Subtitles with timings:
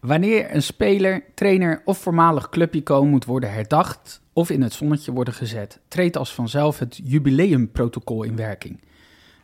[0.00, 5.34] Wanneer een speler, trainer of voormalig clubicoon moet worden herdacht of in het zonnetje worden
[5.34, 8.80] gezet, treedt als vanzelf het jubileumprotocol in werking.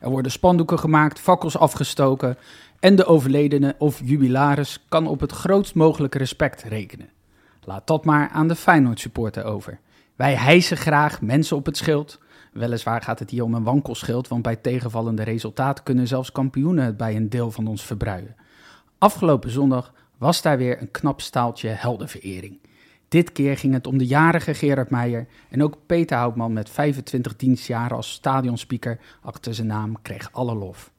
[0.00, 2.36] Er worden spandoeken gemaakt, fakkels afgestoken
[2.80, 7.08] en de overledene of jubilaris kan op het grootst mogelijke respect rekenen.
[7.62, 9.78] Laat dat maar aan de Feyenoord supporter over.
[10.16, 12.18] Wij hijsen graag mensen op het schild.
[12.52, 16.96] Weliswaar gaat het hier om een wankelschild, want bij tegenvallende resultaten kunnen zelfs kampioenen het
[16.96, 18.36] bij een deel van ons verbruien.
[19.04, 22.58] Afgelopen zondag was daar weer een knap staaltje heldenverering.
[23.08, 27.36] Dit keer ging het om de jarige Gerard Meijer en ook Peter Houtman met 25
[27.36, 30.92] dienstjaren als stadionspeaker achter zijn naam kreeg alle lof.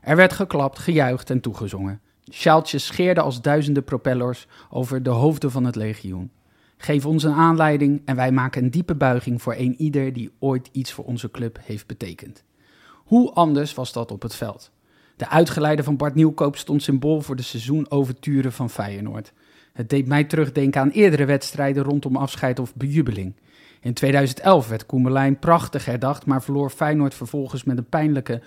[0.00, 2.00] Er werd geklapt, gejuicht en toegezongen.
[2.30, 6.30] Sjaaltjes scheerden als duizenden propellers over de hoofden van het legioen.
[6.76, 10.68] Geef ons een aanleiding en wij maken een diepe buiging voor een ieder die ooit
[10.72, 12.44] iets voor onze club heeft betekend.
[12.92, 14.70] Hoe anders was dat op het veld?
[15.16, 19.32] De uitgeleide van Bart Nieuwkoop stond symbool voor de seizoenoverturen van Feyenoord.
[19.72, 23.34] Het deed mij terugdenken aan eerdere wedstrijden rondom afscheid of bejubeling.
[23.80, 28.46] In 2011 werd Koemelijn prachtig herdacht, maar verloor Feyenoord vervolgens met een pijnlijke 0-1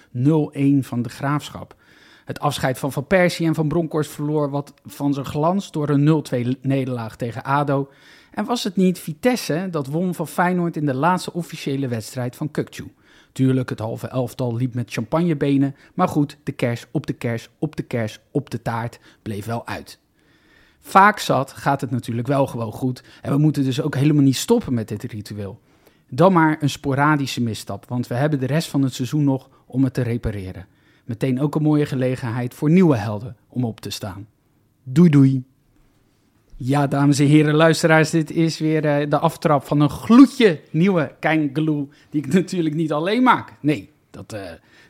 [0.80, 1.76] van de Graafschap.
[2.26, 6.56] Het afscheid van Van Persie en van Bronkhorst verloor wat van zijn glans door een
[6.56, 7.90] 0-2 nederlaag tegen ADO.
[8.32, 12.52] En was het niet Vitesse dat won van Feyenoord in de laatste officiële wedstrijd van
[12.52, 12.94] Kukcu?
[13.36, 17.76] Tuurlijk, het halve elftal liep met champagnebenen, maar goed, de kers op de kers op
[17.76, 20.00] de kers op de taart bleef wel uit.
[20.80, 24.36] Vaak zat gaat het natuurlijk wel gewoon goed en we moeten dus ook helemaal niet
[24.36, 25.60] stoppen met dit ritueel.
[26.10, 29.84] Dan maar een sporadische misstap, want we hebben de rest van het seizoen nog om
[29.84, 30.68] het te repareren.
[31.06, 34.28] Meteen ook een mooie gelegenheid voor nieuwe helden om op te staan.
[34.84, 35.55] Doei doei!
[36.58, 41.16] Ja, dames en heren luisteraars, dit is weer eh, de aftrap van een gloedje nieuwe
[41.20, 41.54] Kein
[42.10, 43.54] die ik natuurlijk niet alleen maak.
[43.60, 44.42] Nee, dat eh,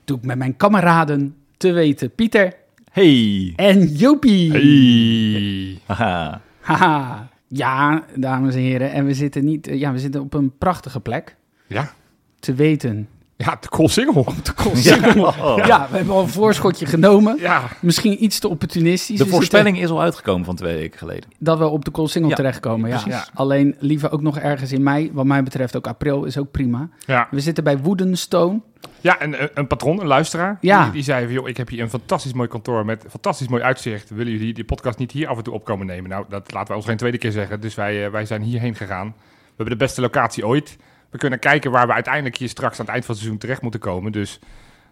[0.03, 2.12] doe ik met mijn kameraden te weten.
[2.12, 2.53] Pieter
[2.91, 3.53] Hey.
[3.56, 4.51] en Jopie.
[4.51, 5.79] Hey.
[5.85, 6.41] Haha.
[6.59, 7.29] Haha.
[7.47, 11.00] Ja, dames en heren, en we zitten, niet, eh, ja, we zitten op een prachtige
[11.00, 11.35] plek.
[11.67, 11.91] Ja.
[12.40, 13.07] Te weten.
[13.38, 14.34] Ja, de Koolsingel.
[14.73, 15.66] Ja.
[15.66, 17.38] Ja, we hebben al een voorschotje genomen.
[17.40, 17.62] Ja.
[17.81, 19.18] Misschien iets te opportunistisch.
[19.18, 21.29] De We voorspelling is al uitgekomen van twee weken geleden.
[21.40, 23.01] dat we op de Koolsingel Ja, terechtkomen, ja.
[23.01, 23.29] precies.
[23.34, 25.09] Alleen liever ook nog ergens in mei.
[25.13, 26.90] Wat mij betreft ook april is ook prima.
[27.06, 28.59] Ja, We zitten bij Woodenstone.
[29.01, 30.84] ja en een, een patron, een luisteraar, Ja.
[30.84, 31.34] die, die zei van...
[31.34, 34.09] joh, ik heb hier een fantastisch mooi kantoor met fantastisch mooi uitzicht.
[34.09, 36.09] Willen jullie die podcast niet hier af en toe opkomen nemen?
[36.09, 37.62] Nou, dat laten wij ons geen tweede keer zeggen.
[37.62, 39.07] Dus wij, eh, wij zijn hierheen gegaan.
[39.17, 40.78] We hebben de beste locatie ooit.
[41.16, 43.62] We kunnen kijken waar we uiteindelijk hier straks aan het eind van het seizoen terecht
[43.62, 44.12] moeten komen.
[44.12, 44.40] Dus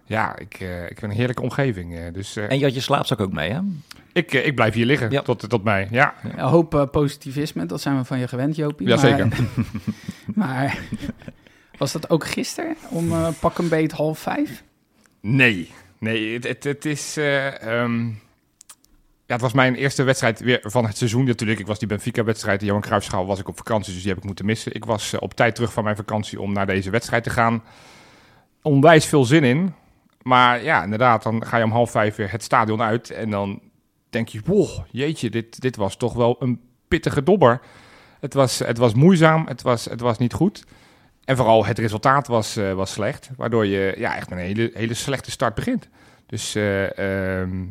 [0.06, 1.96] ja, ik, eh, ik vind een heerlijke omgeving.
[1.96, 2.14] eh.
[2.14, 3.60] dus eh, En je had je slaapzak ook mee, hè?
[4.14, 5.22] ik, ik blijf hier liggen Ja.
[5.22, 5.88] tot, tot mei.
[5.92, 8.88] Ja, Een hoop eh, positivisme, dat zijn we van je gewend, Jopie.
[8.88, 9.28] Jazeker.
[9.28, 9.38] Maar,
[10.48, 10.78] maar
[11.78, 14.64] was dat ook gisteren om eh, pak een beet half vijf?
[15.22, 17.18] Nee, nee, het, het, het is.
[17.18, 18.10] eh, ehm,
[19.26, 21.60] ja, het was mijn eerste wedstrijd weer van het seizoen natuurlijk.
[21.60, 24.26] Ik was die Benfica-wedstrijd, de Johan Cruijffschaal, was ik op vakantie, dus die heb ik
[24.26, 24.76] moeten missen.
[24.76, 27.64] Ik was eh, op tijd terug van mijn vakantie om naar deze wedstrijd te gaan.
[28.62, 29.74] Onwijs veel zin in.
[30.22, 33.62] Maar ja, inderdaad, dan ga je om half vijf weer het stadion uit en dan
[34.10, 37.62] denk je, wow, jeetje, dit, dit was toch wel een pittige dobber.
[38.20, 40.64] Het was, het was moeizaam, het was, het was niet goed.
[41.26, 44.94] En vooral het resultaat was, eh, was slecht, waardoor je ja, echt een hele, hele
[44.94, 45.90] slechte start begint.
[46.26, 47.66] Dus eh, ehm,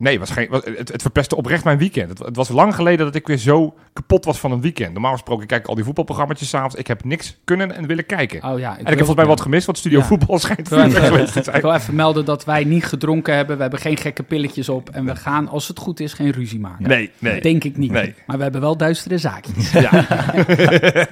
[0.00, 2.08] nee, was geen, was, het, het verpestte oprecht mijn weekend.
[2.08, 4.92] Het, het was lang geleden dat ik weer zo kapot was van een weekend.
[4.92, 6.74] Normaal gesproken kijk ik al die voetbalprogramma's s'avonds.
[6.74, 8.44] Ik heb niks kunnen en willen kijken.
[8.44, 8.72] Oh ja.
[8.72, 10.04] en ik heb volgens mij wat gemist, want Studio Ja.
[10.04, 11.60] Voetbal schijnt Ik te ik zijn.
[11.60, 13.56] wil even melden dat wij niet gedronken hebben.
[13.56, 14.90] We hebben geen gekke pilletjes op.
[14.90, 16.88] En we gaan, als het goed is, geen ruzie maken.
[16.88, 17.40] Nee, nee.
[17.40, 17.90] Denk ik niet.
[17.90, 18.14] Nee.
[18.26, 19.72] Maar we hebben wel duistere zaakjes.
[19.72, 19.88] Ja.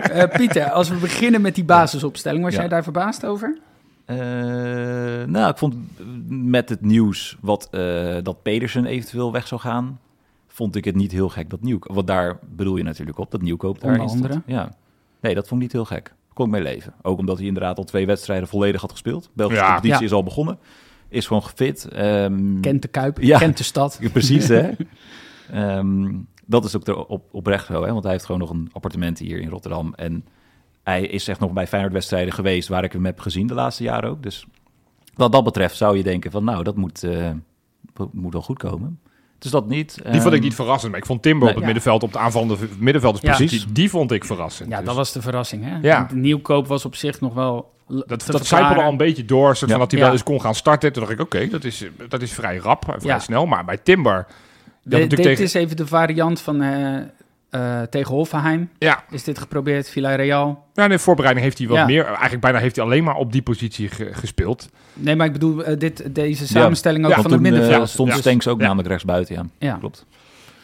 [0.08, 3.58] Eh, Pieter, als we beginnen met die basisopstelling, was jij daar verbaasd over?
[4.08, 4.16] Eh,
[5.26, 5.74] nou, ik vond
[6.28, 10.00] met het nieuws wat, eh, dat Pedersen eventueel weg zou gaan,
[10.46, 11.94] vond ik het niet heel gek dat Nieuwkoop...
[11.94, 14.24] Want daar bedoel je natuurlijk op, dat Nieuwkoop daar Onder stond.
[14.24, 14.42] andere.
[14.46, 14.74] Ja.
[15.20, 16.14] Nee, dat vond ik niet heel gek.
[16.32, 16.94] Kon ik mee leven.
[17.02, 19.30] Ook omdat hij inderdaad al twee wedstrijden volledig had gespeeld.
[19.32, 19.68] Belgische Ja.
[19.70, 20.06] competitie Ja.
[20.06, 20.58] is al begonnen.
[21.08, 21.88] Is gewoon gefit.
[21.88, 23.38] Ehm, Kent de Kuip, Ja.
[23.38, 23.98] kent de stad.
[24.00, 24.70] Ja, Precies, hè?
[25.50, 26.12] Ehm,
[26.46, 27.90] dat is ook er op, oprecht zo, hè?
[27.92, 29.94] Want hij heeft gewoon nog een appartement hier in Rotterdam.
[29.94, 30.24] En
[30.88, 32.68] hij is echt nog bij Feyenoord-wedstrijden geweest...
[32.68, 34.22] waar ik hem heb gezien de laatste jaren ook.
[34.22, 34.46] Dus
[35.14, 36.44] wat dat betreft zou je denken van...
[36.44, 37.30] nou, dat moet, eh,
[38.12, 38.98] moet wel goed komen.
[39.38, 39.94] Dus dat niet.
[39.94, 40.90] Die vond ik Ehm, niet verrassend.
[40.90, 41.48] Maar ik vond Timber Nee.
[41.48, 41.72] op het Ja.
[41.72, 43.66] middenveld, op de aanvallende v- middenvelderspositie, Precies.
[43.74, 44.68] die vond ik verrassend.
[44.70, 45.64] Ja, Dus dat was de verrassing.
[45.64, 45.78] Hè?
[45.82, 46.04] Ja.
[46.04, 47.72] De nieuwkoop was op zich nog wel.
[48.06, 49.78] dat, dat zijpelde al een beetje door, soort van Ja.
[49.78, 50.04] dat hij Ja.
[50.06, 50.92] wel eens kon gaan starten.
[50.92, 53.18] Toen dacht ik, oké, dat, is, dat is vrij rap vrij Ja.
[53.18, 53.46] snel.
[53.46, 54.26] Maar bij Timber, dat
[54.82, 55.44] De- natuurlijk dit tegen...
[55.44, 57.00] is even de variant van eh,
[57.50, 58.70] eh, tegen Hoffenheim.
[58.78, 59.90] Ja, Is dit geprobeerd?
[59.90, 60.64] Villarreal?
[60.74, 61.84] ja, in de voorbereiding heeft hij wat Ja.
[61.86, 62.04] meer.
[62.06, 64.68] Eigenlijk bijna heeft hij alleen maar op die positie ge- gespeeld.
[64.94, 67.88] Nee, maar ik bedoel eh, dit, deze samenstelling ook Ja, van het eh, middenveld.
[67.88, 68.16] stond Ja.
[68.16, 68.66] Stenks ook Ja.
[68.66, 69.44] namelijk rechtsbuiten, ja.
[69.58, 69.76] Ja.
[69.76, 70.06] Klopt.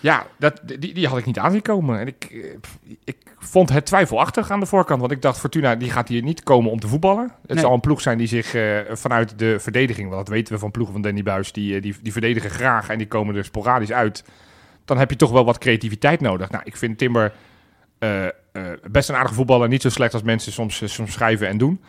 [0.01, 2.01] Ja, dat, die, die had ik niet aan zien komen.
[2.01, 2.49] En ik,
[3.05, 5.01] ik vond het twijfelachtig aan de voorkant.
[5.01, 7.33] Want ik dacht, Fortuna die gaat hier niet komen om te voetballen.
[7.43, 7.59] Het Nee.
[7.59, 10.09] zal een ploeg zijn die zich eh, vanuit de verdediging...
[10.11, 11.53] want dat weten we van ploegen van Danny Buis...
[11.53, 14.25] Die, die, die verdedigen graag en die komen er sporadisch uit.
[14.85, 16.51] Dan heb je toch wel wat creativiteit nodig.
[16.51, 17.33] Nou, ik vind Timber
[17.99, 18.33] eh, eh,
[18.91, 19.69] best een aardige voetballer.
[19.69, 21.81] Niet zo slecht als mensen soms, eh, soms schrijven en doen.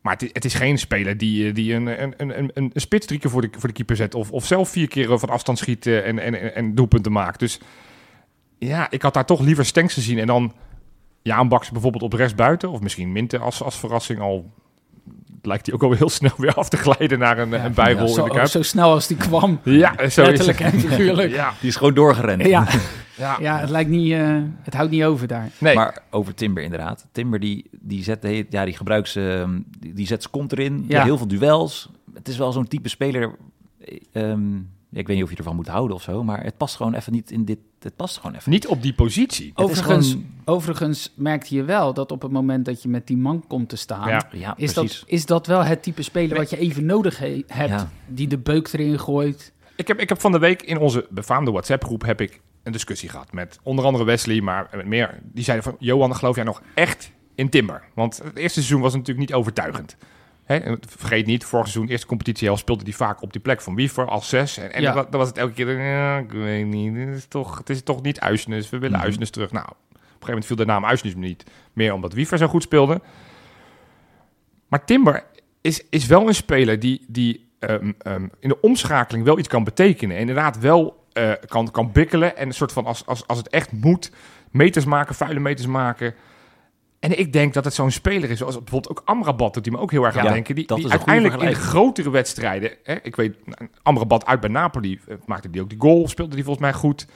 [0.00, 3.18] Maar het is, het is geen speler die, die een, een, een, een, spits drie
[3.18, 4.14] keer voor de, voor de keeper zet.
[4.14, 7.38] Of, of zelf vier keer van afstand schiet en, en, en, en doelpunten maakt.
[7.38, 7.60] Dus
[8.58, 10.18] ja, ik had daar toch liever Stenks gezien.
[10.18, 10.52] En dan
[11.22, 12.70] Jaan Baks bijvoorbeeld op rechts buiten.
[12.70, 14.20] Of misschien Minte als, als verrassing.
[14.20, 14.52] Al
[15.42, 18.22] lijkt hij ook al heel snel weer af te glijden naar een, een bijrol zo,
[18.22, 18.48] in de Kuip.
[18.48, 19.60] zo snel als die kwam.
[19.64, 20.72] Ja, zo is Letterlijk het.
[20.72, 21.32] en figuurlijk.
[21.42, 22.42] Ja, Die is gewoon doorgerend.
[22.46, 22.66] Ja,
[23.16, 23.36] ja.
[23.40, 25.48] ja, het lijkt niet, eh, het houdt niet over daar.
[25.58, 27.06] Nee, Maar over Timber inderdaad.
[27.12, 29.46] Timber die, die zet de hele- ja, die gebruikt ze,
[29.78, 30.84] die, die zet zijn kont erin.
[30.88, 30.98] Ja.
[30.98, 31.04] Ja.
[31.04, 31.90] Heel veel duels.
[32.14, 33.30] Het is wel zo'n type speler.
[33.84, 33.98] eh,
[34.30, 34.60] ehm, ja,
[34.98, 37.12] ik weet niet of je ervan moet houden of zo, maar het past gewoon even
[37.12, 37.58] niet in dit.
[37.80, 38.50] Het past gewoon even.
[38.50, 39.52] niet op die positie.
[39.54, 43.44] Overigens, gewoon- overigens merkte je wel dat op het moment dat je met die man
[43.46, 44.08] komt te staan...
[44.08, 44.28] Ja.
[44.32, 45.00] Ja, Is precies.
[45.00, 47.70] dat, is dat wel het type speler wat je even nodig he- hebt?
[47.70, 47.90] Ja.
[48.06, 49.52] Die de beuk erin gooit.
[49.76, 53.08] Ik heb, ik heb van de week in onze befaamde WhatsApp-groep heb ik een discussie
[53.08, 55.20] gehad met onder andere Wesley, maar met meer.
[55.22, 57.82] Die zeiden van, Johan, geloof jij nog echt in Timber?
[57.94, 59.96] Want het eerste seizoen was natuurlijk niet overtuigend.
[60.46, 60.56] Hè?
[60.56, 64.06] en Vergeet niet, vorig seizoen, eerste competitie, speelde hij vaak op die plek van Wiever
[64.08, 64.56] als zes.
[64.58, 64.92] En, en Ja.
[64.92, 68.02] dan was het elke keer, ja, ik weet niet, het is toch, het is toch
[68.02, 69.06] niet Uisnes, we willen Mhm.
[69.06, 69.52] Uisnes terug.
[69.52, 72.62] Nou, op een gegeven moment viel de naam Uisnes niet meer, omdat Wiever zo goed
[72.62, 73.00] speelde.
[74.68, 75.24] Maar Timber
[75.60, 79.64] is, is wel een speler die, die ehm, ehm, in de omschakeling wel iets kan
[79.64, 80.18] betekenen.
[80.18, 83.72] Inderdaad wel eh, kan, kan bikkelen en een soort van als, als, als het echt
[83.72, 84.10] moet,
[84.50, 86.14] meters maken, vuile meters maken.
[87.06, 89.80] En ik denk dat het zo'n speler is, zoals bijvoorbeeld ook Amrabat, doet hij me
[89.80, 90.54] ook heel erg aan Ja, denken.
[90.54, 93.36] Die, dat die uiteindelijk in grotere wedstrijden, hè, ik weet,
[93.82, 97.06] Amrabat uit bij Napoli eh, maakte die ook die goal, speelde die volgens mij goed.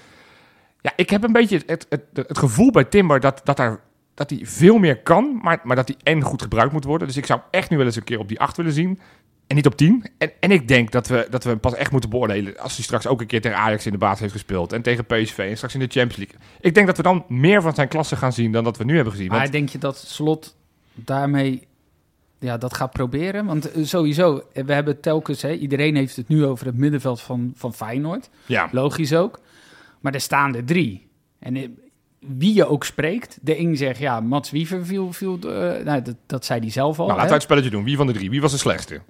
[0.80, 3.80] Ja, ik heb een beetje het, het, het, gevoel bij Timber dat, dat, daar,
[4.14, 7.06] dat hij veel meer kan, maar, maar dat hij en goed gebruikt moet worden.
[7.06, 9.00] Dus ik zou echt nu wel eens een keer op die 8 willen zien.
[9.50, 10.04] En niet op 10.
[10.18, 12.84] En, en ik denk dat we, dat we hem pas echt moeten beoordelen als hij
[12.84, 14.72] straks ook een keer tegen Ajax in de baas heeft gespeeld.
[14.72, 16.36] En tegen PSV en straks in de Champions League.
[16.60, 18.94] Ik denk dat we dan meer van zijn klasse gaan zien dan dat we nu
[18.94, 19.28] hebben gezien.
[19.28, 20.56] Maar Want, denk je dat Slot
[20.94, 21.66] daarmee
[22.38, 23.46] ja, dat gaat proberen?
[23.46, 25.42] Want eh, sowieso, eh, we hebben telkens...
[25.42, 28.30] Hè, iedereen heeft het nu over het middenveld van, van Feyenoord.
[28.46, 29.40] ja, Logisch ook.
[30.00, 31.08] Maar er staan er drie.
[31.38, 31.68] En eh,
[32.18, 33.98] wie je ook spreekt, de een zegt...
[33.98, 35.12] Ja, Mats Wiever viel...
[35.12, 37.06] viel eh, nou, dat, dat zei hij zelf al.
[37.06, 37.84] nou, laten we het spelletje doen.
[37.84, 38.30] Wie van de drie?
[38.30, 39.00] Wie was de slechtste?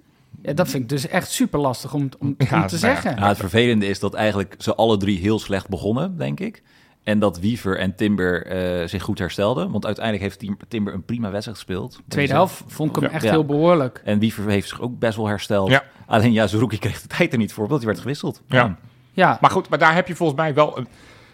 [0.43, 2.67] Ja, dat vind ik dus echt super lastig om, om, te ja.
[2.67, 3.15] zeggen.
[3.15, 6.63] Nou, het vervelende is dat eigenlijk ze alle drie heel slecht begonnen, denk ik.
[7.03, 9.71] En dat Wiever en Timber eh, zich goed herstelden.
[9.71, 11.99] Want uiteindelijk heeft Tim- Timber een prima wedstrijd gespeeld.
[12.07, 13.11] Tweede helft vond ik hem Ja.
[13.11, 13.29] echt Ja.
[13.31, 14.01] heel behoorlijk.
[14.05, 15.69] En Wiever heeft zich ook best wel hersteld.
[15.69, 15.83] Ja.
[16.05, 18.41] Alleen ja, Zerouki kreeg de tijd er niet voor, want hij werd gewisseld.
[18.47, 18.77] Ja.
[19.13, 20.77] Ja, Maar goed, maar daar heb je volgens mij wel...
[20.77, 20.87] Een,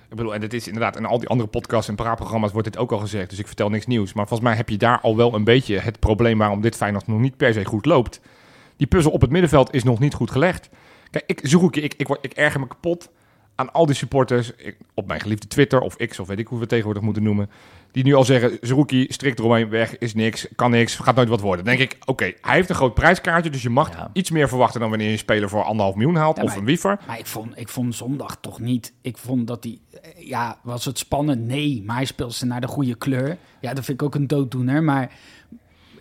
[0.10, 0.98] ik bedoel, en het is inderdaad...
[0.98, 3.30] in al die andere podcasts en praatprogramma's wordt dit ook al gezegd.
[3.30, 4.14] Dus ik vertel niks nieuws.
[4.14, 6.38] Maar volgens mij heb je daar al wel een beetje het probleem...
[6.38, 8.22] waarom dit Feyenoord nog niet per se goed loopt.
[8.78, 10.70] Die puzzel op het middenveld is nog niet goed gelegd.
[11.12, 13.10] Kijk, ik, Zerouki, ik, ik, word- ik erger me kapot
[13.56, 14.52] aan al die supporters...
[14.56, 17.24] Ik, op mijn geliefde Twitter of X of weet ik hoe we het tegenwoordig moeten
[17.24, 17.50] noemen...
[17.92, 21.40] die nu al zeggen, Zerouki, strikt eromheen, weg, is niks, kan niks, gaat nooit wat
[21.42, 21.66] worden.
[21.66, 23.50] Dan denk ik, oké, hij heeft een groot prijskaartje...
[23.52, 24.10] dus je mag Ja.
[24.14, 26.38] iets meer verwachten dan wanneer je een speler voor anderhalf miljoen haalt...
[26.38, 27.00] Ja, of een wiever.
[27.08, 28.94] Maar ik vond, ik vond zondag toch niet.
[29.02, 29.80] Ik vond dat hij.
[30.18, 31.42] Ja, was het spannend?
[31.46, 31.84] Nee.
[31.86, 33.38] Maar hij speelde ze naar de goede kleur.
[33.62, 34.84] Ja, dat vind ik ook een dooddoener.
[34.84, 35.12] Maar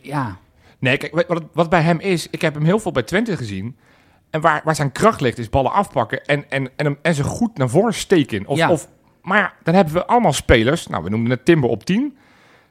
[0.01, 0.39] ja.
[0.79, 3.77] Nee, kijk, wat, wat bij hem is, ik heb hem heel veel bij Twente gezien.
[4.31, 7.23] En waar, waar zijn kracht ligt, is ballen afpakken en, en, en, hem, en ze
[7.25, 8.47] goed naar voren steken.
[8.47, 8.71] Of, Ja.
[8.71, 8.89] of,
[9.23, 10.87] maar ja, dan hebben we allemaal spelers.
[10.87, 12.17] Nou, we noemden het Timber op 10.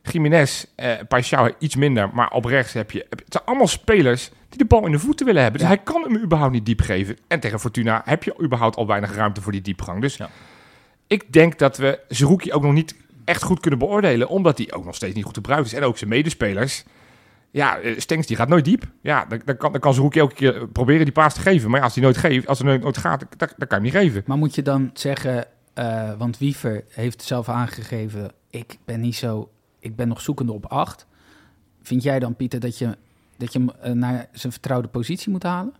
[0.01, 3.05] Jiménez, eh, Paixão iets minder, maar op rechts heb je...
[3.09, 5.59] Het zijn allemaal spelers die de bal in de voeten willen hebben.
[5.61, 5.75] Dus Ja.
[5.75, 7.17] hij kan hem überhaupt niet diep geven.
[7.27, 10.01] En tegen Fortuna heb je überhaupt al weinig ruimte voor die diepgang.
[10.01, 10.29] Dus Ja.
[11.07, 12.95] ik denk dat we Zerouki ook nog niet
[13.25, 14.27] echt goed kunnen beoordelen.
[14.27, 15.73] Omdat hij ook nog steeds niet goed gebruikt is.
[15.73, 16.83] En ook zijn medespelers.
[17.55, 18.83] Ja, eh, Stenks die gaat nooit diep.
[19.01, 21.69] Ja, dan, dan kan, dan kan Zerouki elke keer eh, proberen die paas te geven.
[21.69, 23.81] Maar ja, als hij nooit geeft, als hij nooit, gaat, dan, dan kan je hem
[23.81, 24.23] niet geven.
[24.25, 25.45] Maar moet je dan zeggen.
[25.73, 28.31] eh, want Wiever heeft zelf aangegeven.
[28.49, 29.51] Ik ben niet zo.
[29.79, 31.05] Ik ben nog zoekende op acht.
[31.81, 32.97] Vind jij dan, Pieter, dat je,
[33.37, 35.73] dat je hem naar zijn vertrouwde positie moet halen?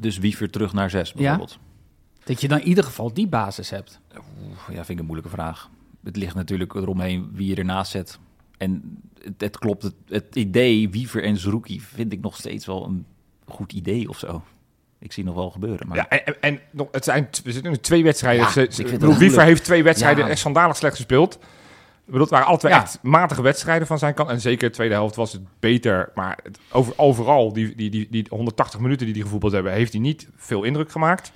[0.00, 1.58] Dus Wiever terug naar zes bijvoorbeeld.
[2.24, 4.00] Dat je dan in ieder geval die basis hebt.
[4.16, 5.70] Oeh, ja, vind ik een moeilijke vraag.
[6.04, 8.18] Het ligt natuurlijk eromheen wie je ernaast zet.
[8.60, 12.84] En het, het klopt, het, het idee Wiever en Zerouki vind ik nog steeds wel
[12.84, 13.06] een
[13.48, 14.42] goed idee of zo.
[14.98, 15.88] Ik zie nog wel gebeuren.
[15.88, 18.46] Maar Ja, en, en, nog, het zijn, we zitten nu twee wedstrijden.
[18.54, 20.30] Ja, ik bedoel, Wiever heeft twee wedstrijden Ja.
[20.30, 21.34] echt schandalig slecht gespeeld.
[21.34, 21.40] Ik
[22.16, 22.80] bedoel, het waren Ja.
[22.82, 24.28] echt matige wedstrijden van zijn kant.
[24.28, 26.10] En zeker de tweede helft was het beter.
[26.14, 29.92] Maar het, over, overal, die, die, die, die 180 minuten die hij gevoetbald hebben, heeft
[29.92, 31.32] hij niet veel indruk gemaakt.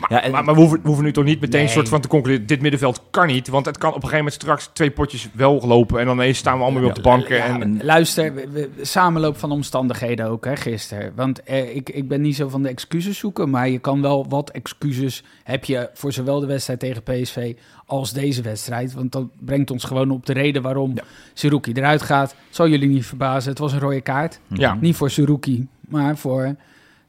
[0.00, 1.70] Maar, Ja, en- maar, maar we, hoeven, we hoeven nu toch niet meteen Nee.
[1.70, 2.46] soort van te concluderen...
[2.46, 5.60] dit middenveld kan niet, want het kan op een gegeven moment straks twee potjes wel
[5.66, 6.00] lopen...
[6.00, 7.36] en dan ineens staan we allemaal weer op de banken.
[7.36, 11.12] Ja, en, en luister, we- we- samenloop van omstandigheden ook, hè, gisteren.
[11.14, 14.26] Want eh, ik, ik ben niet zo van de excuses zoeken, maar je kan wel
[14.28, 17.54] wat excuses heb je voor zowel de wedstrijd tegen PSV
[17.86, 18.92] als deze wedstrijd.
[18.94, 21.02] Want dat brengt ons gewoon op de reden waarom Ja.
[21.34, 22.34] Suruki eruit gaat.
[22.50, 24.40] Zal jullie niet verbazen, het was een rode kaart.
[24.48, 24.76] ja.
[24.80, 26.54] Niet voor Suruki, maar voor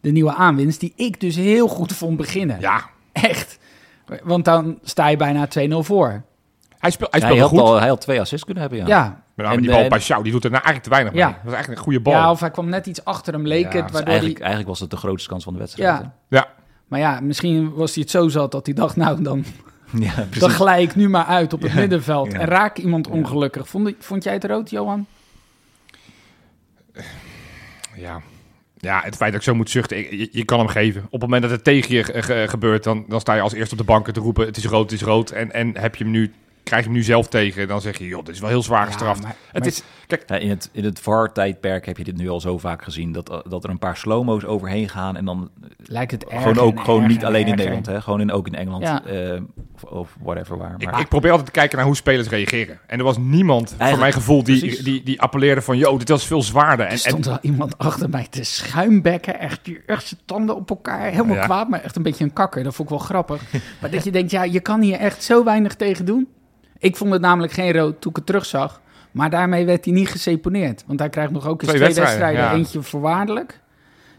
[0.01, 2.59] de nieuwe aanwinst, die ik dus heel goed vond beginnen.
[2.59, 3.59] ja, Echt.
[4.23, 6.23] Want dan sta je bijna 2-0 voor.
[6.79, 7.59] hij, speel, hij hij, speelde had goed.
[7.59, 8.87] al, hij had twee assists kunnen hebben, ja.
[8.87, 11.13] Ja, Met name En, die bal bij Sjouw, die doet er nou eigenlijk te weinig
[11.13, 11.25] Ja.
[11.25, 11.33] mee.
[11.35, 12.13] Dat was eigenlijk een goede bal.
[12.13, 13.81] ja, of hij kwam net iets achter hem, leek Ja, het.
[13.83, 15.99] Dus Waardoor eigenlijk, hij, eigenlijk was het de grootste kans van de wedstrijd.
[16.01, 16.13] Ja.
[16.27, 16.47] Ja.
[16.87, 19.43] Maar ja, misschien was hij het zo zat dat hij dacht, nou, dan,
[19.99, 22.39] ja dan glij ik nu maar uit op het Ja, middenveld ja.
[22.39, 23.13] en raak iemand Ja.
[23.13, 23.67] ongelukkig.
[23.69, 25.05] Vond, vond jij het rood, Johan?
[27.95, 28.21] Ja.
[28.81, 29.97] Ja, het feit dat ik zo moet zuchten,
[30.31, 31.03] je, kan hem geven.
[31.05, 33.53] Op het moment dat het tegen je ge- ge- gebeurt, dan, dan sta je als
[33.53, 34.45] eerste op de banken te roepen...
[34.45, 35.29] het is rood, het is rood.
[35.29, 36.31] En, en heb je hem nu,
[36.63, 38.07] krijg je hem nu zelf tegen, dan zeg je...
[38.07, 39.21] joh, dit is wel heel zwaar gestraft.
[39.21, 42.29] maar, het maar- is, kijk, Ja, in het, in het VAR-tijdperk heb je dit nu
[42.29, 43.11] al zo vaak gezien.
[43.11, 45.17] Dat, eh, dat er een paar slow-mo's overheen gaan.
[45.17, 47.55] En dan lijkt het gewoon ook gewoon erger niet en alleen in.
[47.55, 47.85] Nederland.
[47.85, 48.01] Hè?
[48.01, 48.83] Gewoon in, ook in Engeland.
[48.83, 49.03] Ja.
[49.05, 49.41] eh,
[49.75, 50.75] of, of whatever waar.
[50.77, 52.79] ik, Maar, ik probeer altijd te kijken naar hoe spelers reageren.
[52.87, 55.77] En er was niemand, voor mijn gevoel, die, die, die appelleerde van...
[55.77, 56.85] joh, dit was veel zwaarder.
[56.85, 60.55] Er En, stond en, wel iemand achter mij te schuimbekken, echt, die- echt zijn tanden
[60.55, 61.43] op elkaar, helemaal Ja.
[61.45, 62.63] kwaad, maar echt een beetje een kakker.
[62.63, 63.41] Dat vond ik wel grappig.
[63.81, 66.27] maar dat je denkt, ja, je kan hier echt zo weinig tegen doen.
[66.81, 70.09] Ik vond het namelijk geen rood toen ik het terugzag, maar daarmee werd hij niet
[70.09, 70.83] geseponeerd.
[70.87, 72.63] Want hij krijgt nog ook eens Twee twee, wedstrijden, wedstrijden, ja.
[72.63, 73.59] eentje voorwaardelijk.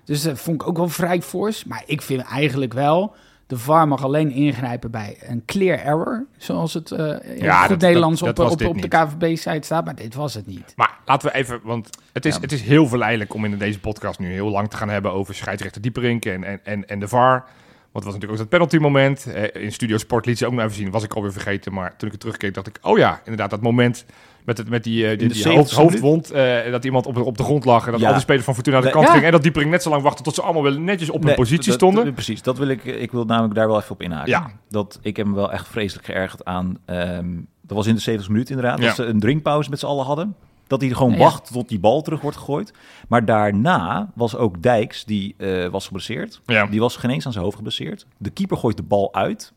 [0.05, 1.65] Dus dat vond ik ook wel vrij fors.
[1.65, 3.15] Maar ik vind eigenlijk wel,
[3.47, 6.99] de VAR mag alleen ingrijpen bij een clear error, zoals het eh
[7.37, 8.89] in Ja, goed dat- Nederlands dat- op, dat was op, dit op de.
[8.89, 9.85] KVB-site staat.
[9.85, 10.73] Maar dit was het niet.
[10.77, 12.41] Maar laten we even, want het is, Ja.
[12.41, 15.35] het is heel verleidelijk om in deze podcast nu heel lang te gaan hebben over
[15.35, 17.45] scheidsrechter Dieperink en, en, en, en de VAR.
[17.93, 19.27] Want het was natuurlijk ook dat penalty moment.
[19.27, 21.73] Eh, in Studio Sport liet ze ook nog even zien, was ik alweer vergeten.
[21.73, 24.05] Maar toen ik het terugkeek dacht ik, oh ja, inderdaad, dat moment
[24.45, 26.31] met, het, met die, eh, die, de die 70ste hoofd, hoofdwond.
[26.31, 28.07] eh, dat iemand op, de- op de grond lag en dat Ja.
[28.07, 29.11] al die spelers van Fortuna aan de kant Ja.
[29.13, 29.27] gingen.
[29.27, 31.67] En dat Dieperink net zo lang wachtte tot ze allemaal wel netjes op hun positie
[31.67, 32.05] dat- stonden.
[32.05, 32.85] dat- precies, dat wil ik.
[32.85, 34.31] Ik wil namelijk daar wel even op inhaken.
[34.31, 34.51] Ja.
[34.69, 36.79] Dat ik heb me wel echt vreselijk geërgerd aan.
[36.87, 37.27] ehm,
[37.63, 38.79] dat was in de 70 minuut inderdaad.
[38.79, 38.87] Ja.
[38.87, 40.35] Dat ze een drinkpauze met z'n allen hadden.
[40.73, 41.19] Dat hij gewoon Ja.
[41.19, 42.73] wacht tot die bal terug wordt gegooid.
[43.09, 46.41] Maar daarna was ook Dijks, die eh, was geblesseerd.
[46.47, 46.67] Ja.
[46.67, 48.07] Die was geen eens aan zijn hoofd geblesseerd.
[48.19, 49.53] De keeper gooit de bal uit.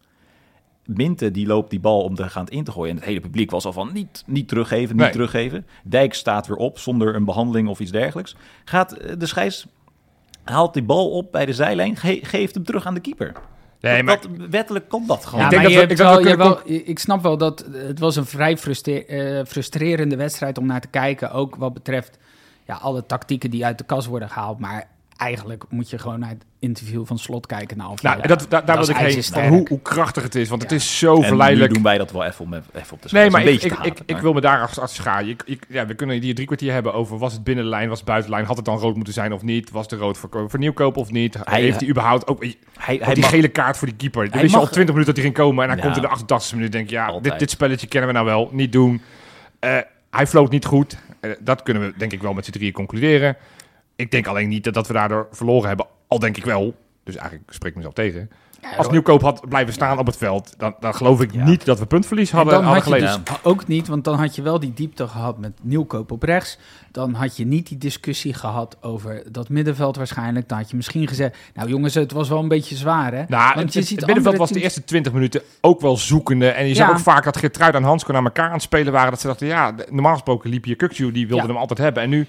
[0.86, 2.90] Minte die loopt die bal om er gaan in te gooien.
[2.90, 5.12] En het hele publiek was al van niet, niet teruggeven, niet Nee.
[5.12, 5.66] teruggeven.
[5.84, 8.36] Dijk staat weer op zonder een behandeling of iets dergelijks.
[8.66, 9.66] Gaat eh, de scheids
[10.44, 13.34] haalt die bal op bij de zijlijn, ge- geeft hem terug aan de keeper.
[13.94, 15.40] Nee, maar dat- wettelijk kan dat gewoon.
[15.40, 16.80] Ja, Ik denk maar dat je we- ik hebt denk dat wel- we je kunnen
[16.84, 20.82] wel- ik snap wel dat het was een vrij frustre- eh, frustrerende wedstrijd om naar
[20.82, 21.32] te kijken.
[21.32, 22.18] Ook wat betreft
[22.66, 24.60] ja, alle tactieken die uit de kast worden gehaald.
[24.60, 28.22] Maar eigenlijk moet je gewoon naar het interview van Slot kijken na nou, afloop.
[28.22, 29.24] en dat, daar, daar Dat wil is ik heen.
[29.24, 30.50] Van hoe, hoe krachtig het is.
[30.50, 31.68] Want het is zo en verleidelijk.
[31.70, 34.00] nu doen wij dat wel even om even op de Nee, maar een ik, ik,
[34.06, 35.30] ik, wil me daar achter schaaien.
[35.30, 38.08] Ik, ik, ja, we kunnen hier drie kwartier hebben over was het binnenlijn, was het
[38.08, 39.72] buitenlijn, had het dan rood moeten zijn of niet?
[39.72, 41.38] Was de rood voor, voor Nieuwkoop of niet?
[41.44, 42.58] Hij- Heeft hij überhaupt ook hij,
[42.96, 44.30] ook hij die mag- gele kaart voor die keeper?
[44.32, 45.84] Dan wist je al 20 minuten dat hij ging komen en hij Ja.
[45.84, 46.72] komt in de 88e minuut.
[46.72, 47.40] Denk je, ja, dit, Altijd.
[47.40, 49.02] dit spelletje kennen we nou wel, niet doen.
[49.60, 49.78] Eh,
[50.10, 50.98] hij floot niet goed.
[51.20, 53.36] Eh, dat kunnen we denk ik wel met z'n drieën concluderen.
[53.96, 55.86] Ik denk alleen niet dat, dat we daardoor verloren hebben.
[56.08, 56.76] Al denk ik wel.
[57.04, 58.30] Dus eigenlijk spreek ik mezelf tegen.
[58.62, 61.44] Ja, Als Nieuwkoop had blijven staan op het veld, dan, dan geloof ik Ja.
[61.46, 63.24] niet dat we puntverlies En hadden, dan hadden had je geleden.
[63.26, 66.58] dus ook niet, want dan had je wel die diepte gehad met Nieuwkoop op rechts.
[66.92, 70.48] Dan had je niet die discussie gehad over dat middenveld waarschijnlijk.
[70.50, 73.24] Dan had je misschien gezegd, nou jongens, het was wel een beetje zwaar hè.
[73.28, 75.98] Nou, Want het, je het- ziet het middenveld was de eerste 20 minuten ook wel
[75.98, 76.48] zoekende.
[76.50, 76.94] En je zag Ja.
[76.94, 79.12] ook vaak dat Geertruid en Hansko naar elkaar aan het spelen waren.
[79.12, 81.48] Dat ze dachten, ja, normaal gesproken liep je Kukju, die wilde Ja.
[81.50, 82.04] hem altijd hebben.
[82.04, 82.28] En nu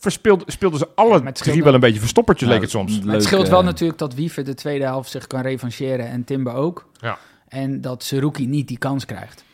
[0.00, 3.12] verspeelde, speelden ze alle scheelt drie wel- wel een beetje verstoppertjes, Nou, leek het soms.
[3.12, 6.52] Het scheelt wel eh, natuurlijk dat Wiever de tweede helft zich kan revancheren en Timber
[6.52, 6.88] ook.
[7.00, 7.18] Ja.
[7.48, 9.44] En dat Seruki niet die kans krijgt.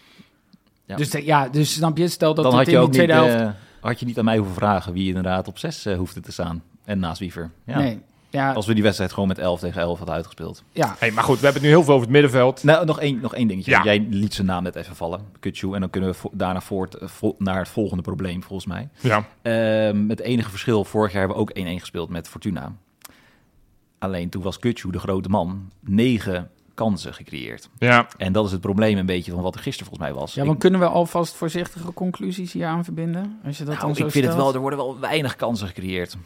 [0.85, 0.97] Ja.
[0.97, 2.95] Dus de- ja, dus snap je, stel dat dan het had in je ook niet,
[2.95, 3.35] tweede helft...
[3.35, 3.49] eh,
[3.81, 6.63] had je niet aan mij hoeven vragen wie inderdaad op 6 hoefde te staan.
[6.85, 7.51] En naast Wiever.
[7.67, 7.79] Ja.
[7.79, 8.01] Nee,
[8.37, 10.63] ja, Als we die wedstrijd gewoon met 11 tegen 11 hadden uitgespeeld.
[10.73, 10.95] ja.
[10.99, 12.63] Hey, maar goed, we hebben het nu heel veel over het middenveld.
[12.63, 13.71] Nou, nog één, nog één dingetje.
[13.71, 13.83] Ja.
[13.85, 15.73] Jij liet zijn naam net even vallen, Kutsu.
[15.75, 18.89] En dan kunnen we vo- daarna voort eh, vo- naar het volgende probleem, volgens mij.
[19.01, 19.25] Ja.
[19.43, 22.73] Ehm het enige verschil, vorig jaar hebben we ook 1-1 gespeeld met Fortuna.
[23.99, 25.71] Alleen toen was Kutsu de grote man.
[25.81, 27.69] Negen kansen gecreëerd.
[27.79, 28.07] Ja.
[28.17, 30.35] En dat is het probleem een beetje van wat er gisteren volgens mij was.
[30.35, 33.39] ja, Ik- want kunnen we alvast voorzichtige conclusies hier aan verbinden?
[33.45, 35.67] Als je dat nou, dan zo ik vind het wel, er worden wel weinig kansen
[35.67, 36.17] gecreëerd.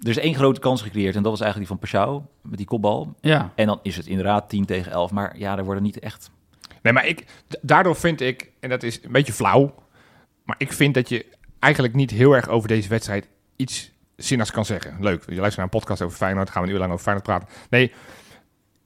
[0.00, 2.66] Er is één grote kans gecreëerd en dat was eigenlijk die van Pashao met die
[2.66, 3.14] kopbal.
[3.20, 5.10] Ja, En dan is het inderdaad 10 tegen 11.
[5.10, 6.30] Maar ja, er worden niet echt...
[6.82, 7.24] Nee, maar ik,
[7.60, 9.74] daardoor vind ik, en dat is een beetje flauw,
[10.44, 11.26] maar ik vind dat je
[11.58, 14.96] eigenlijk niet heel erg over deze wedstrijd iets zinnigs kan zeggen.
[15.00, 17.26] Leuk, je luistert naar een podcast over Feyenoord, gaan we een uur lang over Feyenoord
[17.26, 17.48] praten.
[17.70, 17.92] Nee,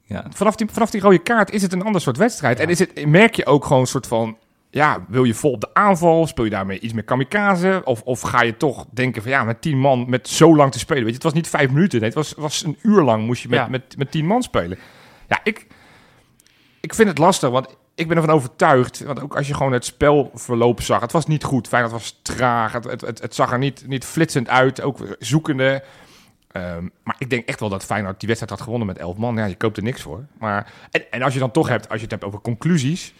[0.06, 0.24] Ja.
[0.30, 2.58] Vanaf die, vanaf die rode kaart is het een ander soort wedstrijd.
[2.60, 4.38] En is het, merk je ook gewoon een soort van...
[4.74, 6.26] Ja, wil je vol op de aanval?
[6.26, 7.80] Speel je daarmee iets meer kamikaze?
[7.84, 10.78] Of, of ga je toch denken van ja, met tien man, met zo lang te
[10.78, 11.02] spelen.
[11.02, 11.98] Weet je, het was niet vijf minuten.
[11.98, 13.68] Nee, het was, was een uur lang moest je met, Ja.
[13.68, 14.78] met, met tien man spelen.
[15.28, 15.66] Ja, ik,
[16.80, 19.04] ik vind het lastig, want ik ben ervan overtuigd.
[19.04, 21.68] Want ook als je gewoon het spelverloop zag, het was niet goed.
[21.68, 22.72] Feyenoord was traag.
[22.72, 24.80] Het, het, het, het zag er niet, niet flitsend uit.
[24.80, 25.84] Ook zoekende.
[26.52, 29.36] Ehm, maar ik denk echt wel dat Feyenoord die wedstrijd had gewonnen met 11 man.
[29.36, 30.24] Ja, je koopt er niks voor.
[30.38, 33.14] Maar, en, en als je dan toch hebt, als je het hebt over conclusies.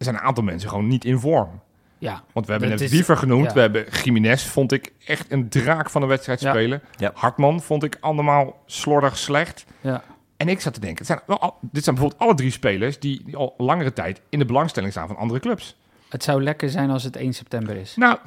[0.00, 1.60] Er zijn een aantal mensen gewoon niet in vorm.
[1.98, 3.46] Ja, Want we hebben net is- Wiever genoemd.
[3.46, 3.52] ja.
[3.52, 6.50] We hebben Jiménez, vond ik echt een draak van de wedstrijd Ja.
[6.50, 6.82] spelen.
[6.96, 7.10] Ja.
[7.14, 9.64] Hartman vond ik allemaal slordig slecht.
[9.80, 10.02] ja.
[10.36, 12.98] En ik zat te denken, het zijn wel al- dit zijn bijvoorbeeld alle drie spelers
[12.98, 15.78] die, die al langere tijd in de belangstelling staan van andere clubs.
[16.10, 17.96] Het zou lekker zijn als het 1 september is.
[17.96, 18.18] Nou,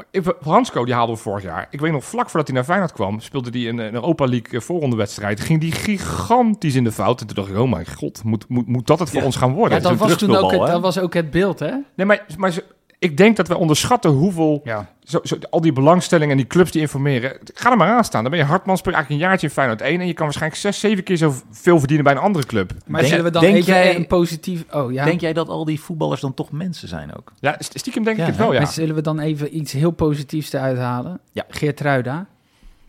[0.44, 1.68] Hansco, die haalden we vorig jaar.
[1.70, 4.60] Ik weet nog, vlak voordat hij naar Feyenoord kwam, speelde hij een, een Europa League
[4.60, 5.40] eh, voorrondewedstrijd.
[5.40, 7.22] Ging die gigantisch in de fout.
[7.22, 9.26] En toen dacht ik, oh mijn god, moet, moet, moet dat het voor Ja.
[9.26, 9.78] ons gaan worden?
[9.82, 11.72] Ja, dat was toen ook het, dat was ook het beeld, hè?
[11.96, 12.64] Nee, maar, maar ze-
[13.04, 14.62] ik denk dat we onderschatten hoeveel...
[14.64, 14.92] Ja.
[15.04, 17.38] Zo, zo, al die belangstelling en die clubs die informeren.
[17.54, 18.22] Ga er maar aan staan.
[18.22, 20.00] Dan ben je Hartman, speel je eigenlijk een jaartje in Feyenoord 1...
[20.02, 22.72] en je kan waarschijnlijk zes, zeven keer zoveel verdienen bij een andere club.
[22.86, 24.64] Maar Denk- zullen we dan denk even jij- een positief...
[24.72, 27.32] Oh ja, Denk jij dat al die voetballers dan toch mensen zijn ook?
[27.40, 28.60] Ja, st- stiekem denk Ja, ik het wel, ja.
[28.62, 31.20] Maar zullen we dan even iets heel positiefs eruit halen?
[31.32, 31.46] Ja.
[31.50, 32.26] Geert Ruida.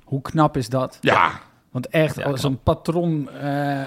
[0.05, 0.99] Hoe knap is dat?
[1.01, 1.31] Ja,
[1.75, 3.83] Want echt, Ja, als een patron eh,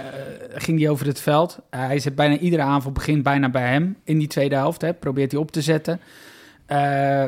[0.53, 1.59] ging hij over het veld.
[1.71, 4.81] Uh, hij zit bijna iedere aanval begint bijna bij hem in die tweede helft.
[4.81, 5.99] Hè, probeert hij op te zetten.
[6.65, 7.25] Eh,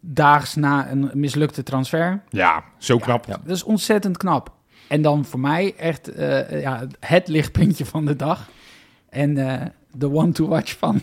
[0.00, 2.22] daags na een mislukte transfer.
[2.28, 3.26] ja zo knap.
[3.26, 3.40] Ja.
[3.44, 4.52] Dat is ontzettend knap.
[4.88, 8.48] En dan voor mij echt eh, ja, het lichtpuntje van de dag.
[9.08, 11.00] En eh, de one to watch van,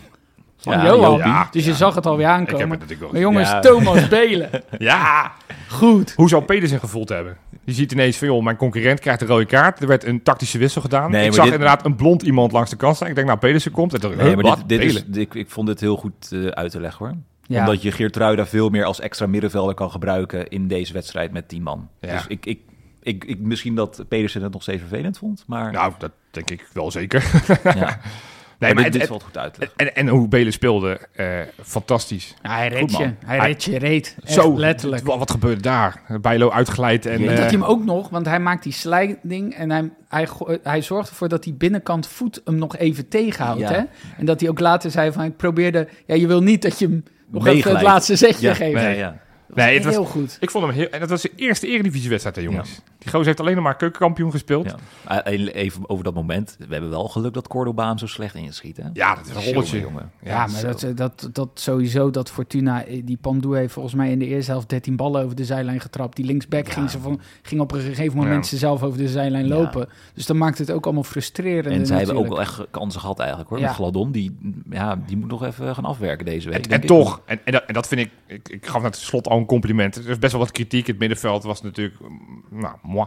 [0.60, 1.18] van Ja, Johan.
[1.18, 1.76] Ja, dus je ja.
[1.76, 2.70] zag het alweer Ik heb aankomen.
[2.70, 3.60] het natuurlijk wel Maar jongens, Ja.
[3.60, 4.50] Thomas Belen.
[4.78, 5.32] Ja,
[5.68, 6.12] Goed.
[6.16, 7.36] hoe zou Pedersen gevoeld hebben?
[7.64, 9.80] Je ziet ineens van, joh, mijn concurrent krijgt een rode kaart.
[9.80, 11.10] Er werd een tactische wissel gedaan.
[11.10, 13.08] Nee, ik zag dit- inderdaad een blond iemand langs de kant staan.
[13.08, 13.94] Ik denk, nou, Pedersen komt.
[13.94, 14.56] En ik, Nee, huh, maar wat?
[14.66, 17.14] dit, dit is, ik, ik vond dit heel goed eh, uit te leggen hoor.
[17.46, 17.60] Ja.
[17.60, 21.48] Omdat je Geert Ruida veel meer als extra middenvelder kan gebruiken in deze wedstrijd met
[21.48, 21.88] 10 man.
[22.00, 22.12] Ja.
[22.12, 22.58] Dus ik, ik,
[23.02, 26.66] ik, ik, misschien dat Pedersen het nog steeds vervelend vond, maar Nou, dat denk ik
[26.72, 27.24] wel zeker.
[27.64, 27.98] ja.
[28.60, 31.26] Nee, maar dit, het- goed uit en, en hoe Belen speelde, eh,
[31.62, 32.34] fantastisch.
[32.42, 32.96] Ja, hij reed je.
[33.02, 34.16] Hij Hij- reed je reed.
[34.24, 35.06] Echt Zo, letterlijk.
[35.06, 36.02] Wat, wat gebeurde daar?
[36.20, 37.12] Bijlo uitgeleid en...
[37.12, 39.90] Ja, En eh, dat hij hem ook nog, want hij maakt die sliding en hij,
[40.08, 40.28] hij,
[40.62, 43.60] hij zorgt ervoor dat die binnenkant voet hem nog even tegenhoudt.
[43.60, 43.72] Ja.
[43.72, 43.82] Hè?
[44.18, 46.86] En dat hij ook later zei van ik probeerde, ja je wil niet dat je
[46.86, 48.74] hem nog even het laatste zetje Ja, geeft.
[48.74, 49.16] nee, ja.
[49.54, 50.36] Nee, het was- heel goed.
[50.40, 50.88] Ik vond hem heel...
[50.88, 52.80] En dat was de eerste eredivisiewedstrijd, hè, jongens.
[52.98, 54.64] Die gozer heeft alleen nog maar keukenkampioen gespeeld.
[54.64, 54.76] Ja,
[55.08, 55.16] Ja.
[55.24, 56.56] Ah, Even over dat moment.
[56.58, 58.76] We hebben wel geluk dat Cordoba hem zo slecht inschiet.
[58.76, 58.82] Hè?
[58.92, 59.80] dat is een rolletje.
[59.80, 60.10] Jongen.
[60.22, 64.18] Ja, maar dat, dat, dat sowieso, dat Fortuna, eh, die Pandoe heeft volgens mij in
[64.18, 66.16] de eerste helft 13 ballen over de zijlijn getrapt.
[66.16, 66.72] Die linksback Ja.
[66.72, 68.50] ging, ze van, ging op een gegeven moment Ja.
[68.50, 69.54] ze zelf over de zijlijn Ja.
[69.54, 69.88] lopen.
[70.14, 71.74] Dus dan maakt het ook allemaal frustrerend.
[71.74, 73.58] En zij hebben ook wel echt kansen gehad eigenlijk hoor.
[73.58, 73.66] Ja.
[73.66, 74.36] Met Gladon, die,
[74.70, 76.56] ja, die moet nog even gaan afwerken deze week.
[76.56, 76.88] En, denk en ik.
[76.88, 78.48] toch, en, en, dat, en dat vind ik, ik...
[78.48, 79.96] Ik gaf net slot al een compliment.
[79.96, 80.86] Er is best wel wat kritiek.
[80.86, 82.00] Het middenveld was natuurlijk...
[82.00, 83.06] mm, Nou, moi.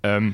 [0.00, 0.30] Ehm,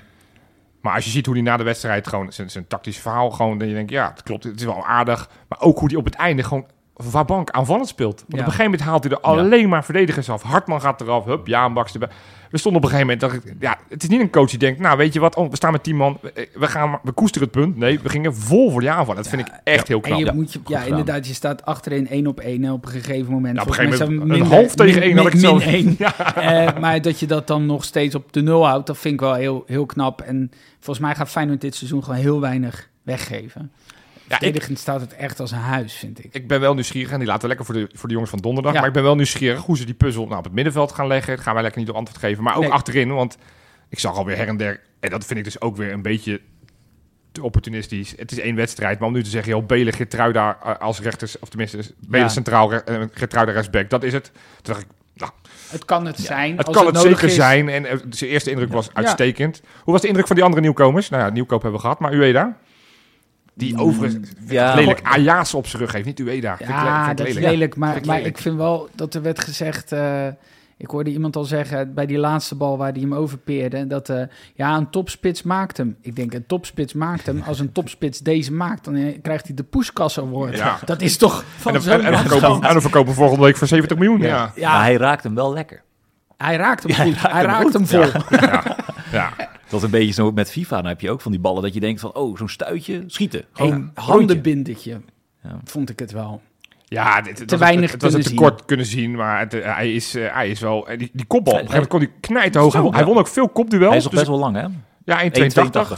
[0.81, 2.33] maar als je ziet hoe hij na de wedstrijd gewoon...
[2.33, 3.59] Zijn, zijn tactisch verhaal gewoon...
[3.59, 4.45] Dan je denkt, ja, het klopt.
[4.45, 5.31] Het is wel aardig.
[5.49, 6.67] Maar ook hoe hij op het einde gewoon...
[7.11, 8.15] Wabank aanvallend speelt.
[8.21, 8.39] Want Ja.
[8.39, 10.43] op een gegeven moment haalt hij er alleen maar verdedigers af.
[10.43, 11.25] Hartman gaat eraf.
[11.25, 12.09] Hup, Jaan Baks erbij.
[12.51, 13.33] We stonden op een gegeven moment...
[13.45, 14.81] Dacht ik, ja, het is niet een coach die denkt...
[14.81, 15.37] Nou, weet je wat?
[15.37, 16.19] Oh, we staan met 10 man.
[16.21, 17.77] We, we gaan, we koesteren het punt.
[17.77, 19.15] Nee, we gingen vol voor de aanval.
[19.15, 20.19] Dat vind ik echt heel En knap.
[20.19, 22.91] je Ja, moet je, ja, inderdaad, je staat achterin één op één en op een
[22.91, 23.57] gegeven moment.
[23.57, 25.59] Ja, op een gegeven moment een half tegen min- één had ik min- zo.
[26.41, 29.21] Eh, maar dat je dat dan nog steeds op de nul houdt, dat vind ik
[29.21, 30.21] wel heel, heel knap.
[30.21, 33.73] En volgens mij gaat Feyenoord dit seizoen gewoon heel weinig weggeven.
[34.29, 36.35] Ja, ik, Verdedigend staat het echt als een huis, vind ik.
[36.35, 37.11] ik ben wel nieuwsgierig.
[37.13, 38.73] En die laten we lekker voor de, voor de jongens van donderdag.
[38.73, 38.79] Ja.
[38.79, 41.35] Maar ik ben wel nieuwsgierig hoe ze die puzzel nou, op het middenveld gaan leggen.
[41.35, 42.43] Dat gaan wij lekker niet op antwoord geven.
[42.45, 42.71] Maar ook Nee.
[42.73, 43.15] achterin.
[43.15, 43.37] Want
[43.89, 44.81] ik zag alweer her en der.
[45.01, 46.41] En dat vind ik dus ook weer een beetje
[47.33, 48.15] te opportunistisch.
[48.17, 48.99] Het is één wedstrijd.
[48.99, 51.39] Maar om nu te zeggen, joh, Belen, Gertruida eh, als rechters.
[51.39, 52.33] Of tenminste, Belen Ja.
[52.33, 52.81] centraal, uh,
[53.13, 53.91] Gertruida rechtsback.
[53.91, 54.25] Dat is het.
[54.25, 55.31] Toen dacht ik, nou,
[55.69, 56.57] Het kan het zijn.
[56.57, 57.35] het als kan het nodig zeker is.
[57.35, 57.69] zijn.
[57.69, 58.93] En eh, zijn eerste indruk was Ja.
[58.95, 59.61] uitstekend.
[59.83, 61.09] Hoe was de indruk van die andere nieuwkomers?
[61.09, 62.01] Nou ja, nieuwkoop hebben we gehad.
[62.01, 62.57] Maar Ueda?
[63.59, 64.75] Die Mm, overigens ja.
[64.75, 66.07] lelijk Ajax op zijn rug heeft.
[66.07, 66.57] Niet Ueda.
[66.69, 67.53] Ja, dat is lelijk.
[67.53, 67.77] lelijk.
[67.77, 68.37] Maar, ik maar lelijk.
[68.37, 69.93] ik vind wel dat er werd gezegd...
[69.93, 70.27] eh,
[70.77, 73.87] ik hoorde iemand al zeggen bij die laatste bal waar hij hem overpeerde...
[73.87, 74.23] dat eh,
[74.55, 75.97] ja, een topspits maakt hem.
[76.01, 77.43] Ik denk, een topspits maakt hem.
[77.47, 80.57] Als een topspits deze maakt, dan eh, krijgt hij de poeskasser award.
[80.57, 80.79] Ja.
[80.85, 83.57] Dat is toch En van en, en dan verkopen, en dan verkopen we volgende week
[83.57, 84.21] voor 70 miljoen.
[84.21, 84.53] Ja.
[84.55, 85.83] Ja, Maar hij raakt hem wel lekker.
[86.37, 87.21] hij raakt hem Ja, goed.
[87.23, 88.31] hij Hij raakt hem raakt goed.
[88.31, 88.39] hem vol.
[89.13, 89.33] Ja.
[89.69, 90.77] Dat is een beetje zo met FIFA.
[90.77, 93.45] Dan heb je ook van die ballen dat je denkt van, oh, zo'n stuitje, schieten.
[93.53, 95.01] Gewoon handenbindertje,
[95.43, 95.61] Ja.
[95.65, 96.41] vond ik het wel.
[96.85, 99.55] Ja, dit, het Te was, weinig het, het was kunnen tekort kunnen zien, maar het,
[99.55, 100.89] eh, hij, is, eh, hij is wel...
[100.97, 102.73] Die, die kopbal, op een gegeven moment kon hij knijten hoog.
[102.73, 103.09] Hij, Zo, won- hij ja.
[103.09, 103.89] won ook veel kopduels.
[103.89, 104.67] Hij is nog dus- best wel lang, hè?
[105.05, 105.33] Ja, 1,82.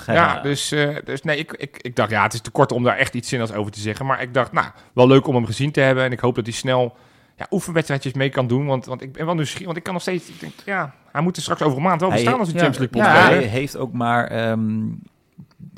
[0.03, 0.41] 1,82, Ja, ja.
[0.43, 2.97] dus, eh, dus nee, ik, ik, ik dacht, ja, het is te kort om daar
[2.97, 4.07] echt iets zinnigs over te zeggen.
[4.07, 6.05] Maar ik dacht, nou, wel leuk om hem gezien te hebben.
[6.05, 6.97] En ik hoop dat hij snel
[7.41, 8.67] ja, oefenwedstrijdjes mee kan doen.
[8.67, 9.65] Want, want ik ben wel nieuwsgierig.
[9.67, 12.01] Want ik kan nog steeds, ik denk, ja, hij moet er straks over een maand
[12.01, 14.81] wel Hij- bestaan als een ja, Champions League ja, hij heeft ook maar, ehm,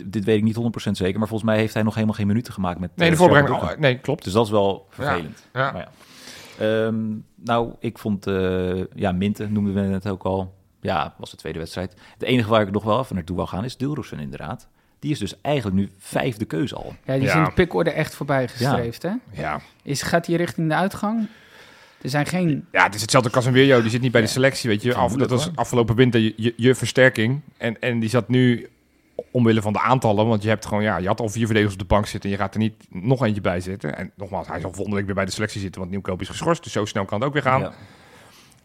[0.05, 2.53] dit weet ik niet 100% zeker, maar volgens mij heeft hij nog helemaal geen minuten
[2.53, 4.25] gemaakt met Nee, de eh, voorbereiding, oh, nee, klopt.
[4.25, 5.46] Dus dat is wel vervelend.
[5.53, 5.72] Ja.
[5.72, 5.88] Maar ja.
[6.87, 6.96] Ehm,
[7.35, 10.55] nou, ik vond, eh, ja, Minte noemden we het ook al.
[10.81, 11.94] Ja, was de tweede wedstrijd.
[12.12, 14.68] Het enige waar ik nog wel even naartoe wil gaan is Dilrosen inderdaad.
[14.98, 16.94] Die is dus eigenlijk nu vijfde keuze al.
[17.05, 17.38] Ja, die is Ja.
[17.38, 19.11] in de pickorde echt voorbij gestreefd, hè?
[19.31, 19.61] Ja.
[19.83, 21.27] Is, gaat hij richting de uitgang?
[22.03, 22.67] Er zijn geen...
[22.73, 23.81] ja, het is hetzelfde als Casemiro.
[23.81, 24.95] Die zit niet bij de selectie, weet je.
[24.95, 27.41] Af, dat was afgelopen winter je, je, je versterking.
[27.57, 28.69] En, en die zat nu
[29.31, 30.27] omwille van de aantallen.
[30.27, 32.31] Want je hebt gewoon, ja, je had al vier verdedigers op de bank zitten.
[32.31, 33.97] En je gaat er niet nog eentje bij zitten.
[33.97, 35.81] En nogmaals, hij zal volgende week weer bij de selectie zitten.
[35.81, 36.62] Want Nieuwkoop is geschorst.
[36.62, 37.61] Dus zo snel kan het ook weer gaan.
[37.61, 37.73] Ja.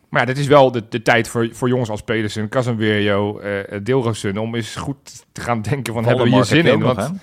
[0.10, 3.80] Maar ja, dit is wel de, de tijd voor, voor jongens als Pedersen, Casemiro, eh
[3.84, 4.38] Deelrosun...
[4.38, 6.80] om eens goed te gaan denken van, hebben we hier zin in?
[6.80, 7.20] nog, Want?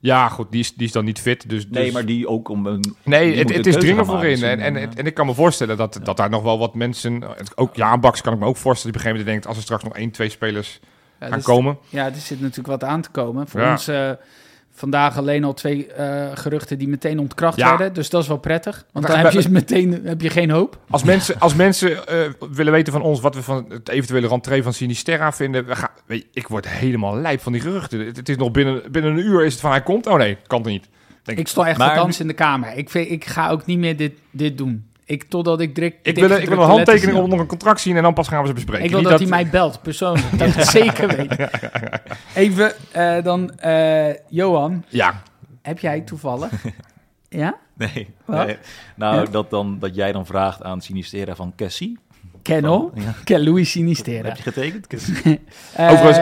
[0.00, 1.48] Ja, goed, die is, die is dan niet fit.
[1.48, 2.94] Dus, Nee, dus- maar die ook om een...
[3.02, 4.40] Nee, het, het is dringend gaan voor in.
[4.40, 4.60] maken.
[4.60, 6.74] En, Dus, en, eh, en ik kan me voorstellen dat, dat daar nog wel wat
[6.74, 7.22] mensen...
[7.54, 8.92] Ook Jaan Baks kan ik me ook voorstellen...
[8.96, 9.46] die op een gegeven moment denkt...
[9.46, 10.80] als er straks nog één, twee spelers
[11.20, 11.78] Ja, gaan dus- komen...
[11.88, 13.48] Ja, er zit natuurlijk wat aan te komen.
[13.48, 13.70] Voor Ja.
[13.70, 14.10] ons eh,
[14.76, 17.68] vandaag alleen al twee eh, geruchten die meteen ontkracht Ja.
[17.68, 17.94] werden.
[17.94, 18.84] Dus dat is wel prettig.
[18.92, 20.78] Want dan heb je meteen heb je geen hoop.
[20.90, 22.18] Als mensen, als mensen eh,
[22.50, 23.20] willen weten van ons...
[23.20, 25.66] wat we van het eventuele rentree van Sinisterra vinden...
[25.66, 28.06] We gaan, weet je, ik word helemaal lijp van die geruchten.
[28.06, 30.06] Het, het is nog binnen, binnen een uur is het van hij komt.
[30.06, 30.88] Oh nee, kan het niet.
[31.22, 32.76] Denk Ik stond echt Maar- te dansen in de kamer.
[32.76, 34.85] Ik, vind, ik ga ook niet meer dit, dit doen.
[35.06, 35.96] Ik, totdat ik direct.
[36.02, 37.96] Ik wil, ik wil een handtekening op nog een contract zien...
[37.96, 38.84] en dan pas gaan we ze bespreken.
[38.84, 40.26] Ik wil Niet dat, hij mij belt, persoonlijk.
[40.38, 41.48] Dat ik het zeker weet.
[42.34, 45.22] Even eh, dan, eh, Johan, Ja,
[45.62, 46.50] heb jij toevallig...
[47.28, 47.56] ja?
[47.74, 48.08] Nee.
[48.24, 48.46] Wat?
[48.46, 48.56] nee.
[48.96, 49.24] Nou, Ja?
[49.24, 51.98] dat, dan, dat jij dan vraagt aan Sinistera van Cassie.
[52.42, 52.92] Kennel?
[52.94, 53.14] Ja.
[53.24, 54.28] Ken Louis Sinistera.
[54.28, 54.86] Heb je getekend?
[55.74, 56.16] Eh, Overigens,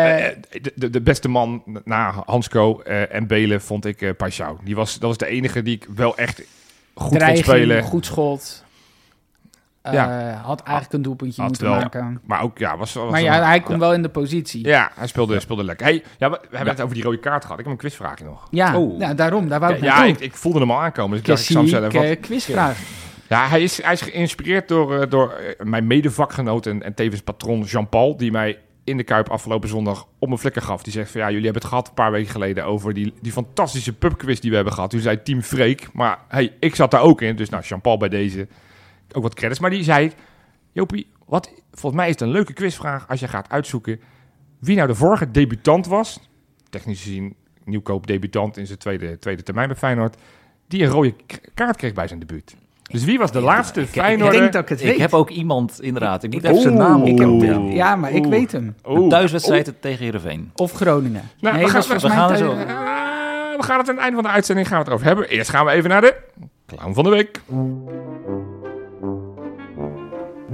[0.62, 4.64] de, de, de beste man na Hansco eh, en Belen vond ik eh Paixão.
[4.64, 6.42] Die was, dat was de enige die ik wel echt
[6.94, 7.82] goed kon dreiging, spelen.
[7.82, 8.63] goed schot.
[9.84, 10.40] Eh, Ja.
[10.44, 11.78] Had eigenlijk een doelpuntje Had moeten wel.
[11.80, 12.20] maken.
[12.26, 14.66] Maar ook, ja, was, was Maar een- ja, hij komt wel in de positie.
[14.66, 15.86] ja, hij speelde, speelde lekker.
[15.86, 17.58] Hey, ja, we, hebben het over die rode kaart gehad.
[17.58, 18.46] Ik heb een quizvraagje nog.
[18.50, 18.98] Ja, Oh.
[18.98, 21.10] nou, daarom, daar wou ik ja, ik, ik voelde hem al aankomen.
[21.10, 22.78] Dus ik dacht, ik Klassiek, zelf wat- eh, quizvraag.
[23.28, 27.20] Ja, hij is, hij is geïnspireerd door, eh, door eh, mijn medevakgenoot en, en tevens
[27.22, 30.82] patron Jean-Paul, die mij in de Kuip afgelopen zondag op mijn flikker gaf.
[30.82, 33.32] Die zegt van ja, jullie hebben het gehad een paar weken geleden over die, die
[33.32, 34.90] fantastische pubquiz die we hebben gehad.
[34.90, 37.36] Toen zei Team Freek, maar hey, ik zat daar ook in.
[37.36, 38.48] Dus nou, Jean-Paul bij deze
[39.12, 39.60] ook wat credits.
[39.60, 40.10] Maar die zei,
[40.72, 44.00] Jopie, wat, volgens mij is het een leuke quizvraag als je gaat uitzoeken
[44.58, 46.28] wie nou de vorige debutant was.
[46.70, 50.16] Technisch gezien nieuwkoop debutant in zijn tweede, tweede termijn bij Feyenoord.
[50.68, 51.14] Die een rode
[51.54, 52.54] kaart kreeg bij zijn debuut.
[52.82, 54.40] Dus wie was de laatste Ik Feyenoorder?
[54.40, 54.98] denk dat ik het Ik weet.
[54.98, 56.22] heb ook iemand, inderdaad.
[56.22, 57.02] Ik moet Ik- even zijn naam.
[57.04, 57.70] Ik opzoeken.
[57.72, 58.28] ja, maar ik Oeh.
[58.34, 58.74] weet hem.
[58.82, 59.08] Een Oeh.
[59.10, 60.50] thuiswedstrijd tegen Heerenveen.
[60.54, 61.22] Of Groningen.
[61.40, 62.50] Nou, nee, we dat gaan- we volgens mij gaan zo.
[62.50, 65.28] Ah, we gaan het aan het einde van de uitzending gaan we het over hebben.
[65.28, 66.16] Eerst gaan we even naar de
[66.66, 67.40] clown van de week.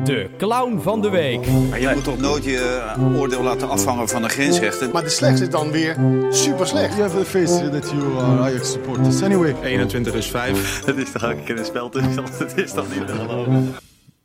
[0.04, 1.46] De clown van de week.
[1.68, 4.90] Maar je moet toch nooit je eh, oordeel laten afhangen van de grensrechten.
[4.92, 5.96] Maar de slechtste is dan weer
[6.30, 6.96] super slecht.
[6.96, 9.22] You have to face that you are Ajax supporters.
[9.22, 9.54] Anyway.
[9.62, 10.80] 21 is 5.
[10.84, 12.14] Dat is toch elke keer een spel tussen.
[12.16, 13.74] Dat is toch niet te geloven.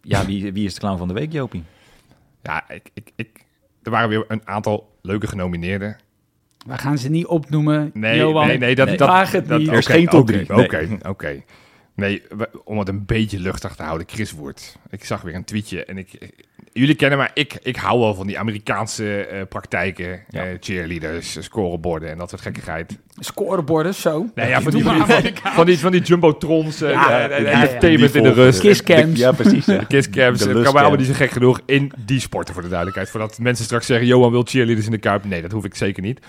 [0.01, 1.63] Ja, wie, wie is de clown van de week, Jopie?
[2.43, 3.29] Ja, ik, ik, ik,
[3.83, 5.95] er waren weer een aantal leuke genomineerden.
[6.67, 7.91] We gaan ze niet opnoemen.
[7.93, 8.47] Nee, Johan.
[8.47, 8.97] nee, nee, dat, Nee.
[8.97, 9.67] dat, Vraag het dat, niet.
[9.67, 10.63] Er is oké, geen top oké, drie.
[10.63, 10.97] Oké, Nee.
[11.09, 11.43] oké.
[11.95, 12.21] Nee,
[12.63, 14.75] om het een beetje luchtig te houden, Chris Woert.
[14.89, 16.33] Ik zag weer een tweetje en ik...
[16.73, 20.23] Jullie kennen mij, ik, ik hou wel van die Amerikaanse eh, praktijken.
[20.29, 20.45] Ja.
[20.45, 22.97] eh, cheerleaders, scoreborden en dat soort gekkigheid.
[23.19, 24.29] Scoreborden, zo.
[24.35, 27.31] Nee, ja, van die, maar van, die, van die, van die jumbotrons eh, Ja, en,
[27.31, 27.61] en ja, ja.
[27.61, 28.59] entertainment in de rust.
[28.59, 29.19] Kisscams.
[29.19, 29.65] Ja, precies.
[29.79, 30.39] De kisscams.
[30.39, 33.09] Het kan mij allemaal niet zo gek genoeg in die sporten, voor de duidelijkheid.
[33.09, 35.25] Voordat mensen straks zeggen, Johan wil cheerleaders in de Kuip.
[35.25, 36.19] Nee, dat hoef ik zeker niet.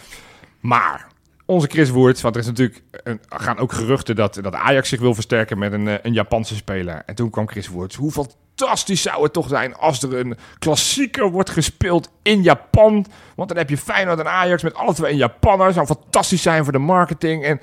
[0.61, 1.07] Maar
[1.47, 5.01] onze Chris Woerts, want er is natuurlijk een, gaan ook geruchten dat, dat Ajax zich
[5.01, 7.03] wil versterken met een, eh, een Japanse speler.
[7.07, 7.97] En toen kwam Chris Woerts.
[7.97, 13.07] Hoe fantastisch zou het toch zijn als er een klassieker wordt gespeeld in Japan.
[13.37, 15.73] Want dan heb je Feyenoord en Ajax met alle twee een Japanner.
[15.73, 17.45] Zou fantastisch zijn voor de marketing.
[17.45, 17.61] En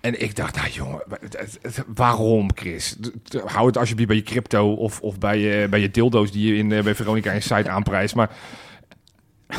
[0.00, 1.02] en ik dacht, nou jongen,
[1.86, 2.96] waarom Chris?
[3.44, 6.58] Hou het alsjeblieft bij je crypto of, of bij, je, bij je dildo's die je
[6.58, 8.14] in, eh, bij Veronica in site aanprijst.
[8.14, 8.30] Maar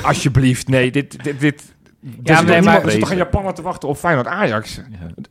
[0.01, 1.23] alsjeblieft, nee, dit...
[1.23, 1.74] dit, dit
[2.23, 4.75] Ja, nee, toch maar- er zit toch een Japaner te wachten op Feyenoord Ajax?
[4.75, 4.81] Ja.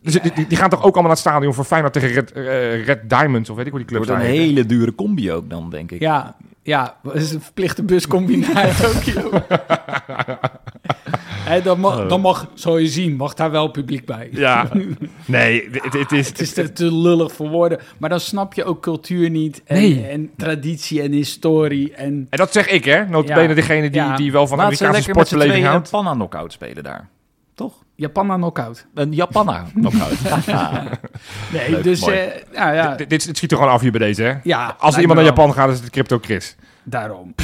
[0.02, 3.08] Dus die, gaan toch ook allemaal naar het stadion voor Feyenoord tegen Red, eh, Red
[3.10, 5.70] Diamonds, of weet ik hoe die Het club wordt een hele dure combi ook dan,
[5.70, 6.00] denk ik.
[6.00, 9.30] Ja, ja, dat is een verplichte buscombi naar Tokio.
[11.62, 14.28] Dan, mag, dan mag, zal je zien, mag daar wel publiek bij.
[14.32, 14.68] Ja,
[15.26, 16.28] nee, het, het is...
[16.28, 17.78] Het is te, te lullig voor woorden.
[17.98, 19.62] Maar dan snap je ook cultuur niet.
[19.64, 20.06] En, Nee.
[20.06, 21.94] en traditie en historie.
[21.94, 23.06] En En dat zeg ik, hè?
[23.06, 23.54] Notabene Ja.
[23.54, 24.16] degene die, Ja.
[24.16, 25.90] die wel van Laat ze Amerikaanse lekker met z'n sportbeleving tweeën een houdt.
[25.90, 27.08] panna-knockout spelen daar.
[27.54, 27.72] Toch?
[27.96, 28.86] Japan aan knockout.
[28.94, 30.18] Een Japanna-knockout.
[31.52, 32.18] Nee, Leuk, dus eh,
[32.54, 34.34] nou ja, Dit, schiet er gewoon af hier bij deze, hè?
[34.42, 35.28] ja, Als er iemand naar.
[35.28, 36.56] Japan gaat, is het Crypto Chris.
[36.84, 37.34] Daarom.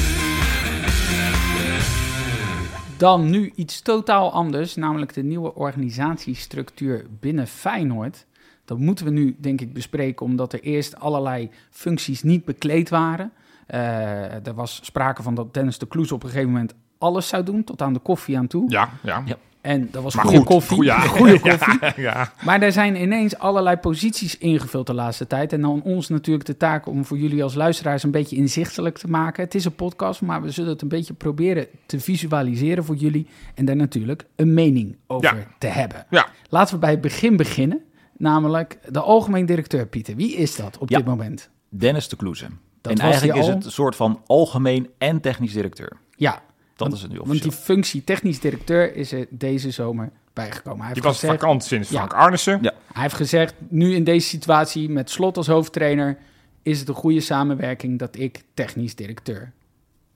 [3.01, 8.25] Dan nu iets totaal anders, namelijk de nieuwe organisatiestructuur binnen Feyenoord.
[8.65, 13.31] Dat moeten we nu, denk ik, bespreken, omdat er eerst allerlei functies niet bekleed waren.
[13.67, 17.43] Eh, er was sprake van dat Dennis de Kloes op een gegeven moment alles zou
[17.43, 18.69] doen, tot aan de koffie aan toe.
[18.69, 19.23] Ja, ja.
[19.25, 19.37] Ja.
[19.61, 20.75] En dat was Maar goede goed, koffie.
[20.77, 20.99] goed, ja.
[20.99, 21.79] Goede koffie.
[22.03, 22.33] ja.
[22.43, 25.53] Maar er zijn ineens allerlei posities ingevuld de laatste tijd.
[25.53, 29.07] En dan ons natuurlijk de taak om voor jullie als luisteraars een beetje inzichtelijk te
[29.07, 29.43] maken.
[29.43, 33.27] Het is een podcast, maar we zullen het een beetje proberen te visualiseren voor jullie.
[33.55, 35.47] En daar natuurlijk een mening over Ja.
[35.57, 36.05] te hebben.
[36.09, 36.27] Ja.
[36.49, 37.81] Laten we bij het begin beginnen.
[38.17, 40.15] Namelijk de algemeen directeur, Pieter.
[40.15, 40.97] Wie is dat op Ja.
[40.97, 41.49] dit moment?
[41.69, 42.45] Dennis de Kloeze.
[42.81, 45.91] En eigenlijk die is het een soort van algemeen en technisch directeur.
[46.15, 46.41] Ja,
[46.89, 47.51] Dat want, is het nu want officieel.
[47.51, 50.85] die functie technisch directeur is er deze zomer bijgekomen.
[50.85, 51.95] Hij Die heeft was gezegd, vakant sinds Ja.
[51.97, 52.59] Frank Arnissen.
[52.61, 52.73] Ja.
[52.93, 56.17] Hij heeft gezegd, nu in deze situatie met Slot als hoofdtrainer...
[56.61, 59.51] is het een goede samenwerking dat ik technisch directeur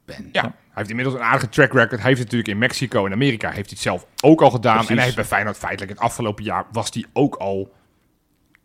[0.06, 0.30] ben.
[0.32, 2.00] Ja, hij heeft inmiddels een aardige track record.
[2.00, 4.74] Hij heeft het natuurlijk in Mexico en Amerika heeft hij het zelf ook al gedaan.
[4.74, 4.90] Precies.
[4.90, 7.74] En hij heeft bij Feyenoord feitelijk het afgelopen jaar was hij ook al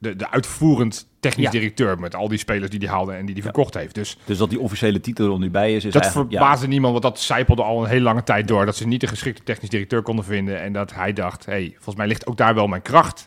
[0.00, 1.50] de, de uitvoerend technisch Ja.
[1.50, 3.94] directeur met al die spelers die hij haalde en die hij verkocht heeft.
[3.94, 7.04] Dus Dus dat die officiële titel er nu bij is, is dat verbaasde niemand, want
[7.04, 8.66] dat zijpelde al een hele lange tijd door.
[8.66, 10.60] Dat ze niet de geschikte technisch directeur konden vinden.
[10.60, 13.26] En dat hij dacht, hey, volgens mij ligt ook daar wel mijn kracht.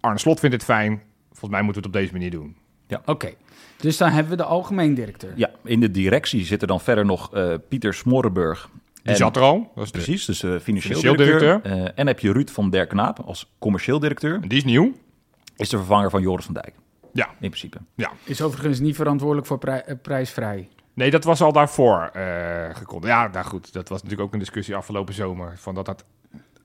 [0.00, 1.02] Arne Slot vindt het fijn.
[1.28, 2.56] Volgens mij moeten we het op deze manier doen.
[3.04, 3.32] Oké,
[3.76, 5.32] dus dan hebben we de algemeen directeur.
[5.36, 8.68] Ja, in de directie zit er dan verder nog eh, Pieter Smorrenburg.
[8.94, 9.70] Die En- zat er al.
[9.74, 11.60] Dat is de- Precies, dus eh, financieel, Financieel directeur.
[11.62, 11.86] directeur.
[11.86, 14.40] Eh, en heb je Ruud van der Knaap als commercieel directeur.
[14.48, 14.92] Die is nieuw.
[15.56, 16.74] Is de vervanger van Joris van Dijk,
[17.12, 17.78] Ja, in principe.
[17.94, 18.10] ja.
[18.24, 20.68] Is overigens niet verantwoordelijk voor prij- eh, prijsvrij.
[20.94, 23.12] Nee, dat was al daarvoor eh gekondigd.
[23.12, 25.52] Ja, nou goed, dat was natuurlijk ook een discussie afgelopen zomer.
[25.58, 26.04] Van dat dat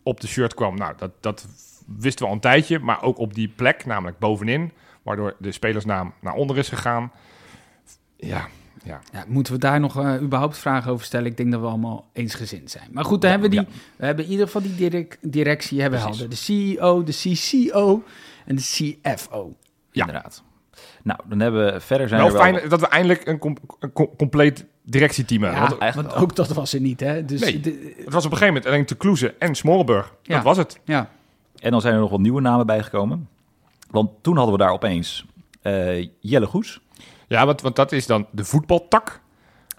[0.04, 0.76] op de shirt kwam.
[0.78, 1.48] Nou, dat, dat
[1.98, 2.80] wisten we al een tijdje.
[2.80, 4.72] Maar ook op die plek, namelijk bovenin.
[5.04, 7.12] Waardoor de spelersnaam naar onder is gegaan.
[8.16, 8.48] Ja,
[8.84, 9.00] ja.
[9.12, 11.26] Ja, moeten we daar nog eh, überhaupt vragen over stellen?
[11.28, 12.90] Ik denk dat we allemaal eensgezind zijn.
[12.92, 16.00] Maar goed, dan hebben we, die, we hebben in ieder geval die direc- directie hebben
[16.00, 16.30] hadden.
[16.30, 18.04] De CEO, de CCO
[18.48, 19.56] en de CFO.
[19.92, 20.06] Ja.
[20.06, 20.44] Inderdaad.
[21.04, 22.44] Nou, dan hebben we verder zijn Wel er wel...
[22.54, 25.62] fijn dat we eindelijk een, com- een com- compleet directieteam hebben.
[25.62, 27.26] Ja, Want eigenlijk want ook dat was er niet, hè?
[27.26, 27.60] Dus Nee.
[27.60, 30.14] de- het was op een gegeven moment alleen Te Kloeze en Smorenburg.
[30.22, 30.36] Ja.
[30.36, 30.80] Dat was het.
[30.84, 31.10] ja.
[31.60, 33.30] En dan zijn er nog wat nieuwe namen bijgekomen.
[33.90, 35.26] Want toen hadden we daar opeens
[35.62, 36.82] eh, Jelle Goes.
[37.28, 39.22] Ja, want, want dat is dan de voetbaltak.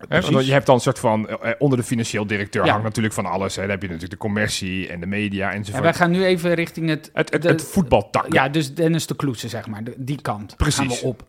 [0.09, 2.71] Je hebt dan een soort van, eh, onder de financieel directeur Ja.
[2.71, 3.55] hangt natuurlijk van alles.
[3.57, 3.61] Hè.
[3.63, 5.83] Dan heb je natuurlijk de commercie en de media En enzovoort.
[5.83, 7.11] wij gaan nu even richting het...
[7.13, 8.33] het, het, de- het voetbaltak.
[8.33, 9.83] Ja, dus Dennis de Kloese, zeg maar.
[9.97, 10.77] die kant Precies.
[10.79, 11.27] gaan we op.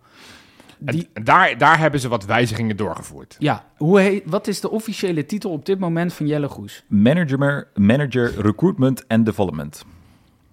[0.86, 3.36] En daar, daar hebben ze wat wijzigingen doorgevoerd.
[3.40, 6.84] ja, hoe heet, wat is de officiële titel op dit moment van Jelle Goes?
[6.88, 9.86] Manager, manager Recruitment and Development.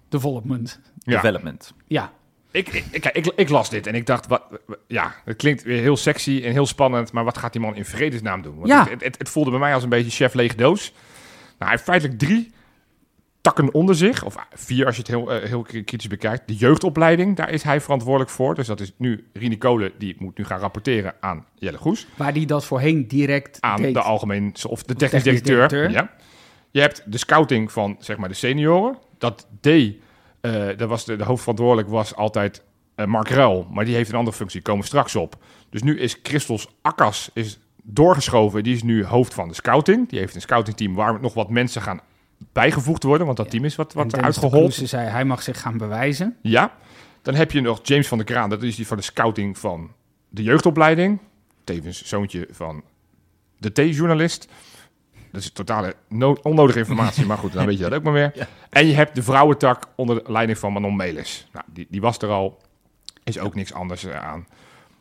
[0.09, 0.79] Development.
[0.99, 1.13] Ja.
[1.21, 1.73] Development.
[1.87, 2.11] Ja,
[2.51, 4.43] Ik, ik, ik, ik, ik las dit en ik dacht, wat,
[4.87, 7.85] ja, het klinkt weer heel sexy en heel spannend, maar wat gaat die man in
[7.85, 8.55] vredesnaam doen?
[8.55, 8.87] Want Ja.
[8.89, 10.91] het, het, het voelde bij mij als een beetje chef lege doos.
[10.91, 11.01] Nou,
[11.57, 12.51] hij heeft feitelijk drie
[13.41, 16.47] takken onder zich, of vier als je het heel, eh, heel kritisch bekijkt.
[16.47, 18.55] De jeugdopleiding, daar is hij verantwoordelijk voor.
[18.55, 22.07] Dus dat is nu Rini Kolen, die moet nu gaan rapporteren aan Jelle Goes.
[22.15, 23.93] waar die dat voorheen direct aan deed.
[23.93, 25.67] de algemeen of de technisch, technisch directeur.
[25.87, 25.91] directeur.
[25.91, 26.25] Ja.
[26.71, 28.97] Je hebt de scouting van zeg maar de senioren.
[29.17, 29.95] Dat deed,
[30.41, 32.63] eh dat was de, de hoofdverantwoordelijk was altijd
[32.95, 34.61] eh, Mark Ruil, maar die heeft een andere functie.
[34.61, 35.35] Komen we straks op.
[35.69, 38.63] Dus nu is Christos Akkas is doorgeschoven.
[38.63, 40.09] Die is nu hoofd van de scouting.
[40.09, 42.01] Die heeft een scoutingteam waar nog wat mensen gaan
[42.53, 44.53] bijgevoegd worden, want dat team is wat, wat uitgehold.
[44.53, 46.35] Kloese zei, hij mag zich gaan bewijzen.
[46.41, 46.73] Ja.
[47.21, 48.49] Dan heb je nog James van der Kraan.
[48.49, 49.91] Dat is die van de scouting van
[50.29, 51.19] de jeugdopleiding.
[51.63, 52.83] Tevens zoontje van
[53.57, 54.47] de T-journalist.
[55.31, 58.47] Dat is totale no- onnodige informatie, maar goed, dan weet je dat ook maar weer.
[58.69, 61.47] En je hebt de vrouwentak onder de leiding van Manon Melis.
[61.53, 62.57] Nou, die, die was er al.
[63.23, 64.47] Is ook niks anders eh, aan.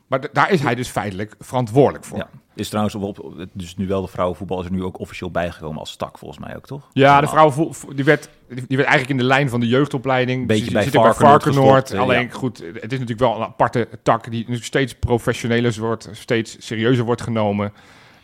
[0.07, 2.19] Maar daar is hij dus feitelijk verantwoordelijk voor.
[2.19, 2.29] Ja.
[2.55, 5.97] Is trouwens op, dus nu wel de vrouwenvoetbal is er nu ook officieel bijgekomen als
[5.97, 6.89] tak, volgens mij ook, toch?
[6.93, 10.47] Ja, de vrouw die werd, die werd eigenlijk in de lijn van de jeugdopleiding.
[10.47, 11.81] Beetje bij zitten bij Varkenoord Varkenoord.
[11.81, 12.33] gestopt, eh, Alleen ja.
[12.33, 17.05] goed, het is natuurlijk wel een aparte tak die nu steeds professioneler wordt, steeds serieuzer
[17.05, 17.73] wordt genomen.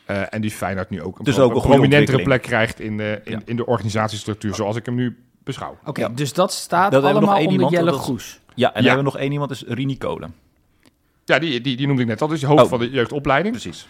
[0.05, 2.43] Eh, en die Feyenoord nu ook een, Dus pro- ook een een goede prominentere plek
[2.43, 3.41] krijgt in de, in, Ja.
[3.45, 5.79] in de organisatiestructuur, zoals ik hem nu beschouw.
[5.85, 6.09] Oké, Ja.
[6.09, 8.41] dus dat staat Dat hebben we nog allemaal onder iemand, Jelle Goes.
[8.55, 10.35] Ja, en dan hebben we nog één iemand, is Rini Kolen.
[11.25, 12.27] Ja, die, die, die noemde ik net al.
[12.27, 12.69] Dat is de hoofd Oh.
[12.69, 13.55] van de jeugdopleiding.
[13.61, 13.89] Precies.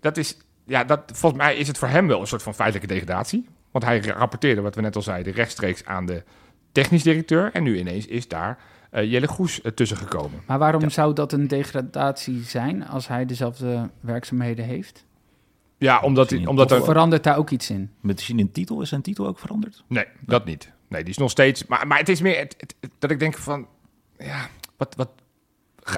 [0.00, 2.94] Dat is, ja, dat, volgens mij is het voor hem wel een soort van feitelijke
[2.94, 3.48] degradatie.
[3.70, 6.22] Want hij rapporteerde, wat we net al zeiden, rechtstreeks aan de
[6.72, 7.50] technisch directeur.
[7.52, 8.58] En nu ineens is daar
[8.90, 10.40] eh, Jelle Goes eh, tussen gekomen.
[10.46, 15.04] Maar waarom zou dat een degradatie zijn als hij dezelfde werkzaamheden heeft?
[15.84, 16.84] Ja, omdat, hij, omdat er...
[16.84, 17.90] Verandert daar ook iets in?
[18.00, 19.82] Misschien in titel, is zijn titel ook veranderd?
[19.86, 20.72] Nee, dat niet.
[20.88, 21.66] Nee, die is nog steeds...
[21.66, 23.66] Maar, maar het is meer het- het- het- dat ik denk van...
[24.18, 25.08] Ja, wat, wat...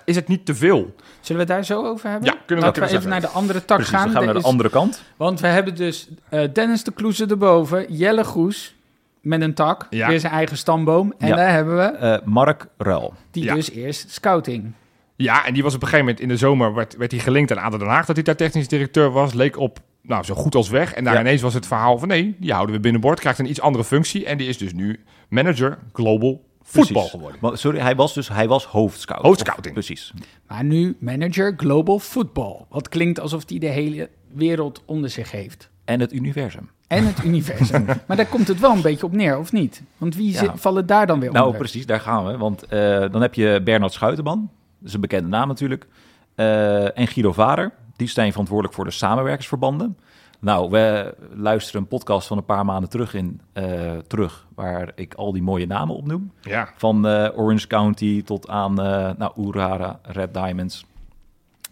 [0.05, 0.95] Is het niet te veel?
[1.21, 2.29] Zullen we het daar zo over hebben?
[2.29, 4.03] Ja, kunnen we Laten we even naar de andere tak Precies, gaan.
[4.05, 5.03] dan gaan we naar de is- andere kant.
[5.17, 8.75] Want we hebben dus eh, Dennis de Kloeze erboven, Jelle Goes
[9.21, 10.09] met een tak, Ja.
[10.09, 11.15] weer zijn eigen stamboom.
[11.19, 11.37] En Ja.
[11.37, 13.15] daar hebben we Eh, Mark Ruil.
[13.31, 13.55] die Ja.
[13.55, 14.73] dus eerst scouting.
[15.17, 16.75] Ja, en die was op een gegeven moment in de zomer...
[16.75, 19.33] werd, werd hij gelinkt aan ADO Den Haag dat hij daar technisch directeur was.
[19.35, 20.93] Leek op, nou, zo goed als weg.
[20.95, 21.21] En daar Ja.
[21.21, 22.09] ineens was het verhaal van...
[22.09, 23.21] nee, die houden we binnenboord.
[23.21, 24.25] Krijgt een iets andere functie.
[24.27, 27.11] En die is dus nu manager global voetbal Precies.
[27.11, 27.39] geworden.
[27.41, 29.23] Maar, Sorry, hij was dus hij was hoofdscout.
[29.23, 29.77] Hoofdscouting.
[29.77, 30.13] Of- Precies.
[30.49, 32.65] Maar nu manager Global Football.
[32.69, 35.71] Wat klinkt alsof hij de hele wereld onder zich heeft.
[35.85, 36.71] En het universum.
[36.89, 37.85] En het universum.
[38.07, 39.83] maar daar komt het wel een beetje op neer, of niet?
[39.97, 40.39] Want wie Ja.
[40.39, 41.61] zit, vallen daar dan weer Nou, onder?
[41.61, 42.37] precies, daar gaan we.
[42.37, 44.51] Want eh, dan heb je Bernard Schuitenman.
[44.87, 45.87] Dat is een bekende naam natuurlijk.
[46.35, 47.73] Eh, en Guido Vader.
[47.97, 49.99] Die zijn verantwoordelijk voor de samenwerkingsverbanden.
[50.41, 55.15] Nou, we luisteren een podcast van een paar maanden terug, in, eh, terug waar ik
[55.15, 56.33] al die mooie namen opnoem.
[56.41, 60.87] Ja, Van eh, Orange County tot aan eh nou, Urara, Red Diamonds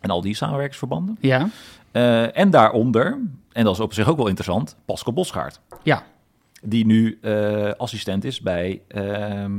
[0.00, 1.16] en al die samenwerkingsverbanden.
[1.20, 1.48] Ja,
[1.92, 3.18] Eh, en daaronder,
[3.53, 5.61] en dat is op zich ook wel interessant, Pascal Bosgaard.
[5.83, 6.03] ja.
[6.62, 9.53] Die nu eh, assistent is bij, ehm,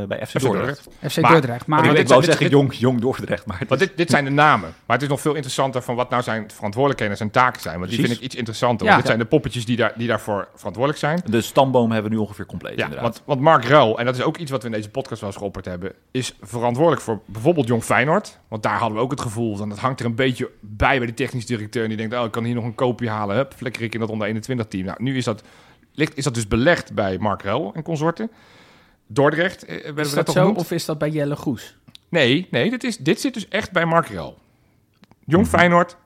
[0.00, 0.88] eh, bij FC FC Dordrecht.
[1.08, 1.66] FC Maar- Dordrecht.
[1.66, 4.24] Maar maar ik dit- wou zeggen dit- jong, jong Dordrecht, maar is- dit, dit zijn
[4.24, 4.74] de namen.
[4.86, 7.78] Maar het is nog veel interessanter van wat nou zijn verantwoordelijkheden en zijn taken zijn.
[7.78, 8.14] Want die Precies.
[8.14, 8.86] vind ik iets interessanter.
[8.86, 8.92] Ja.
[8.92, 11.20] Want dit zijn de poppetjes die, daar, die daarvoor verantwoordelijk zijn.
[11.26, 13.02] de stamboom hebben we nu ongeveer compleet Ja, inderdaad.
[13.02, 15.30] want, want Mark Ruil, en dat is ook iets wat we in deze podcast wel
[15.30, 18.38] eens geopperd hebben, is verantwoordelijk voor bijvoorbeeld Jong Feyenoord.
[18.48, 21.06] Want daar hadden we ook het gevoel van, dat hangt er een beetje bij bij
[21.06, 21.82] de technisch directeur.
[21.82, 23.36] En die denkt, oh, ik kan hier nog een koopje halen.
[23.36, 24.84] Hup, flikker ik in dat onder 21 team.
[24.84, 25.42] Nou, nu is dat,
[25.94, 28.30] ligt, is dat dus belegd bij Mark Ruil en consorten.
[29.06, 31.76] Dordrecht, eh, is we dat net zo of is dat bij Jelle Goes?
[32.08, 34.08] Nee, nee dit, is, dit zit dus echt bij Mark.
[34.08, 35.56] Jong Mhm.
[35.56, 35.96] Feyenoord,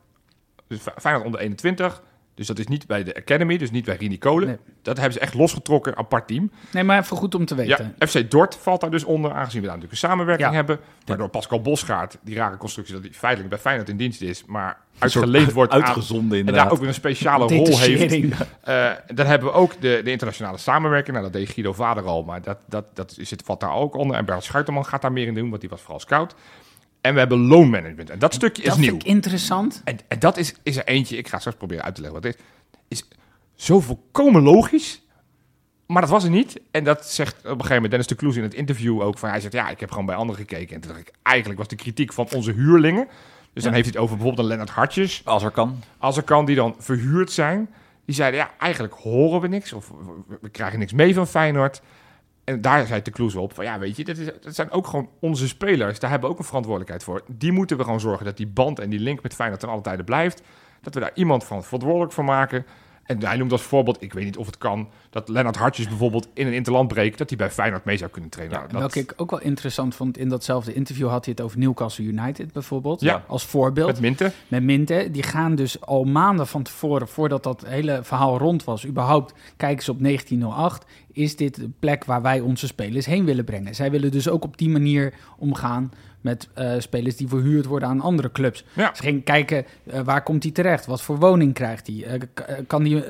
[0.66, 2.02] dus Fe- Feyenoord onder 21.
[2.34, 4.46] Dus dat is niet bij de Academy, dus niet bij Rini Kolen.
[4.48, 4.56] Nee.
[4.82, 6.50] Dat hebben ze echt losgetrokken, apart team.
[6.72, 7.94] Nee, maar even goed om te weten.
[7.98, 10.54] Ja, FC Dort valt daar dus onder, aangezien we daar natuurlijk een samenwerking Ja.
[10.54, 10.78] hebben.
[11.04, 14.78] Waardoor Pascal Bosgaard, die rare constructie dat hij feitelijk bij Feyenoord in dienst is, maar
[14.98, 16.62] uitgeleend wordt aan, uitgezonden en inderdaad.
[16.64, 18.34] daar ook weer een speciale rol heeft.
[18.60, 21.16] Eh, dan hebben we ook de, de internationale samenwerking.
[21.16, 24.16] Nou, dat deed Guido Vader al, maar dat, dat, dat zit, valt daar ook onder.
[24.16, 26.34] En Bert Schuiterman gaat daar meer in doen, want die was vooral scout.
[27.00, 28.10] En we hebben loonmanagement.
[28.10, 28.88] En dat stukje is Dat nieuw.
[28.90, 29.80] vind ik interessant.
[29.84, 32.32] En, en dat is, is er eentje, ik ga straks proberen uit te leggen wat
[32.32, 32.42] het
[32.88, 33.08] is, is
[33.54, 35.02] zo volkomen logisch.
[35.86, 36.60] Maar dat was er niet.
[36.70, 39.18] En dat zegt op een gegeven moment Dennis de Kloes in het interview ook.
[39.18, 40.74] Van, hij zegt, ja, ik heb gewoon bij anderen gekeken.
[40.74, 43.08] En toen dacht ik, eigenlijk was de kritiek van onze huurlingen.
[43.52, 45.22] Dus dan heeft hij het over bijvoorbeeld een Lennart Hartjes.
[45.24, 45.82] Als er kan.
[45.98, 47.70] Als er kan, die dan verhuurd zijn.
[48.04, 49.72] Die zeiden, ja, eigenlijk horen we niks.
[49.72, 49.88] Of
[50.28, 51.82] we, we krijgen niks mee van Feyenoord.
[52.50, 54.86] En daar zei de Kloes op van, ja, weet je, dat, is, dat zijn ook
[54.86, 55.98] gewoon onze spelers.
[55.98, 57.22] Daar hebben we ook een verantwoordelijkheid voor.
[57.26, 59.80] Die moeten we gewoon zorgen dat die band en die link met Feyenoord ten alle
[59.80, 60.42] tijde blijft.
[60.80, 62.66] Dat we daar iemand van verantwoordelijk voor maken.
[63.10, 66.28] En hij noemt als voorbeeld, ik weet niet of het kan, dat Lennart Hartjes bijvoorbeeld
[66.34, 68.56] in een interland breekt, dat hij bij Feyenoord mee zou kunnen trainen.
[68.56, 71.44] Ja, Nou, dat- Welke ik ook wel interessant vond, in datzelfde interview had hij het
[71.44, 73.00] over Newcastle United bijvoorbeeld.
[73.00, 73.24] Ja.
[73.26, 73.86] Als voorbeeld.
[73.92, 74.32] Met Minte.
[74.48, 75.08] met Minte.
[75.12, 79.84] Die gaan dus al maanden van tevoren, voordat dat hele verhaal rond was, überhaupt kijken
[79.84, 80.84] ze op 1908.
[81.12, 83.74] Is dit de plek waar wij onze spelers heen willen brengen?
[83.74, 88.00] Zij willen dus ook op die manier omgaan met eh, spelers die verhuurd worden aan
[88.00, 88.64] andere clubs.
[88.72, 88.94] Ja.
[88.94, 90.86] Ze gingen kijken, eh, waar komt hij terecht?
[90.86, 92.04] Wat voor woning krijgt hij?
[92.04, 93.04] Eh, kan die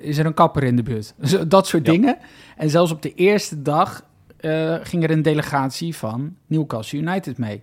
[0.00, 1.14] is er een kapper in de buurt?
[1.48, 1.92] Dat soort Ja.
[1.92, 2.18] dingen.
[2.56, 4.04] En zelfs op de eerste dag
[4.82, 7.62] ging er een delegatie van Newcastle United mee.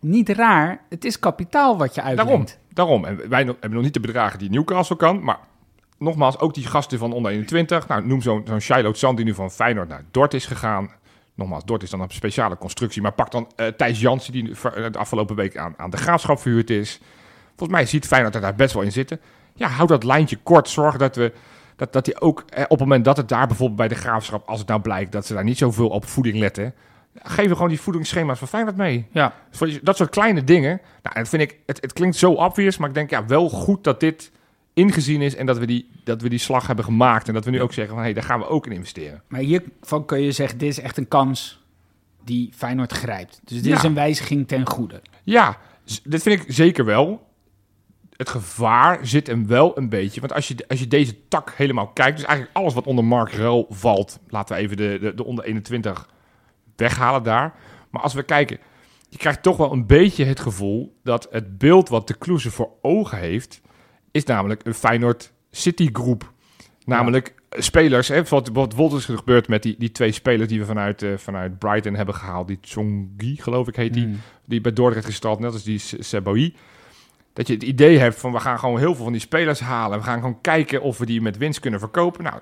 [0.00, 2.28] Niet raar, het is kapitaal wat je uitleent.
[2.28, 3.04] Daarom, daarom.
[3.04, 5.38] En wij hebben nog niet de bedragen die Newcastle kan, maar
[5.98, 7.88] nogmaals, ook die gasten van onder 21.
[7.88, 10.90] Nou, noem zo'n zo'n Shiloh Sand die nu van Feyenoord naar Dort is gegaan.
[11.34, 14.54] Nogmaals, Dort is dan een speciale constructie, maar pak dan eh, Thijs Jansen die
[14.90, 17.00] de afgelopen week aan, aan de graafschap verhuurd is.
[17.56, 19.20] Volgens mij ziet Feyenoord er daar best wel in zitten.
[19.54, 20.68] Ja, houd dat lijntje kort.
[20.68, 21.32] Zorg dat we
[21.76, 24.48] dat, dat die ook eh, op het moment dat het daar bijvoorbeeld bij de graafschap,
[24.48, 26.74] als het nou blijkt dat ze daar niet zoveel op voeding letten,
[27.22, 29.06] geven we gewoon die voedingsschema's van Feyenoord mee.
[29.10, 30.80] Ja, Dus dat soort kleine dingen.
[31.02, 33.84] Nou, dat vind ik, het, het klinkt zo obvious, maar ik denk ja, wel goed
[33.84, 34.30] dat dit
[34.74, 37.28] ingezien is en dat we die, dat we die slag hebben gemaakt.
[37.28, 39.22] En dat we nu ook zeggen van hé, hey, daar gaan we ook in investeren.
[39.28, 41.60] maar hiervan kun je zeggen, dit is echt een kans
[42.24, 43.40] die Feyenoord grijpt.
[43.44, 45.02] Dus dit is een wijziging ten goede.
[45.22, 45.58] Ja,
[46.04, 47.30] dit vind ik zeker wel.
[48.16, 50.20] Het gevaar zit hem wel een beetje.
[50.20, 53.32] Want als je, als je deze tak helemaal kijkt, dus eigenlijk alles wat onder Mark
[53.32, 56.08] Ruil valt, laten we even de, de, de onder 21
[56.76, 57.54] weghalen daar.
[57.90, 58.58] Maar als we kijken,
[59.08, 62.70] je krijgt toch wel een beetje het gevoel dat het beeld wat de Kloeze voor
[62.82, 63.60] ogen heeft,
[64.12, 66.32] is namelijk een Feyenoord City groep.
[66.84, 70.64] Namelijk spelers, hè, wat, wat bijvoorbeeld is gebeurd met die, die twee spelers die we
[70.64, 72.48] vanuit, eh, vanuit Brighton hebben gehaald.
[72.48, 74.06] Die Tsongi, geloof ik, heet die.
[74.06, 74.20] Mm.
[74.44, 76.54] Die bij Dordrecht gestald, net als die Seboui.
[77.32, 79.98] Dat je het idee hebt van we gaan gewoon heel veel van die spelers halen.
[79.98, 82.24] We gaan gewoon kijken of we die met winst kunnen verkopen.
[82.24, 82.40] Nou,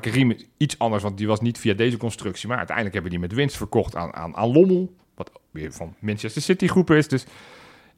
[0.00, 2.48] de Riem is iets anders, want die was niet via deze constructie.
[2.48, 4.94] Maar uiteindelijk hebben die met winst verkocht aan, aan, aan Lommel.
[5.14, 7.08] Wat weer van Manchester City groepen is.
[7.08, 7.24] Dus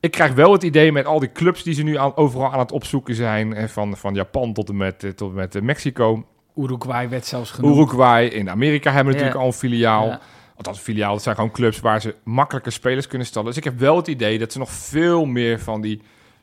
[0.02, 2.58] ik krijg wel het idee met al die clubs die ze nu aan, overal aan
[2.58, 3.68] het opzoeken zijn.
[3.68, 6.26] Van, van Japan tot en met, eh, tot en met eh, Mexico.
[6.56, 7.76] Uruguay werd zelfs genoemd.
[7.76, 9.40] Uruguay, in Amerika hebben we natuurlijk Ja.
[9.40, 10.06] al een filiaal.
[10.06, 10.20] Ja.
[10.56, 13.48] Althans, een filiaal, dat zijn gewoon clubs waar ze makkelijker spelers kunnen stellen.
[13.48, 16.00] Dus ik heb wel het idee dat ze nog veel meer van die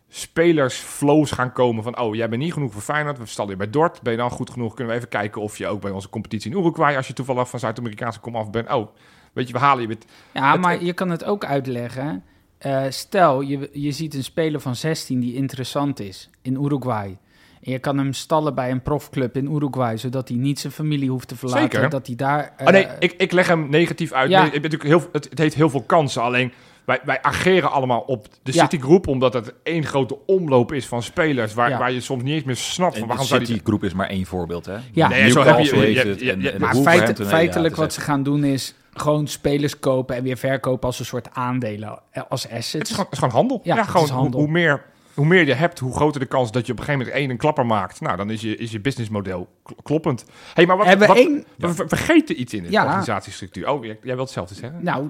[0.10, 1.84] spelersflows gaan komen.
[1.84, 4.02] Van, oh, jij bent niet genoeg voor Feyenoord, we stallen je bij Dort.
[4.02, 6.52] Ben je dan goed genoeg, kunnen we even kijken of je ook bij onze competitie
[6.52, 8.88] in Uruguay, als je toevallig van Zuid-Amerikaanse kom af bent, oh,
[9.34, 10.06] weet je, we halen je met...
[10.32, 12.24] Ja, Het- maar je kan het ook uitleggen.
[12.60, 17.18] Eh, stel, je, je ziet een speler van 16 die interessant is in Uruguay.
[17.62, 21.10] En je kan hem stallen bij een profclub in Uruguay, zodat hij niet zijn familie
[21.10, 21.72] hoeft te verlaten.
[21.72, 21.90] Zeker.
[21.90, 22.54] Dat hij daar.
[22.58, 24.30] oh nee, eh, ik, ik leg hem negatief uit.
[24.30, 24.42] Ja.
[24.42, 26.52] Nee, natuurlijk heel, het, het heeft heel veel kansen, alleen...
[26.90, 28.64] Wij, wij ageren allemaal op de Ja.
[28.64, 31.78] Citigroep, omdat het één grote omloop is van spelers, waar, Ja.
[31.78, 33.50] waar je soms niet eens meer snapt van En waarom de zou die...
[33.50, 34.78] City-groep is maar één voorbeeld, hè?
[34.92, 35.08] Ja.
[35.08, 38.74] Nee, zo heb je- en- en maar feit- ja, feitelijk wat ze gaan doen is
[38.94, 42.72] gewoon spelers kopen en weer verkopen als een soort aandelen, eh, als assets.
[42.74, 43.60] Het is gewoon, het is gewoon handel.
[43.64, 44.32] Ja, Ja, het gewoon is handel.
[44.40, 44.84] Hoe, hoe meer,
[45.14, 47.30] hoe meer je hebt, hoe groter de kans dat je op een gegeven moment één
[47.34, 48.02] een klapper maakt.
[48.02, 50.26] Nou, dan is je, is je businessmodel kl- kloppend.
[50.54, 52.86] hey, maar wat, Hebben we wat, één- we ver- vergeten iets in de Ja.
[52.86, 53.70] organisatiestructuur.
[53.70, 54.84] Oh, jij, jij wilt hetzelfde zeggen?
[54.84, 55.10] Nou,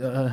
[0.00, 0.32] eh,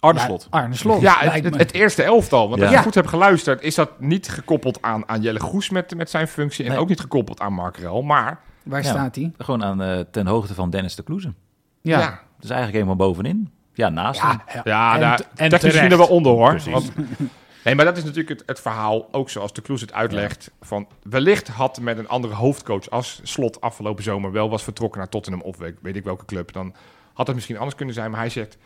[0.00, 0.46] Arne ja, Slot.
[0.50, 1.00] Arne Slot.
[1.00, 2.48] ja, het, eerste elftal.
[2.48, 2.76] Want als Ja.
[2.76, 6.28] je goed hebt geluisterd, is dat niet gekoppeld aan, aan Jelle Goes met, met zijn
[6.28, 6.64] functie.
[6.64, 6.80] En Nee.
[6.80, 8.02] ook niet gekoppeld aan Mark Rel.
[8.02, 8.88] Maar Waar Ja.
[8.88, 9.32] staat hij?
[9.38, 11.32] Gewoon aan, eh, ten hoogte van Dennis de Kloeze.
[11.80, 11.98] Ja.
[11.98, 13.50] ja, Dus eigenlijk helemaal bovenin.
[13.72, 14.40] Ja, naast hem.
[14.54, 15.92] Ja, ja En daar, en terecht.
[15.92, 16.60] er wel onder hoor.
[16.70, 16.92] Want,
[17.64, 20.50] nee, maar dat is natuurlijk het, het verhaal, ook zoals de Kloes het uitlegt.
[20.60, 25.08] Van, wellicht had met een andere hoofdcoach als Slot afgelopen zomer wel was vertrokken naar
[25.08, 26.52] Tottenham of weet, weet ik welke club.
[26.52, 26.74] Dan
[27.12, 28.10] had het misschien anders kunnen zijn.
[28.10, 28.58] Maar hij zegt,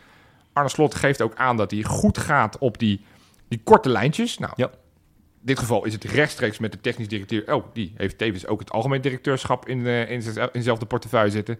[0.53, 3.01] Arne Slot geeft ook aan dat hij goed gaat op die,
[3.47, 4.37] die korte lijntjes.
[4.37, 4.65] Nou, Ja.
[4.67, 7.53] in dit geval is het rechtstreeks met de technisch directeur.
[7.55, 11.59] Oh, die heeft tevens ook het algemeen directeurschap in, eh, in, in dezelfde portefeuille zitten.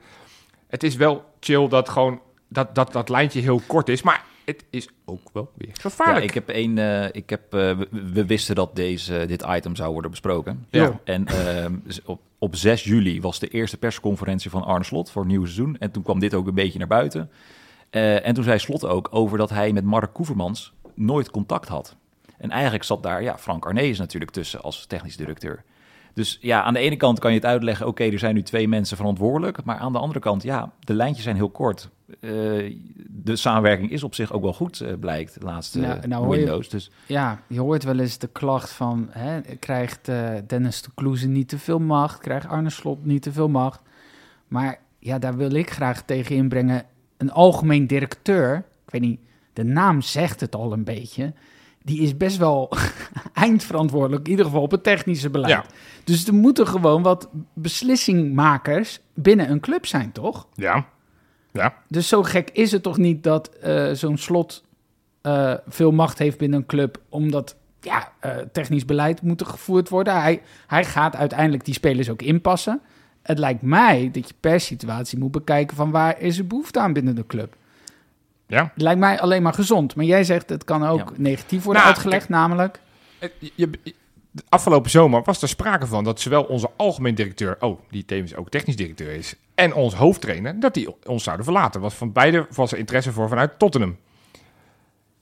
[0.68, 4.02] Het is wel chill dat gewoon dat, dat, dat lijntje heel kort is.
[4.02, 6.26] Maar het is ook wel weer Ja, gevaarlijk.
[6.26, 6.78] ik heb één.
[6.78, 10.66] eh, ik heb, eh, we, wisten dat deze, dit item zou worden besproken.
[10.70, 11.00] Ja.
[11.04, 11.74] En ehm,
[12.06, 15.78] op, op 6 juli was de eerste persconferentie van Arne Slot voor het nieuwe seizoen.
[15.80, 17.30] En toen kwam dit ook een beetje naar buiten.
[17.94, 21.96] Eh, en toen zei Slot ook over dat hij met Mark Koevermans nooit contact had.
[22.38, 25.64] En eigenlijk zat daar ja, Frank Arnees natuurlijk tussen als technisch directeur.
[26.14, 28.68] Dus ja, aan de ene kant kan je het uitleggen, oké, er zijn nu twee
[28.68, 29.64] mensen verantwoordelijk.
[29.64, 31.90] Maar aan de andere kant, ja, de lijntjes zijn heel kort.
[32.20, 32.30] Eh,
[33.08, 36.36] de samenwerking is op zich ook wel goed, eh, blijkt, de laatste Nou, nou je-
[36.38, 36.70] Windows.
[36.70, 39.08] Dus Ja, je hoort wel eens de klacht van...
[39.12, 40.06] Hè, krijgt
[40.48, 42.18] Dennis de Kloeze niet te veel macht?
[42.20, 43.82] Krijgt Arne Slot niet te veel macht?
[44.48, 46.86] Maar ja, daar wil ik graag tegen inbrengen.
[47.24, 48.56] Een algemeen directeur,
[48.86, 49.20] ik weet niet,
[49.54, 51.34] de naam zegt het al een beetje...
[51.84, 52.72] die is best wel
[53.34, 55.52] eindverantwoordelijk, in ieder geval op het technische beleid.
[55.52, 55.66] Ja.
[56.04, 60.48] Dus er moeten gewoon wat beslissingmakers binnen een club zijn, toch?
[60.54, 60.86] Ja.
[61.52, 61.74] Ja.
[61.88, 64.64] Dus zo gek is het toch niet dat eh, zo'n slot
[65.22, 69.90] eh, veel macht heeft binnen een club, omdat ja, eh, technisch beleid moet er gevoerd
[69.90, 70.22] worden.
[70.22, 72.82] Hij, hij gaat uiteindelijk die spelers ook inpassen.
[73.24, 76.94] Het lijkt mij dat je per situatie moet bekijken van waar is er behoefte aan
[76.94, 77.56] binnen de club.
[78.48, 78.72] Ja.
[78.74, 79.96] Het lijkt mij alleen maar gezond.
[79.96, 81.06] Maar jij zegt het kan ook Ja.
[81.18, 82.80] negatief worden Nou, uitgelegd, namelijk...
[83.20, 83.94] Het- Je, je-
[84.36, 88.36] de afgelopen zomer was er sprake van dat zowel onze algemeen directeur, oh, die tevens
[88.36, 91.82] ook technisch directeur is, en ons hoofdtrainer, dat die ons zouden verlaten.
[91.82, 93.98] Was van beide was er interesse voor vanuit Tottenham.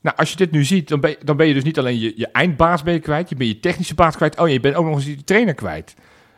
[0.02, 2.00] Nou, als je dit nu ziet, dan ben, je- dan ben je dus niet alleen
[2.00, 4.76] je, je eindbaas ben je kwijt, je bent je technische baas kwijt, oh, je bent
[4.76, 5.94] ook nog eens je trainer kwijt.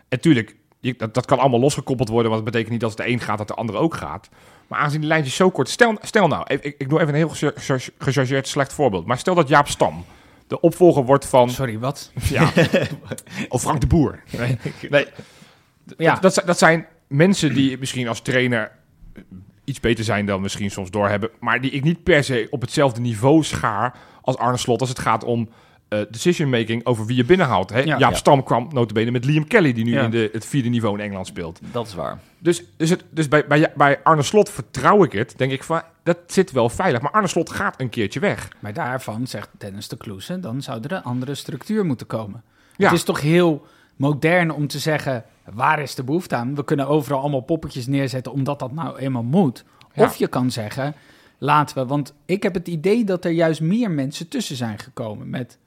[0.10, 3.06] En tuurlijk, je- dat, dat kan allemaal losgekoppeld worden, want het betekent niet dat het
[3.08, 4.30] de een gaat, dat de ander ook gaat.
[4.68, 5.70] Maar aangezien die lijntjes zo kort...
[5.70, 9.06] Stel, stel nou, ik, ik, doe even een heel gecharge- gecharge- gechargeerd slecht voorbeeld.
[9.06, 10.06] Maar stel dat Jaap Stam
[10.48, 11.50] de opvolger wordt van...
[11.50, 12.12] Sorry, wat?
[12.30, 12.52] Ja.
[13.50, 14.20] of Frank de Boer.
[14.38, 14.58] Nee,
[14.90, 15.06] nee.
[15.98, 16.14] Ja.
[16.14, 18.72] Dat, dat, zijn- dat zijn mensen die misschien als trainer
[19.64, 21.30] iets beter zijn dan misschien soms doorhebben.
[21.40, 25.00] Maar die ik niet per se op hetzelfde niveau schaar als Arne Slot als het
[25.00, 25.50] gaat om
[26.00, 27.70] eh, decision making over wie je binnenhaalt.
[27.70, 27.80] Hè?
[27.80, 27.98] Ja.
[27.98, 28.18] Jaap Ja.
[28.18, 30.04] Stam kwam notabene met Liam Kelly, die nu Ja.
[30.04, 31.60] in de, het vierde niveau in Engeland speelt.
[31.72, 32.20] dat is waar.
[32.40, 35.34] Dus, dus, het, dus bij, bij, bij Arne Slot vertrouw ik het.
[35.38, 37.02] Denk ik van, dat zit wel veilig.
[37.02, 38.48] Maar Arne Slot gaat een keertje weg.
[38.60, 42.44] Maar daarvan zegt Dennis de Kloeze, dan zou er een andere structuur moeten komen.
[42.78, 42.86] Ja.
[42.86, 43.66] Het is toch heel
[43.96, 46.56] modern om te zeggen, waar is de behoefte aan?
[46.56, 49.64] We kunnen overal allemaal poppetjes neerzetten omdat dat nou eenmaal moet.
[49.94, 50.04] Ja.
[50.04, 50.96] Of je kan zeggen,
[51.38, 55.30] laten we, want ik heb het idee dat er juist meer mensen tussen zijn gekomen
[55.30, 55.58] met...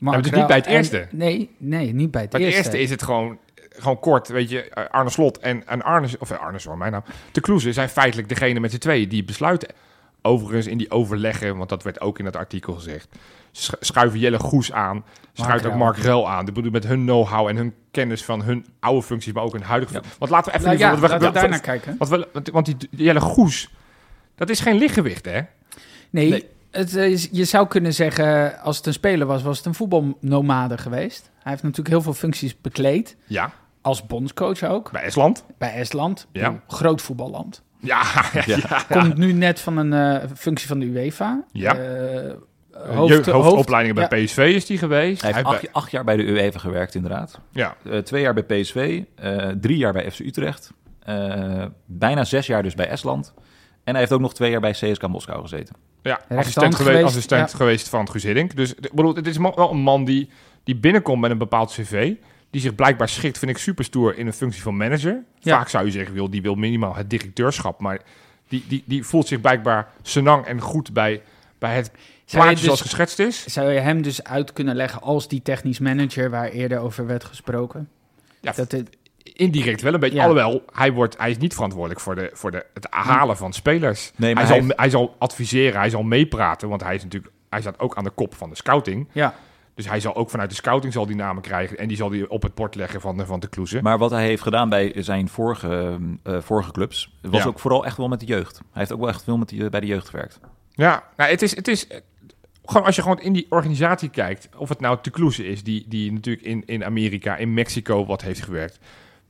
[0.00, 1.06] Maar dus niet bij het en- eerste.
[1.10, 2.62] nee, nee, niet bij het Bij het eerste.
[2.70, 3.38] eerste is het gewoon
[3.70, 6.92] gewoon kort, weet je, eh, Arne Slot en, en Arne, of eh, Arne, sorry, mijn
[6.92, 9.68] naam, de Kloeze zijn feitelijk degene met z'n tweeën die besluiten.
[10.22, 13.08] Overigens in die overleggen, want dat werd ook in het artikel gezegd,
[13.52, 15.74] sch- schuiven Jelle Goes aan, schuift ook.
[15.74, 16.48] Mark Rel aan.
[16.48, 19.62] Ik bedoel, met hun know-how en hun kennis van hun oude functies, maar ook hun
[19.62, 20.00] huidige Ja.
[20.18, 20.68] Want laten we even...
[20.68, 21.94] Nou ja, we- laten we we- daar naar kijken.
[21.98, 23.70] want, we, want, want die Jelle Goes,
[24.34, 25.40] dat is geen lichtgewicht, hè?
[26.10, 26.48] Nee, Nee.
[26.70, 30.78] Het is, je zou kunnen zeggen, als het een speler was, was het een voetbalnomade
[30.78, 31.30] geweest.
[31.42, 33.16] Hij heeft natuurlijk heel veel functies bekleed.
[33.26, 33.50] Ja,
[33.80, 35.44] Als bondscoach ook, bij Estland.
[35.58, 36.26] bij Estland.
[36.32, 36.46] Ja.
[36.46, 37.62] Een groot voetballand.
[37.78, 38.02] Ja,
[38.32, 38.84] ja, ja.
[38.88, 39.92] Komt nu net van een
[40.22, 41.44] eh, functie van de UEFA.
[41.52, 41.76] Ja.
[41.76, 42.32] Eh,
[42.86, 44.24] Hoofd, hoofdopleidingen bij ja.
[44.24, 45.22] PSV is die geweest.
[45.22, 47.40] Hij heeft acht, acht jaar bij de UEFA gewerkt, inderdaad.
[47.50, 52.46] Ja, Eh, twee jaar bij PSV, eh, drie jaar bij FC Utrecht, eh, bijna zes
[52.46, 53.34] jaar dus bij Estland.
[53.84, 55.74] En hij heeft ook nog twee jaar bij CSKA Moskou gezeten.
[56.02, 57.56] Ja assistent, geweest, geweest, assistent ja.
[57.56, 58.56] geweest van Guus Hiddink.
[58.56, 60.28] Dus bedoel, het is wel een man die,
[60.64, 62.14] die binnenkomt met een bepaald cv.
[62.50, 65.22] Die zich blijkbaar schikt, vind ik super stoer, in een functie van manager.
[65.38, 65.56] Ja.
[65.56, 67.80] Vaak zou je zeggen, wil, die wil minimaal het directeurschap.
[67.80, 68.00] Maar
[68.48, 71.22] die, die, die voelt zich blijkbaar senang en goed bij,
[71.58, 71.90] bij het
[72.30, 73.44] plaatje dus- zoals geschetst is.
[73.44, 77.24] Zou je hem dus uit kunnen leggen als die technisch manager waar eerder over werd
[77.24, 77.88] gesproken?
[78.40, 80.16] Ja, Dat het, indirect wel een beetje.
[80.16, 80.22] Ja.
[80.22, 84.12] Alhoewel, hij, wordt, hij is niet verantwoordelijk voor, de, voor de, het halen van spelers.
[84.16, 86.68] Nee, maar hij, hij zal, heeft- hij zal adviseren, hij zal meepraten.
[86.68, 89.08] Want hij, is natuurlijk, hij staat ook aan de kop van de scouting.
[89.12, 89.34] ja,
[89.74, 91.78] Dus hij zal ook vanuit de scouting zal die namen krijgen.
[91.78, 93.82] En die zal die op het bord leggen van, de- van de Kloeze.
[93.82, 97.46] Maar wat hij heeft gedaan bij zijn vorige, eh, vorige clubs, was Ja.
[97.48, 98.56] ook vooral echt wel met de jeugd.
[98.56, 100.40] Hij heeft ook wel echt veel met die, bij de jeugd gewerkt.
[100.70, 101.86] Ja, nou, het is, het is
[102.64, 106.12] gewoon als je gewoon in die organisatie kijkt, of het nou Toulouse is, die, die
[106.12, 108.78] natuurlijk in, in Amerika, in Mexico wat heeft gewerkt.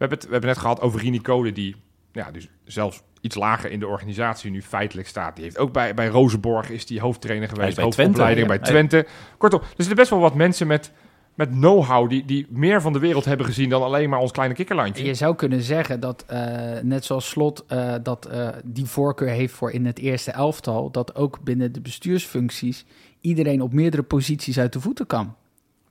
[0.00, 1.76] We hebben het, we hebben net gehad over Rini Code, die
[2.12, 5.34] ja, dus zelfs iets lager in de organisatie nu feitelijk staat.
[5.34, 8.72] Die heeft ook bij, bij Rozenborg is die hoofdtrainer geweest, bij hoofdopleiding Twente, bij.
[8.88, 9.06] Twente.
[9.38, 10.92] Kortom, er zitten best wel wat mensen met,
[11.34, 14.54] met know-how die, die meer van de wereld hebben gezien dan alleen maar ons kleine
[14.54, 15.04] kikkerlandje.
[15.04, 16.40] je zou kunnen zeggen dat, eh,
[16.82, 21.14] net zoals Slot eh, dat eh, die voorkeur heeft voor in het eerste elftal, dat
[21.14, 22.84] ook binnen de bestuursfuncties
[23.20, 25.34] iedereen op meerdere posities uit de voeten kan.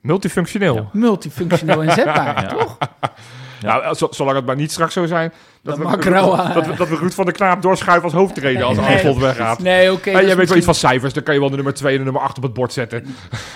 [0.00, 0.88] Multifunctioneel.
[0.92, 2.48] Multifunctioneel inzetbaar, Ja.
[2.48, 2.78] toch?
[3.62, 6.54] Nou, zo- zolang het maar niet straks zo zijn dat, Dat we, Mark Rauw, eh,
[6.54, 8.96] dat, we, dat we Ruud van der Knaap doorschuiven als hoofdtrainer als Nee.
[8.98, 9.58] Arnold weggaat.
[9.58, 10.08] Nee, oké.
[10.10, 11.92] En dat jij weet wel iets van cijfers, dan kan je wel de nummer 2
[11.92, 13.06] en de nummer 8 op het bord zetten.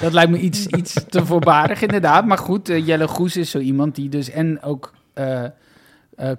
[0.00, 2.26] Dat lijkt me iets, iets te voorbarig, inderdaad.
[2.26, 5.50] Maar goed, eh, Jelle Goes is zo iemand die dus en ook eh, eh,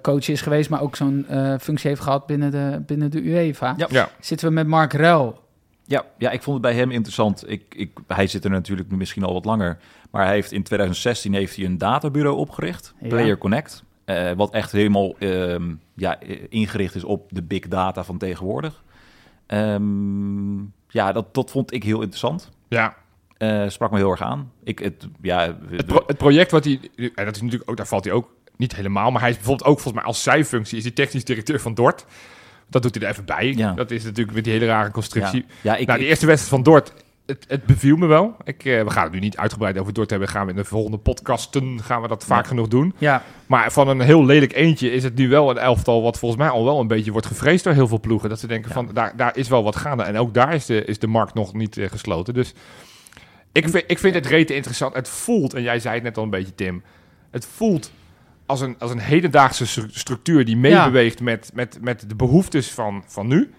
[0.02, 3.74] coach is geweest, maar ook zo'n eh, functie heeft gehad binnen de, binnen de UEFA.
[3.76, 3.86] Ja.
[3.90, 5.44] Ja, Zitten we met Mark Ruil.
[5.84, 7.44] Ja, ja, ik vond het bij hem interessant.
[7.50, 9.78] Ik, ik, hij zit er natuurlijk nu misschien al wat langer.
[10.16, 13.08] Maar hij heeft in 2016 heeft hij een databureau opgericht, Ja.
[13.08, 13.84] Player Connect.
[14.04, 18.82] eh, wat echt helemaal ehm, ja, ingericht is op de big data van tegenwoordig.
[19.46, 20.58] Ehm,
[20.88, 22.50] ja, dat, dat vond ik heel interessant.
[22.68, 22.96] ja.
[23.36, 24.52] Eh, sprak me heel erg aan.
[24.64, 26.80] Ik, het, ja, Het, pro- het project wat hij,
[27.14, 29.68] en dat is natuurlijk ook, daar valt hij ook niet helemaal, maar hij is bijvoorbeeld
[29.68, 32.04] ook volgens mij als zijfunctie is hij technisch directeur van Dort.
[32.68, 33.52] Dat doet hij er even bij.
[33.56, 33.72] Ja.
[33.72, 35.40] Dat is natuurlijk met die hele rare constructie.
[35.62, 36.92] ja, ja, ik, nou, de ik- eerste wedstrijd van Dort,
[37.26, 38.36] het, het beviel me wel.
[38.44, 40.28] Ik, eh, we gaan het nu niet uitgebreid over Dort hebben.
[40.28, 42.48] Gaan we in de volgende podcasten gaan we dat vaak Ja.
[42.48, 42.94] genoeg doen.
[42.98, 46.40] Ja, Maar van een heel lelijk eentje is het nu wel een elftal wat volgens
[46.40, 48.28] mij al wel een beetje wordt gevreesd door heel veel ploegen.
[48.28, 48.74] Dat ze denken Ja.
[48.74, 50.02] van daar, daar is wel wat gaande.
[50.02, 52.34] En ook daar is de, is de markt nog niet eh, gesloten.
[52.34, 52.54] Dus
[53.52, 54.94] ik vind, ik vind het rete interessant.
[54.94, 56.82] Het voelt, en jij zei het net al een beetje Tim,
[57.30, 57.90] het voelt
[58.46, 63.02] als een, als een hedendaagse stru- structuur die meebeweegt met, met, met de behoeftes van,
[63.06, 63.50] van nu.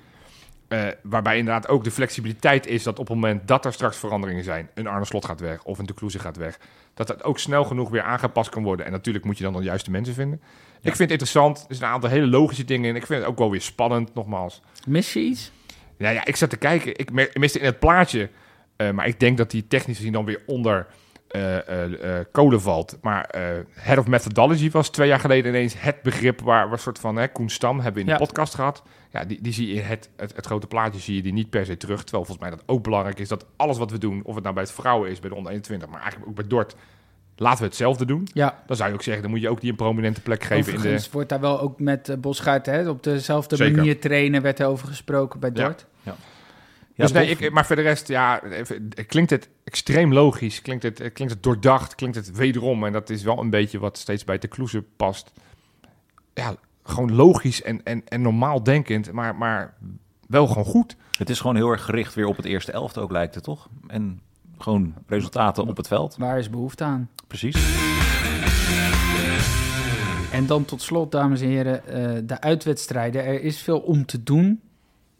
[0.67, 4.43] Eh, waarbij inderdaad ook de flexibiliteit is dat op het moment dat er straks veranderingen
[4.43, 6.57] zijn, een Arne Slot gaat weg of een De Kloeze gaat weg,
[6.93, 8.85] dat dat ook snel genoeg weer aangepast kan worden.
[8.85, 10.41] En natuurlijk moet je dan de juiste mensen vinden.
[10.77, 11.65] Ik vind het interessant.
[11.69, 12.95] Er zijn een aantal hele logische dingen in.
[12.95, 14.61] Ik vind het ook wel weer spannend, nogmaals.
[14.87, 15.51] mis je iets?
[15.97, 16.97] Ja, ja ik zat te kijken.
[16.97, 18.29] Ik miste in het plaatje.
[18.75, 20.87] eh, maar ik denk dat die technisch gezien dan weer onder
[21.27, 22.97] eh, code valt.
[23.01, 23.29] Maar
[23.73, 27.15] Head of Methodology was twee jaar geleden ineens het begrip waar, waar een soort van...
[27.15, 28.17] Hè, Koen Stam hebben we in Ja.
[28.17, 28.83] de podcast gehad.
[29.17, 31.49] Ja, die, die zie je in het, het, het grote plaatje zie je die niet
[31.49, 32.03] per se terug.
[32.03, 34.21] Terwijl volgens mij dat ook belangrijk is dat alles wat we doen...
[34.23, 35.89] of het nou bij het vrouwen is, bij de onder 21...
[35.89, 36.75] maar eigenlijk ook bij Dort...
[37.35, 38.27] laten we hetzelfde doen.
[38.33, 40.73] Ja, Dan zou je ook zeggen, dan moet je ook die een prominente plek geven
[40.73, 41.07] in de...
[41.11, 43.77] wordt daar wel ook met uh, Bosgaard hè, op dezelfde Zeker.
[43.77, 45.63] manier trainen, werd er over gesproken bij Ja.
[45.65, 45.85] Dort.
[46.03, 46.15] ja,
[46.95, 50.95] dus nee, ik, maar voor de rest, ja, even- klinkt het extreem logisch, klinkt het,
[51.13, 52.85] klinkt het doordacht, klinkt het wederom.
[52.85, 55.31] En dat is wel een beetje wat steeds bij de Kloeze past.
[56.33, 56.55] Ja,
[56.89, 59.73] gewoon logisch en, en, en normaal denkend, maar, maar
[60.27, 60.95] wel gewoon goed.
[61.17, 63.69] Het is gewoon heel erg gericht weer op het eerste elfte ook, lijkt het toch?
[63.87, 64.21] En
[64.57, 66.15] gewoon resultaten op het veld.
[66.17, 67.09] Waar is behoefte aan?
[67.27, 67.55] Precies.
[70.31, 73.25] En dan tot slot, dames en heren, eh, de uitwedstrijden.
[73.25, 74.61] Er is veel om te doen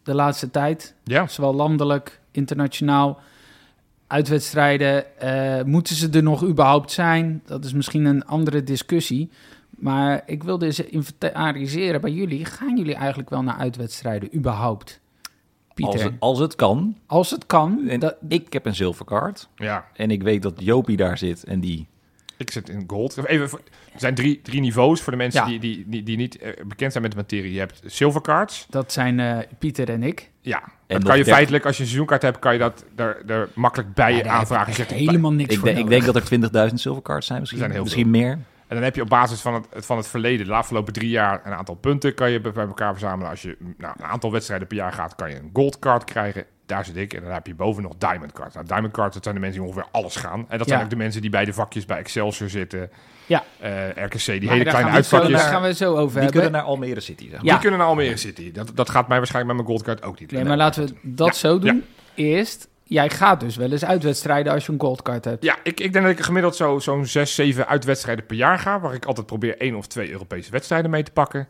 [0.03, 0.93] de laatste tijd.
[1.03, 3.19] Ja, Zowel landelijk, internationaal.
[4.07, 7.41] Uitwedstrijden, eh, moeten ze er nog überhaupt zijn?
[7.45, 9.29] Dat is misschien een andere discussie.
[9.77, 12.45] Maar ik wilde eens inventariseren bij jullie.
[12.45, 14.99] Gaan jullie eigenlijk wel naar uitwedstrijden, überhaupt?
[15.73, 17.75] Pieter, Als als het, het, als het kan.
[17.77, 17.87] kan.
[17.89, 19.49] En dat, ik heb een zilverkaart.
[19.55, 21.87] Ja, En ik weet dat Jopie daar zit en die...
[22.37, 23.25] ik zit in gold.
[23.25, 23.61] Even, voor-
[23.93, 25.47] er zijn drie, drie niveaus voor de mensen Ja.
[25.47, 27.53] die, die, die, die niet eh, bekend zijn met de materie.
[27.53, 28.65] Je hebt silver cards.
[28.69, 30.31] dat zijn eh, Pieter en ik.
[30.41, 32.85] Ja, En dat kan je der- feitelijk, als je een seizoenkaart hebt, kan je dat
[32.95, 34.67] er, er makkelijk bij Ja, je aanvragen.
[34.69, 37.59] Je zegt, helemaal niks Ik, voor denk- ik denk dat er 20.000 zilverkaarts zijn misschien.
[37.59, 38.39] Zijn heel misschien meer.
[38.67, 41.41] En dan heb je op basis van het, van het verleden, de afgelopen drie jaar,
[41.45, 43.29] een aantal punten kan je bij elkaar verzamelen.
[43.29, 46.45] Als je nou, een aantal wedstrijden per jaar gaat, kan je een gold card krijgen.
[46.65, 47.13] Daar zit ik.
[47.13, 48.53] En dan heb je boven nog diamond cards.
[48.55, 50.45] Nou, diamond cards, dat zijn de mensen die ongeveer alles gaan.
[50.49, 50.85] En dat zijn Ja.
[50.85, 52.89] ook de mensen die bij de vakjes bij Excelsior zitten.
[53.25, 53.43] Ja.
[53.59, 55.31] Eh, RKC, die Maar hele kleine uitvakjes.
[55.41, 56.31] Daar gaan we zo over Die hebben.
[56.31, 57.45] kunnen naar Almere City, zeg maar.
[57.45, 57.51] Ja.
[57.51, 58.51] Die kunnen naar Almere City.
[58.51, 61.27] Dat, dat gaat mij waarschijnlijk met mijn goldcard ook niet Nee, maar laten we dat
[61.27, 61.83] Ja, zo doen.
[62.15, 65.43] Eerst, jij gaat dus wel eens uitwedstrijden als je een goldcard hebt.
[65.43, 68.79] Ja, ik, ik denk dat ik gemiddeld zo- zo'n zes, zeven uitwedstrijden per jaar ga.
[68.79, 71.47] Waar ik altijd probeer één of twee Europese wedstrijden mee te pakken.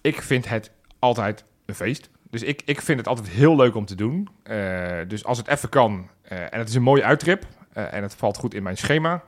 [0.00, 2.08] Ik vind het altijd een feest.
[2.30, 4.28] Dus ik, ik vind het altijd heel leuk om te doen.
[4.42, 8.02] Eh, dus als het even kan eh, en het is een mooie uittrip eh, en
[8.02, 9.22] het valt goed in mijn schema,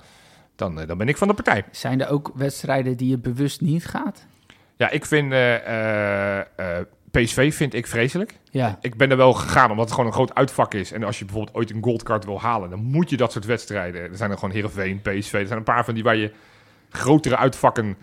[0.57, 1.65] dan, dan ben ik van de partij.
[1.71, 4.27] Zijn er ook wedstrijden die je bewust niet gaat?
[4.77, 5.33] Ja, ik vind
[7.13, 8.35] PSV vind ik vreselijk.
[8.51, 8.79] Ja.
[8.81, 10.93] Ik ben er wel gegaan omdat het gewoon een groot uitvak is.
[10.93, 14.01] En als je bijvoorbeeld ooit een goldcard wil halen, dan moet je dat soort wedstrijden.
[14.03, 15.33] Er zijn er gewoon Heerenveen, PSV.
[15.33, 16.33] Er zijn een paar van die waar je
[16.91, 17.97] grotere uitvakken...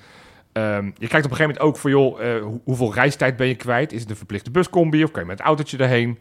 [0.51, 3.47] ehm, je kijkt op een gegeven moment ook voor, joh, eh, hoe- hoeveel reistijd ben
[3.47, 3.93] je kwijt?
[3.93, 6.20] Is het een verplichte buscombi of kan je met het autootje daarheen?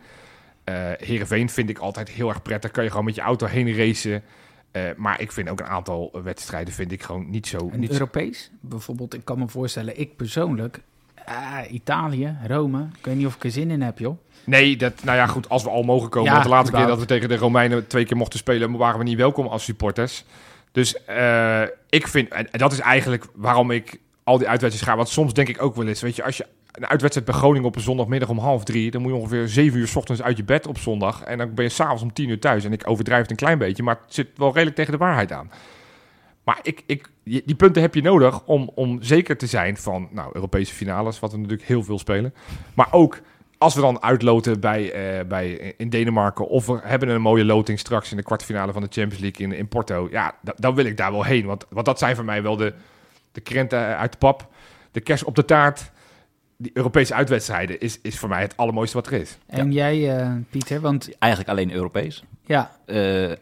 [0.64, 2.70] Eh Heerenveen vind ik altijd heel erg prettig.
[2.70, 4.22] Kan je gewoon met je auto heen racen.
[4.70, 7.58] Eh, maar ik vind ook een aantal wedstrijden vind ik gewoon niet zo...
[7.72, 8.50] En niet zo- Europees?
[8.60, 10.80] Bijvoorbeeld, ik kan me voorstellen, ik persoonlijk...
[11.28, 12.88] ah, Italië, Rome.
[12.98, 14.18] Ik weet niet of ik er zin in heb, joh.
[14.44, 16.28] Nee, dat, nou ja, goed, als we al mogen komen.
[16.28, 18.98] Ja, want de laatste keer dat we tegen de Romeinen twee keer mochten spelen, waren
[18.98, 20.24] we niet welkom als supporters.
[20.72, 24.96] Dus eh, ik vind, en en dat is eigenlijk waarom ik al die uitwedstrijden ga.
[24.96, 27.68] Want soms denk ik ook wel eens, weet je, als je een uitwedstrijd bij Groningen
[27.68, 30.36] op een zondagmiddag om half drie, dan moet je ongeveer zeven uur 's ochtends uit
[30.36, 31.22] je bed op zondag.
[31.22, 32.64] En dan ben je s'avonds om tien uur thuis.
[32.64, 35.32] En ik overdrijf het een klein beetje, maar het zit wel redelijk tegen de waarheid
[35.32, 35.50] aan.
[36.48, 40.30] Maar ik, ik, die punten heb je nodig om, om zeker te zijn van nou,
[40.32, 42.34] Europese finales, wat we natuurlijk heel veel spelen.
[42.74, 43.20] Maar ook
[43.58, 47.78] als we dan uitloten bij, eh, bij, in Denemarken, of we hebben een mooie loting
[47.78, 50.84] straks in de kwartfinale van de Champions League in, in Porto, ja, da- dan wil
[50.84, 51.46] ik daar wel heen.
[51.46, 52.74] Want, want dat zijn voor mij wel de,
[53.32, 54.48] de krenten uit de pap,
[54.90, 55.90] de kers op de taart.
[56.56, 59.38] Die Europese uitwedstrijden is, is voor mij het allermooiste wat er is.
[59.46, 62.24] En jij, eh, Pieter, want Eigenlijk alleen Europees.
[62.46, 63.32] ja, eh,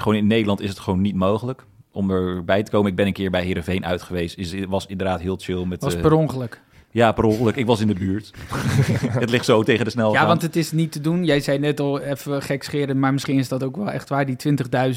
[0.00, 2.90] gewoon in Nederland is het gewoon niet mogelijk om erbij te komen.
[2.90, 4.36] Ik ben een keer bij Heerenveen uit geweest.
[4.38, 5.64] Is, was inderdaad heel chill.
[5.64, 6.60] Met, was eh, per ongeluk.
[6.90, 7.56] Ja, per ongeluk.
[7.56, 8.30] Ik was in de buurt.
[9.20, 10.20] het ligt zo tegen de snelheid.
[10.20, 11.24] Ja, want het is niet te doen.
[11.24, 14.26] Jij zei net al even gekscheren, maar misschien is dat ook wel echt waar.
[14.26, 14.36] Die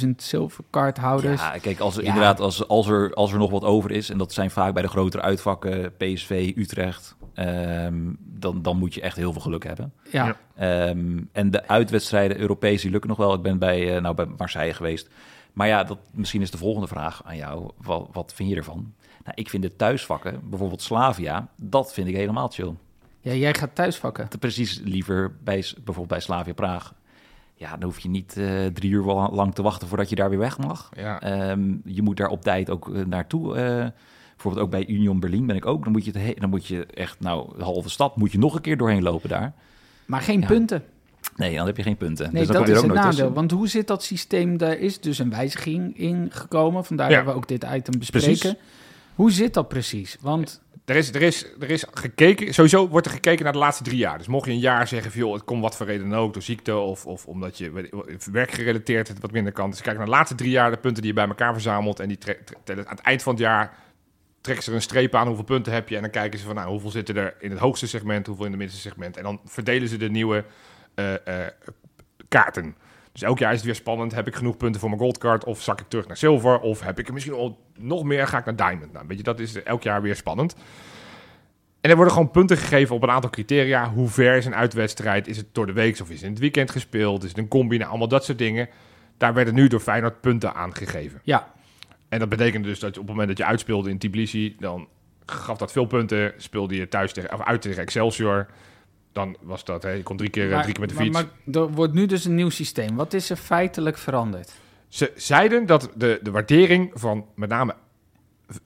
[0.05, 1.41] 20.000 zilverkaarthouders.
[1.41, 2.07] Ja, kijk, als er, Ja.
[2.07, 4.81] inderdaad, als, als, er, als er nog wat over is, en dat zijn vaak bij
[4.81, 9.93] de grotere uitvakken, PSV, Utrecht, ehm, dan, dan moet je echt heel veel geluk hebben.
[10.11, 10.25] Ja.
[10.25, 10.37] Ja.
[10.87, 13.33] Ehm, en de uitwedstrijden, Europees, die lukken nog wel.
[13.33, 15.09] Ik ben bij, eh, nou, bij Marseille geweest.
[15.55, 17.69] Maar ja, dat, misschien is de volgende vraag aan jou.
[17.77, 18.93] Wat, wat vind je ervan?
[19.23, 22.73] Nou, ik vind de thuisvakken, bijvoorbeeld Slavia, dat vind ik helemaal chill.
[23.21, 24.27] ja, jij gaat thuisvakken.
[24.39, 26.93] Precies liever bij, bijvoorbeeld bij Slavia Praag.
[27.57, 30.39] Ja, dan hoef je niet eh, drie uur lang te wachten voordat je daar weer
[30.39, 30.89] weg mag.
[30.95, 31.21] Ja.
[31.21, 33.55] Ehm, je moet daar op tijd ook eh, naartoe.
[33.55, 33.85] eh,
[34.33, 35.83] bijvoorbeeld ook bij Union Berlin ben ik ook.
[35.83, 38.61] Dan moet je, dan moet je echt, nou, de halve stad moet je nog een
[38.61, 39.53] keer doorheen lopen daar.
[40.05, 40.47] Maar geen Ja.
[40.47, 40.83] punten.
[41.35, 42.25] Nee, dan heb je geen punten.
[42.33, 43.17] Nee, dus dan dat kom je is het ook nooit nadeel.
[43.19, 43.33] tussen.
[43.33, 44.57] Want hoe zit dat systeem?
[44.57, 46.85] Daar is dus een wijziging in gekomen.
[46.85, 47.15] Vandaar Ja.
[47.17, 48.27] dat we ook dit item bespreken.
[48.39, 48.53] Precies.
[49.15, 50.17] Hoe zit dat precies?
[50.21, 53.83] Want Er is, er, is, er is gekeken, sowieso wordt er gekeken naar de laatste
[53.83, 54.17] drie jaar.
[54.17, 56.33] Dus mocht je een jaar zeggen van, joh, het komt wat voor reden dan ook,
[56.33, 57.89] door ziekte of, of omdat je
[58.31, 59.69] werkgerelateerd het wat minder kan.
[59.69, 61.99] Dus kijk naar de laatste drie jaar, de punten die je bij elkaar verzamelt.
[61.99, 62.17] En die
[62.65, 63.77] aan het eind van het jaar
[64.41, 65.95] trekken ze er een streep aan, hoeveel punten heb je.
[65.95, 68.51] En dan kijken ze van, nou, hoeveel zitten er in het hoogste segment, hoeveel in
[68.51, 69.17] het minste segment.
[69.17, 70.43] En dan verdelen ze de nieuwe
[72.27, 72.75] kaarten.
[73.11, 74.13] Dus elk jaar is het weer spannend.
[74.15, 75.43] Heb ik genoeg punten voor mijn goldcard?
[75.43, 76.59] Of zak ik terug naar zilver?
[76.59, 78.27] Of heb ik er misschien al nog meer?
[78.27, 78.93] Ga ik naar diamond?
[78.93, 80.55] Nou, weet je, dat is elk jaar weer spannend.
[81.81, 83.89] En er worden gewoon punten gegeven op een aantal criteria.
[83.89, 85.27] Hoe ver is een uitwedstrijd?
[85.27, 87.23] Is het door de week of is het in het weekend gespeeld?
[87.23, 87.77] Is het een combi?
[87.77, 88.69] Nou, allemaal dat soort dingen.
[89.17, 91.19] Daar werden nu door Feyenoord punten aangegeven.
[91.23, 91.53] ja,
[92.09, 94.87] En dat betekende dus dat je op het moment dat je uitspeelde in Tbilisi, dan
[95.25, 96.33] gaf dat veel punten.
[96.37, 98.47] Speelde je thuis tegen, of uit tegen Excelsior,
[99.15, 101.13] dan was dat, hè, je kon drie keer, eh, maar, drie keer met de fiets.
[101.13, 102.95] maar er wordt nu dus een nieuw systeem.
[102.95, 104.51] Wat is er feitelijk veranderd?
[104.87, 107.75] Ze zeiden dat de, de waardering van met name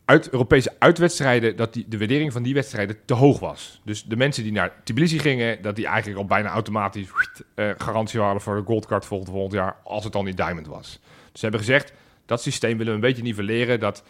[0.06, 3.82] uit Europese uitwedstrijden, dat die, de waardering van die wedstrijden te hoog was.
[3.84, 7.10] Dus de mensen die naar Tbilisi gingen, dat die eigenlijk al bijna automatisch
[7.56, 11.00] eh, garantie hadden voor de goldcard volgend, volgend jaar, als het dan niet diamond was.
[11.32, 11.94] Dus ze hebben gezegd,
[12.26, 14.04] dat systeem willen we een beetje nivelleren, dat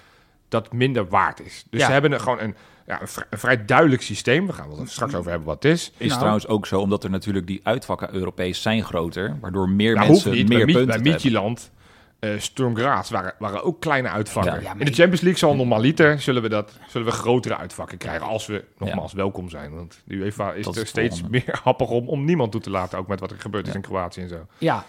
[0.50, 1.66] dat minder waard is.
[1.70, 1.86] Dus Ja.
[1.86, 2.56] ze hebben er gewoon een,
[2.90, 4.48] ja, een, vri- een vrij duidelijk systeem.
[4.48, 5.92] We gaan het er straks over hebben wat het is.
[5.98, 6.20] Is Nou.
[6.20, 10.32] trouwens ook zo, omdat er natuurlijk die uitvakken Europees zijn groter, waardoor meer Nou, mensen
[10.32, 10.48] niet.
[10.48, 11.12] meer bij, punten bij hebben.
[11.12, 11.72] Midtjylland,
[12.20, 14.54] eh Sturm Graz waren, waren ook kleine uitvakken.
[14.54, 14.60] Ja.
[14.62, 17.98] Ja, maar In de Champions League zal normaliter zullen we, dat, zullen we grotere uitvakken
[17.98, 18.28] krijgen.
[18.28, 19.76] Als we nogmaals welkom zijn.
[19.76, 21.44] Want de UEFA is Dat er steeds volgende.
[21.46, 22.98] meer happig om, om niemand toe te laten.
[22.98, 24.46] Ook met wat er gebeurd is in Kroatië en zo.
[24.58, 24.86] Ja,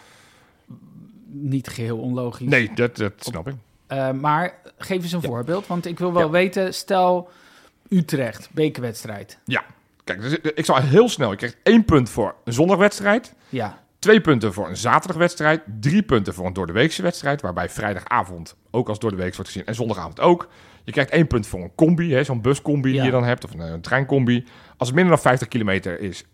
[1.26, 2.48] niet geheel onlogisch.
[2.48, 3.54] Nee, dat, dat snap ik.
[3.86, 5.28] Eh, maar geef eens een Ja.
[5.28, 6.30] voorbeeld, want ik wil wel Ja.
[6.30, 7.30] weten, stel
[7.90, 9.38] Utrecht, bekerwedstrijd.
[9.44, 9.64] Ja,
[10.04, 11.30] kijk, dus ik zal heel snel.
[11.30, 13.34] Je krijgt één punt voor een zondagwedstrijd.
[13.48, 15.62] Ja, Twee punten voor een zaterdagwedstrijd.
[15.80, 17.40] Drie punten voor een doordeweekse wedstrijd.
[17.40, 19.66] Waarbij vrijdagavond ook als doordeweeks wordt gezien.
[19.66, 20.48] En zondagavond ook.
[20.84, 22.12] Je krijgt één punt voor een combi.
[22.14, 23.44] hè, Zo'n buscombi die je dan hebt.
[23.44, 24.44] Of een, een treincombi.
[24.76, 26.24] Als het minder dan 50 kilometer is.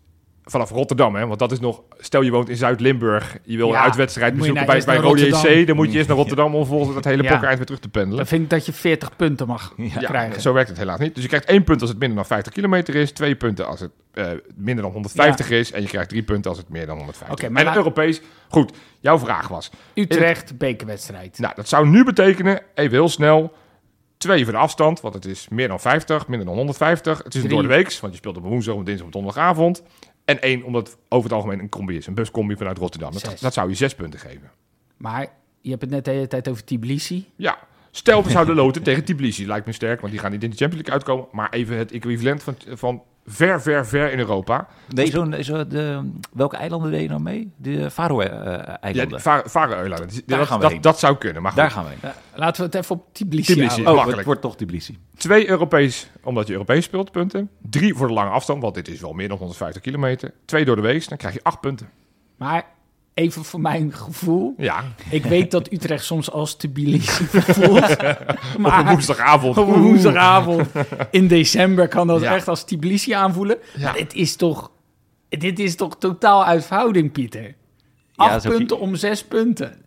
[0.49, 1.81] Vanaf Rotterdam, hè, want dat is nog...
[1.97, 3.37] Stel je woont in Zuid-Limburg.
[3.43, 5.65] Je wil Ja, een uitwedstrijd bezoeken bij, bij Rode.
[5.65, 7.39] Dan moet je eerst naar Rotterdam om volgens dat hele Ja.
[7.39, 8.17] weer terug te pendelen.
[8.17, 9.99] dan vind ik dat je 40 punten mag Ja.
[9.99, 10.41] krijgen.
[10.41, 11.13] Zo werkt het helaas niet.
[11.13, 13.11] Dus je krijgt één punt als het minder dan 50 kilometer is.
[13.11, 14.25] Twee punten als het eh,
[14.55, 15.71] minder dan 150 is.
[15.71, 17.49] En je krijgt drie punten als het meer dan 150 Oké, is.
[17.51, 18.21] maar En laat- Europees.
[18.49, 19.71] Goed, jouw vraag was.
[19.93, 21.39] Utrecht, bekerwedstrijd.
[21.39, 23.53] Nou, dat zou nu betekenen, even heel snel...
[24.17, 27.23] Twee voor de afstand, want het is meer dan 50, minder dan 150.
[27.23, 29.83] Het is een door de week, want je speelt op woensdag, op dinsdag, op donderdagavond.
[30.27, 32.07] En één, omdat het over het algemeen een combi is.
[32.07, 33.11] Een buscombi vanuit Rotterdam.
[33.11, 34.51] Dat, dat zou je zes punten geven.
[34.97, 35.27] Maar
[35.61, 37.29] je hebt het net de hele tijd over Tbilisi.
[37.35, 37.57] Ja,
[37.91, 39.47] stel we zouden loten tegen Tbilisi.
[39.47, 41.35] Lijkt me sterk, want die gaan niet in de Champions League uitkomen.
[41.35, 44.67] Maar even het equivalent van, van ver, ver, ver in Europa.
[44.87, 47.51] Nee, zo'n, zo de, welke eilanden deed je nou mee?
[47.57, 49.09] De Ja, Faroe-eilanden.
[49.09, 50.07] de Va- Faroe-eilanden.
[50.25, 50.81] Daar Dat, gaan we dat, heen.
[50.81, 51.59] dat zou kunnen, maar goed.
[51.61, 52.11] Daar gaan we heen.
[52.35, 53.59] Laten we het even op Tbilisi, Tbilisi.
[53.69, 53.85] houden.
[53.87, 54.17] Oh, makkelijk.
[54.17, 54.97] het wordt toch Tbilisi.
[55.17, 57.49] Twee Europees, omdat je Europees speelt, punten.
[57.61, 60.33] Drie voor de lange afstand, want dit is wel meer dan 150 kilometer.
[60.45, 61.89] Twee door de week, dan krijg je acht punten.
[62.37, 62.65] Maar
[63.17, 64.53] even voor mijn gevoel.
[64.57, 67.23] Ja, Ik weet dat Utrecht soms als Tbilisi
[67.57, 67.91] voelt.
[67.91, 68.01] op
[68.55, 69.57] een maar woensdagavond.
[69.57, 70.67] op een woensdagavond
[71.11, 72.35] in december kan dat Ja.
[72.35, 73.57] echt als Tbilisi aanvoelen.
[73.75, 73.83] Ja.
[73.83, 74.71] Maar dit is toch,
[75.29, 77.55] dit is toch totaal uit verhouding, Pieter?
[78.15, 79.81] Acht punten om zes punten.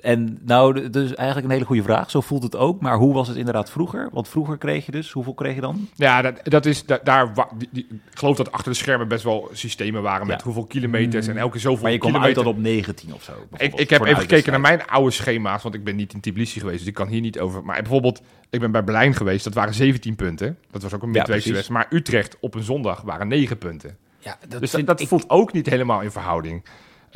[0.00, 2.10] En nou, dus eigenlijk een hele goede vraag.
[2.10, 2.80] Zo voelt het ook.
[2.80, 4.08] Maar hoe was het inderdaad vroeger?
[4.12, 5.88] Want vroeger kreeg je dus, hoeveel kreeg je dan?
[5.94, 7.34] Ja, dat, dat is da- daar.
[7.34, 10.44] wa- Die, die- ik geloof dat achter de schermen best wel systemen waren met Ja.
[10.44, 13.32] hoeveel kilometers en elke zoveel Maar je kwam uit dan op 19 of zo.
[13.56, 16.78] Ik, heb even gekeken naar mijn oude schema's, want ik ben niet in Tbilisi geweest,
[16.78, 17.64] dus ik kan hier niet over.
[17.64, 20.58] Maar bijvoorbeeld, ik ben bij Berlijn geweest, dat waren 17 punten.
[20.70, 21.88] Dat was ook een Ja, midweekse wedstrijd.
[21.90, 23.96] Maar Utrecht op een zondag waren 9 punten.
[24.18, 26.64] Ja, dat dus dat, dat ik- voelt ook niet helemaal in verhouding.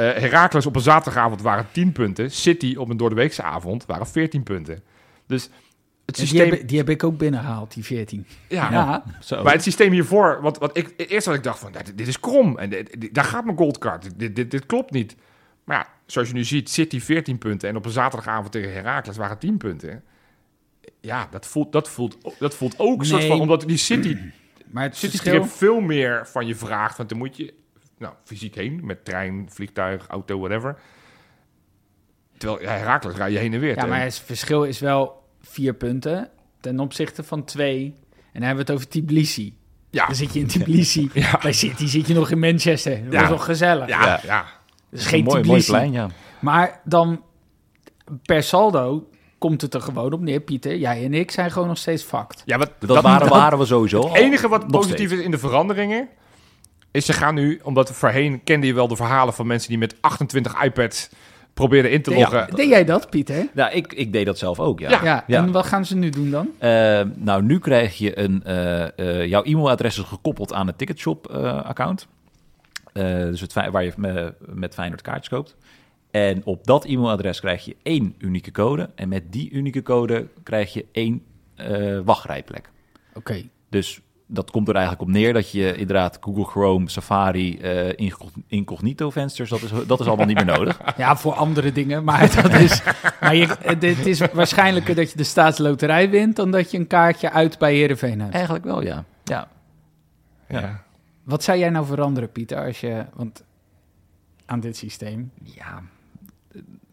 [0.01, 2.31] Eh Heracles op een zaterdagavond waren 10 punten.
[2.31, 4.83] City op een doordeweekse avond waren 14 punten.
[5.27, 5.51] Dus
[6.07, 6.51] het die, systeem...
[6.51, 8.27] heb, die heb ik ook binnengehaald, die 14.
[8.49, 9.43] ja, Ja, Zo.
[9.43, 12.21] Maar het systeem hiervoor, wat, wat ik eerst had ik dacht van, dit, dit is
[12.21, 14.19] krom en dit, dit- daar gaat mijn goldcard.
[14.19, 15.17] Dit, dit, dit klopt niet.
[15.65, 19.17] Maar ja, zoals je nu ziet, City 14 punten en op een zaterdagavond tegen Heracles
[19.17, 20.03] waren 10 punten.
[21.01, 24.17] Ja, dat voelt, dat voelt, dat voelt ook soort van, omdat die City,
[24.67, 25.45] maar het City verschil...
[25.47, 27.55] veel meer van je vraagt, want dan moet je
[28.01, 30.79] nou, fysiek heen met trein, vliegtuig, auto, whatever.
[32.39, 33.77] Terwijl ja, Heracles rij je heen en weer.
[33.77, 36.31] Ja, maar het verschil is wel vier punten
[36.61, 37.95] ten opzichte van twee.
[38.33, 39.57] En dan hebben we het over Tbilisi.
[39.91, 41.11] ja, Dan zit je in Tbilisi.
[41.15, 41.39] Ja.
[41.43, 43.05] Bij City zit je nog in Manchester.
[43.05, 43.23] Dat Ja.
[43.23, 43.89] is wel gezellig.
[43.89, 44.45] ja, Ja.
[44.91, 45.71] Dat geen mooi, mooi Tbilisi.
[45.71, 46.09] plein, ja.
[46.41, 47.23] Maar dan
[48.23, 50.77] per saldo komt het er gewoon op neer, Pieter.
[50.77, 52.43] Jij en ik zijn gewoon nog steeds fucked.
[52.45, 54.03] Ja, wat, Dat, waren, waren we sowieso.
[54.09, 55.13] Het enige wat positief steeds.
[55.13, 56.09] is in de veranderingen...
[56.91, 59.95] is ze gaan nu, omdat voorheen kende je wel de verhalen van mensen die met
[60.01, 61.09] 28 iPads
[61.55, 62.49] probeerden in te loggen.
[62.55, 63.49] Deed jij dat, Pieter?
[63.55, 64.91] Ja, ik, ik deed dat zelf ook, ja.
[64.91, 65.05] Ja.
[65.05, 65.25] Ja.
[65.27, 65.43] Ja.
[65.43, 66.49] En wat gaan ze nu doen dan?
[66.59, 68.45] Eh, nou, nu krijg je een...
[68.45, 72.07] eh, eh, jouw e-mailadres is gekoppeld aan het Ticketshop-account.
[72.93, 75.57] dus het, waar je met, met Feyenoord kaartjes koopt.
[76.11, 78.91] En op dat e-mailadres krijg je één unieke code.
[78.95, 81.23] En met die unieke code krijg je één
[81.55, 82.71] eh, wachtrijplek.
[83.15, 83.43] Oké.
[83.69, 84.01] Dus
[84.33, 89.11] dat komt er eigenlijk op neer dat je inderdaad Google Chrome, Safari, eh, incog- incognito
[89.11, 90.81] vensters, dat is, dat is allemaal niet meer nodig.
[90.97, 92.05] Ja, voor andere dingen.
[92.05, 92.83] Maar, dat is,
[93.21, 96.37] maar je, het is waarschijnlijker dat je de staatsloterij wint...
[96.37, 98.35] dan dat je een kaartje uit bij Heerenveen hebt.
[98.35, 99.05] Eigenlijk wel, ja.
[99.25, 99.49] ja.
[100.49, 100.83] Ja.
[101.23, 103.05] Wat zou jij nou veranderen, Pieter, als je...
[103.15, 103.45] Want
[104.47, 105.31] aan dit systeem...
[105.43, 105.83] ja.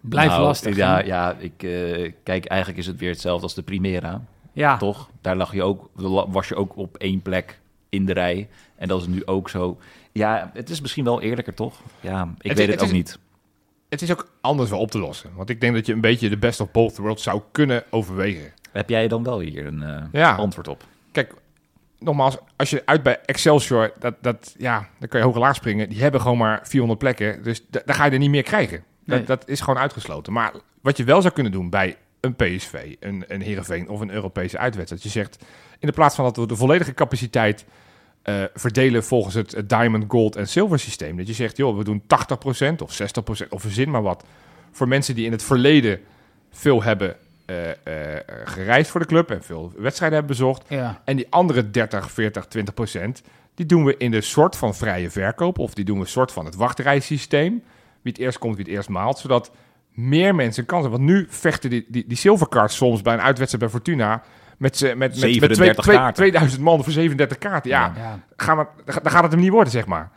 [0.02, 0.76] Blijft Nou, lastig.
[0.76, 4.22] Ja, ja ik, eh, kijk, eigenlijk is het weer hetzelfde als de Primera.
[4.58, 4.78] Ja.
[4.78, 5.10] Toch?
[5.22, 5.90] Daar lag je ook,
[6.30, 8.48] was je ook op één plek in de rij.
[8.76, 9.78] En dat is nu ook zo.
[10.12, 11.80] Ja, het is misschien wel eerlijker, toch?
[12.00, 13.20] Ja, ik Het- weet het het, ook niet.
[13.90, 15.30] Het is ook anders wel op te lossen.
[15.36, 18.52] Want ik denk dat je een beetje de best of both worlds zou kunnen overwegen.
[18.72, 20.36] Heb jij dan wel hier een eh, Ja.
[20.36, 20.84] antwoord op?
[21.12, 21.34] Kijk,
[22.00, 25.56] nogmaals, als je uit bij Excelsior, dat, dat, ja, dan kan je hoog en laag
[25.56, 25.90] springen.
[25.90, 27.44] Die hebben gewoon maar 400 plekken.
[27.44, 28.84] Dus da- daar ga je er niet meer krijgen.
[29.06, 29.28] Dat, Nee.
[29.28, 30.34] dat is gewoon uitgesloten.
[30.34, 31.96] Maar wat je wel zou kunnen doen bij
[32.28, 35.04] een PSV, een, een Heerenveen of een Europese uitwedstrijd.
[35.04, 35.38] Je zegt,
[35.80, 37.66] in de plaats van dat we de volledige capaciteit
[38.22, 41.18] eh, verdelen volgens het, het Diamond, Gold en Silver systeem.
[41.18, 42.06] Dat je zegt, joh, we doen 80%
[42.84, 43.00] of
[43.46, 44.24] 60% of verzin maar wat.
[44.72, 46.00] Voor mensen die in het verleden
[46.52, 47.16] veel hebben
[47.46, 50.66] eh, eh, gereisd voor de club en veel wedstrijden hebben bezocht.
[50.68, 51.02] Ja.
[51.06, 53.22] En die andere 30, 40, 20 procent,
[53.56, 55.60] die doen we in de soort van vrije verkoop.
[55.60, 57.64] Of die doen we een soort van het wachtrijsysteem.
[58.02, 59.18] Wie het eerst komt, wie het eerst maalt.
[59.18, 59.52] Zodat
[59.98, 61.00] meer mensen kans hebben.
[61.06, 64.22] Want nu vechten die, die, die silvercards soms bij een uitwedstrijd bij Fortuna...
[64.58, 66.16] Met, z'n- met, met, met twee- 37 twee- kaarten.
[66.16, 67.70] 2000 man voor 37 kaarten.
[67.72, 68.20] Ja, Ja.
[68.36, 70.12] Gaan we, dan gaat het hem niet worden, zeg maar.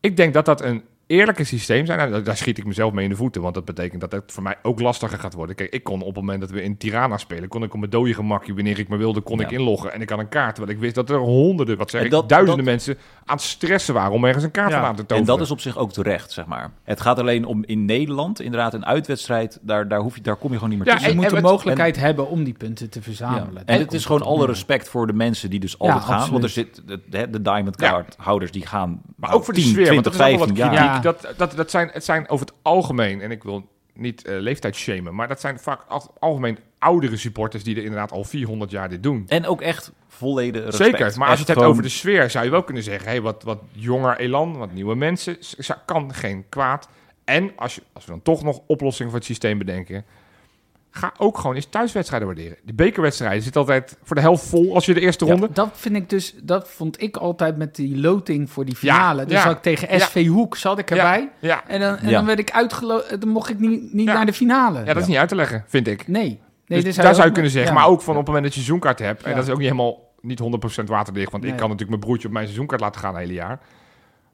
[0.00, 1.98] Ik denk dat dat een eerlijke systeem zijn.
[2.10, 3.42] Nou, daar- schiet ik mezelf mee in de voeten.
[3.42, 5.56] Want dat betekent dat het voor mij ook lastiger gaat worden.
[5.56, 7.48] Kijk, ik kon op het moment dat we in Tirana spelen...
[7.48, 9.44] kon ik op mijn dode gemakje, wanneer ik maar wilde, kon Ja.
[9.44, 9.92] ik inloggen.
[9.92, 10.58] En ik had een kaart.
[10.58, 13.36] Want ik wist dat er honderden, wat zeg En ik, dat- duizenden dat- mensen aan
[13.36, 14.12] het stressen waren...
[14.12, 14.80] om ergens een kaart Ja.
[14.82, 15.26] aan te En toveren.
[15.28, 16.70] dat is op zich ook terecht, zeg maar.
[16.84, 20.48] Het gaat alleen om in Nederland, inderdaad, een uitwedstrijd, daar, daar, hoef je, daar kom
[20.50, 21.10] je gewoon niet meer Ja, tussen.
[21.12, 23.04] Je en- moet de en mogelijkheid hebben om die punten te Ja.
[23.04, 23.66] verzamelen.
[23.66, 26.12] En Dat het is gewoon alle respect voor de mensen die dus altijd gaan.
[26.14, 26.32] absoluut.
[26.32, 27.90] Want er zit de, de, de Diamond Ja.
[27.90, 30.38] Card houders die gaan Maar ook voor de 10, sfeer, 20, want dat is ook
[30.38, 30.99] wel 15 wat jaar.
[31.02, 34.76] Dat, dat, dat zijn, het zijn over het algemeen, en ik wil niet eh leeftijd
[34.76, 35.14] shamen...
[35.14, 37.64] maar dat zijn vaak al- algemeen oudere supporters...
[37.64, 39.24] die er inderdaad al 400 jaar dit doen.
[39.28, 40.98] En ook echt volledig respect.
[40.98, 43.20] Zeker, maar als je het hebt over de sfeer, zou je wel kunnen zeggen: hey,
[43.20, 45.38] wat, wat jonger elan, wat nieuwe mensen,
[45.86, 46.88] kan geen kwaad.
[47.24, 50.04] En als, je, als we dan toch nog oplossingen voor het systeem bedenken,
[50.90, 52.56] ga ook gewoon eens thuiswedstrijden waarderen.
[52.64, 55.48] Die bekerwedstrijden zitten altijd voor de helft vol als je de eerste Ja, ronde.
[55.52, 59.24] dat vind ik dus, dat vond ik altijd met die loting voor die Ja, finale.
[59.24, 59.50] dus ja.
[59.50, 61.28] ik tegen SV Hoek, zat ik erbij.
[61.40, 62.16] Ja, En, dan, en Ja.
[62.16, 64.12] dan werd ik uitgeloten, dan mocht ik niet, niet Ja.
[64.14, 64.78] naar de finale.
[64.78, 66.08] ja, dat is niet uit te leggen, vind ik.
[66.08, 66.22] Nee.
[66.22, 67.78] nee dus dit daar zou je ook- kunnen zeggen, ja.
[67.80, 69.68] maar ook van op het moment dat je seizoenkaart hebt, en dat is ook niet
[69.70, 73.10] helemaal niet 100% waterdicht, want ik kan natuurlijk mijn broertje op mijn seizoenkaart laten gaan
[73.14, 73.60] het hele jaar.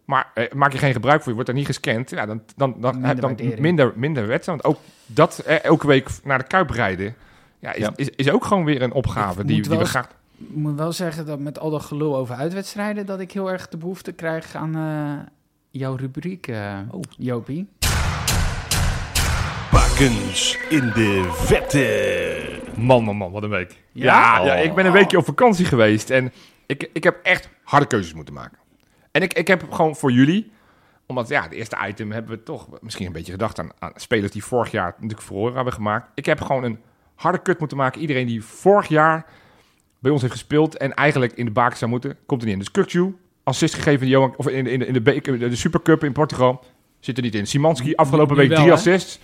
[0.07, 2.75] Maar eh, maak je geen gebruik van, je wordt daar niet gescand, ja, dan, dan,
[2.81, 3.61] dan Minder heb je dan waardering.
[3.61, 4.63] minder, minder wedstrijd.
[4.63, 7.15] Want ook dat eh, elke week naar de Kuip rijden,
[7.59, 7.93] ja, is, Ja.
[7.97, 10.09] Is, is ook gewoon weer een opgave Ik die, die we graag...
[10.39, 13.07] Ik moet wel zeggen dat met al dat gelul over uitwedstrijden...
[13.07, 15.27] dat ik heel erg de behoefte krijg aan eh,
[15.71, 17.01] jouw rubriek, eh Oh.
[17.19, 17.69] Jopie.
[19.71, 22.61] Bakens in de vette.
[22.77, 23.83] Man, man, man, wat een week.
[23.93, 24.39] Ja?
[24.39, 26.33] Ja, ja, ik ben een weekje op vakantie geweest en
[26.67, 28.59] ik, ik heb echt harde keuzes moeten maken.
[29.17, 30.53] En ik, ik heb gewoon voor jullie,
[31.07, 34.33] omdat ja, het eerste item hebben we toch misschien een beetje gedacht aan, aan spelers
[34.33, 36.11] die vorig jaar natuurlijk verloren hebben gemaakt.
[36.15, 36.79] Ik heb gewoon een
[37.15, 38.01] harde kut moeten maken.
[38.01, 39.27] Iedereen die vorig jaar
[39.99, 42.63] bij ons heeft gespeeld en eigenlijk in de baken zou moeten, komt er niet in.
[42.63, 46.13] Dus Kukju, assist gegeven in de, Johan, of in, in, de, in de, Supercup in
[46.13, 46.65] Portugal,
[47.01, 47.47] zit er niet in.
[47.47, 48.75] Simanski, afgelopen week wel, drie hè?
[48.75, 49.19] assists,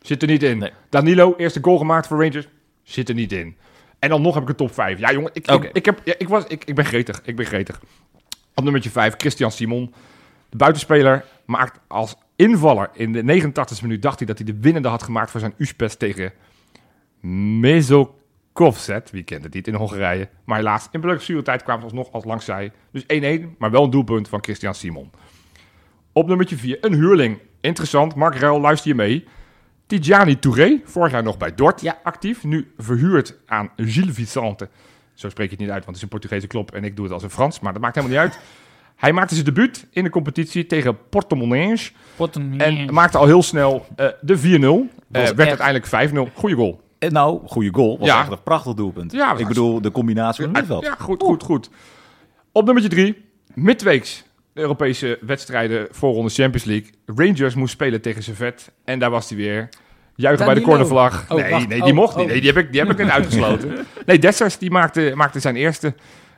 [0.00, 0.58] zit er niet in.
[0.58, 0.70] Nee.
[0.88, 2.48] Danilo, eerste goal gemaakt voor Rangers,
[2.82, 3.56] zit er niet in.
[3.98, 4.98] En dan nog heb ik een top 5.
[4.98, 7.20] Ja, jongen, ik, ik, ik, heb, ja, ik, was, ik, ik ben gretig.
[7.24, 7.80] Ik ben gretig.
[8.54, 9.94] Op nummertje 5, Christian Simon.
[10.48, 14.02] De buitenspeler maakt als invaller in de 89e minuut...
[14.02, 16.32] dacht hij dat hij de winnende had gemaakt voor zijn USPES tegen
[17.60, 19.10] Mezokovzet.
[19.10, 20.28] Wie kent het niet in Hongarije.
[20.44, 22.72] Maar helaas, in blessuretijd kwamen ze alsnog als langs zij.
[22.92, 23.06] Dus 1-1,
[23.58, 25.10] maar wel een doelpunt van Christian Simon.
[26.12, 27.38] Op nummertje 4, een huurling.
[27.60, 29.24] Interessant, Mark Ruil, luister je mee.
[29.86, 31.98] Tidjani Touré, vorig jaar nog bij Dort Ja.
[32.02, 32.44] actief.
[32.44, 34.68] Nu verhuurd aan Gilles Vicente.
[35.20, 37.04] Zo spreek je het niet uit, want het is een Portugese klop en ik doe
[37.04, 37.60] het als een Frans.
[37.60, 38.40] Maar dat maakt helemaal niet uit.
[38.96, 41.80] Hij maakte zijn debuut in de competitie tegen Portemonnaie.
[42.56, 44.40] En maakte al heel snel eh, de 4-0.
[44.40, 46.32] Eh, Was werd echt- uiteindelijk 5-0.
[46.34, 46.80] Goeie goal.
[46.98, 47.98] En nou, goede goal.
[47.98, 48.20] Was Ja.
[48.20, 49.12] echt een prachtig doelpunt.
[49.12, 50.98] Ja, ik bedoel, de combinatie van het middenveld.
[50.98, 51.70] Ja, goed, goed, goed.
[52.52, 54.24] Op nummertje 3, midweeks.
[54.52, 56.90] De Europese wedstrijden voorronde Champions League.
[57.06, 58.72] Rangers moest spelen tegen Servet.
[58.84, 59.68] En daar was hij weer.
[60.20, 61.24] Juichen bij de cornervlag.
[61.30, 61.68] Oh, nee, wacht.
[61.68, 62.24] nee, die Oh, mocht niet.
[62.24, 62.30] oh.
[62.30, 63.86] Nee, die heb ik, die heb ik net uitgesloten.
[64.06, 65.94] Nee, Dessers die maakte, maakte zijn eerste.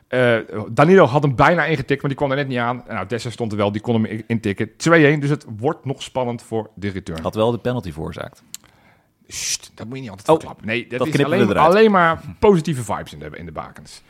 [0.08, 0.36] Eh,
[0.70, 2.82] Danilo had hem bijna ingetikt, maar die kon er net niet aan.
[2.88, 4.68] Nou, Dessers stond er wel, die kon hem in- intikken.
[4.68, 7.22] 2-1, dus het wordt nog spannend voor de return.
[7.22, 8.42] Had wel de penalty veroorzaakt.
[9.26, 10.66] Sst, dat moet je niet altijd Oh, verklappen.
[10.66, 14.02] Nee, dat, dat is alleen, maar positieve vibes in de, in de bakens.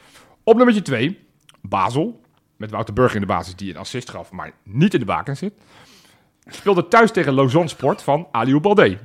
[0.45, 1.19] Op nummertje 2,
[1.61, 2.21] Basel.
[2.57, 5.39] Met Wouter Burger in de basis die een assist gaf, maar niet in de bakens
[5.39, 5.53] zit.
[6.47, 8.99] Speelde thuis tegen Lausanne Sport van Aliou Baldé.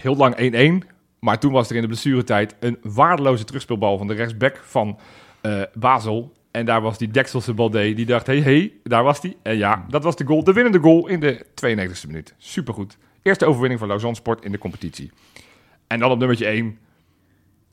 [0.00, 0.86] Heel lang 1-1,
[1.18, 4.98] maar toen was er in de blessuretijd een waardeloze terugspeelbal van de rechtsback van
[5.40, 6.32] eh, Basel.
[6.50, 9.36] En daar was die Dekselse Baldé, die dacht, hey, hey, daar was die.
[9.42, 12.34] En ja, dat was de goal, de winnende goal in de 92e minuut.
[12.38, 12.98] Supergoed.
[13.22, 15.10] Eerste overwinning van Lausanne Sport in de competitie.
[15.86, 16.78] En dan op nummertje 1,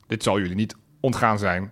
[0.07, 1.71] dit zal jullie niet ontgaan zijn,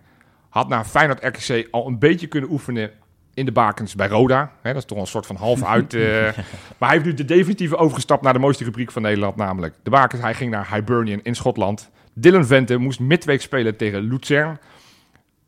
[0.49, 2.91] had na Feyenoord RKC al een beetje kunnen oefenen
[3.35, 4.51] in de bakens bij Roda.
[4.61, 5.93] Hè, dat is toch een soort van half uit.
[5.93, 6.01] eh,
[6.77, 9.89] maar hij heeft nu de definitieve overgestapt naar de mooiste rubriek van Nederland, namelijk de
[9.89, 10.21] bakens.
[10.21, 11.89] Hij ging naar Hibernian in Schotland.
[12.13, 14.59] Dylan Vente moest midweek spelen tegen Luzern.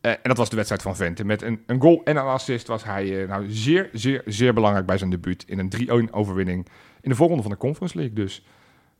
[0.01, 1.25] Eh, en dat was de wedstrijd van Vente.
[1.25, 4.85] Met een, een goal en een assist was hij eh, nou zeer, zeer, zeer belangrijk
[4.85, 6.67] bij zijn debuut in een 3-1 overwinning
[7.01, 8.15] in de voorronde van de Conference League.
[8.15, 8.43] Dus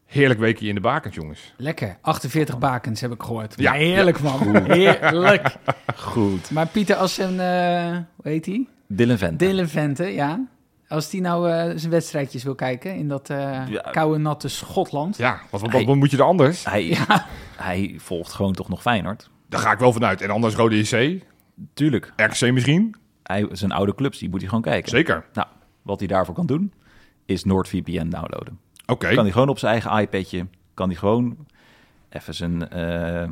[0.08, 1.54] Heerlijk weekje in de bakens, jongens.
[1.58, 1.98] Lekker.
[2.02, 3.54] 48 bakens heb ik gehoord.
[3.58, 4.56] Ja, Ja, heerlijk man.
[4.72, 5.56] Heerlijk.
[5.96, 6.52] Goed.
[6.52, 8.68] Maar Pieter, als een, eh hoe heet hij?
[8.88, 9.46] Dylan Vente.
[9.46, 10.48] Dylan Vente, ja.
[10.88, 13.82] Als die nou eh, zijn wedstrijdjes wil kijken in dat eh, Ja.
[13.92, 15.18] koude, natte Schotland.
[15.18, 16.66] Ja, wat, wat, Hij- wat moet je er anders?
[16.66, 16.98] Hij,
[17.56, 19.30] hij volgt gewoon toch nog Feyenoord.
[19.50, 20.22] Daar ga ik wel vanuit.
[20.22, 21.24] En anders Rode JC,
[21.74, 22.14] Tuurlijk.
[22.16, 22.96] RKC misschien.
[23.24, 24.90] Hij, zijn oude clubs, die moet hij gewoon kijken.
[24.90, 25.26] Zeker.
[25.34, 25.48] Nou,
[25.82, 26.74] wat hij daarvoor kan doen,
[27.26, 28.60] is NordVPN downloaden.
[28.86, 29.14] Oké.
[29.14, 31.38] Kan hij gewoon op zijn eigen iPadje, kan hij gewoon
[32.10, 33.30] even zijn, eh,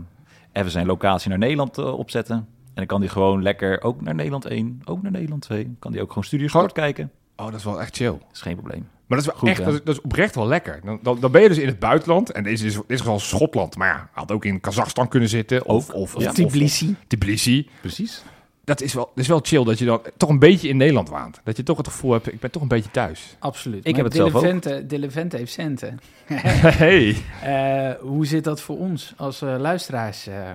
[0.51, 2.47] even zijn locatie naar Nederland opzetten.
[2.75, 5.75] En dan kan hij gewoon lekker ook naar Nederland 1, ook naar Nederland 2.
[5.79, 7.11] Kan hij ook gewoon Studio Gewoon- Sport kijken.
[7.35, 8.11] Oh, dat is wel echt chill.
[8.11, 8.87] Dat is geen probleem.
[9.07, 10.79] Maar dat is wel Goed, echt, dat is, dat is oprecht wel lekker.
[10.83, 12.31] Dan, dan, dan ben je dus in het buitenland.
[12.31, 13.75] En deze is, dit is gewoon Schotland.
[13.77, 15.65] Maar ja, had ook in Kazachstan kunnen zitten.
[15.65, 16.27] Of, Ook, of, ja.
[16.29, 16.89] of- Tbilisi.
[16.89, 17.69] of- Tbilisi.
[17.81, 18.23] Precies.
[18.63, 21.09] Dat is, wel, dat is wel chill dat je dan toch een beetje in Nederland
[21.09, 21.41] waant.
[21.43, 23.35] Dat je toch het gevoel hebt, ik ben toch een beetje thuis.
[23.39, 23.79] Absoluut.
[23.79, 24.41] Ik Maar heb het zelf ook.
[24.41, 25.99] Vente, Dylan Vente heeft centen.
[26.83, 27.15] Hey.
[27.43, 30.49] Eh, hoe zit dat voor ons als eh, luisteraars, eh,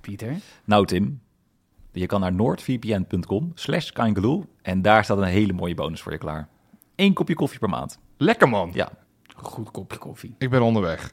[0.00, 0.36] Pieter?
[0.64, 1.20] Nou Tim,
[1.92, 6.18] je kan naar noordvpn.com slash kangaloo en daar staat een hele mooie bonus voor je
[6.18, 6.48] klaar.
[6.96, 7.98] Eén kopje koffie per maand.
[8.16, 8.70] Lekker man.
[8.74, 8.88] Ja,
[9.36, 10.34] Goed kopje koffie.
[10.38, 11.12] Ik ben onderweg.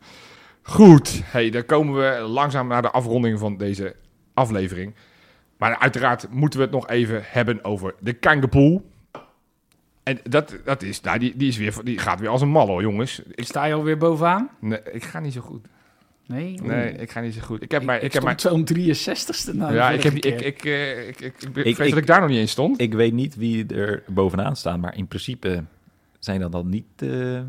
[0.62, 1.22] Goed.
[1.26, 3.96] Hey, dan komen we langzaam naar de afronding van deze
[4.34, 4.96] aflevering.
[5.58, 8.90] Maar uiteraard moeten we het nog even hebben over de Kangapool.
[10.04, 12.68] En dat, dat is, nou, die, die, is weer, die gaat weer als een mal
[12.68, 13.20] hoor, jongens.
[13.20, 14.50] Ik, Sta je alweer bovenaan?
[14.60, 15.68] nee, ik ga niet zo goed.
[16.30, 16.60] Nee?
[16.62, 17.62] Nee, ik ga niet zo goed.
[17.64, 20.14] Ik heb Ik, mij, ik, ik heb stond zo'n 63ste na de ja, ik heb,
[20.14, 22.52] ik, ik, eh, ik, ik, ik, ik, Ik- ik- dat ik daar nog niet eens
[22.52, 22.82] stond.
[22.82, 25.64] ik weet niet wie er bovenaan staan, maar in principe
[26.20, 26.86] zijn dat dan niet...
[26.96, 27.40] eh,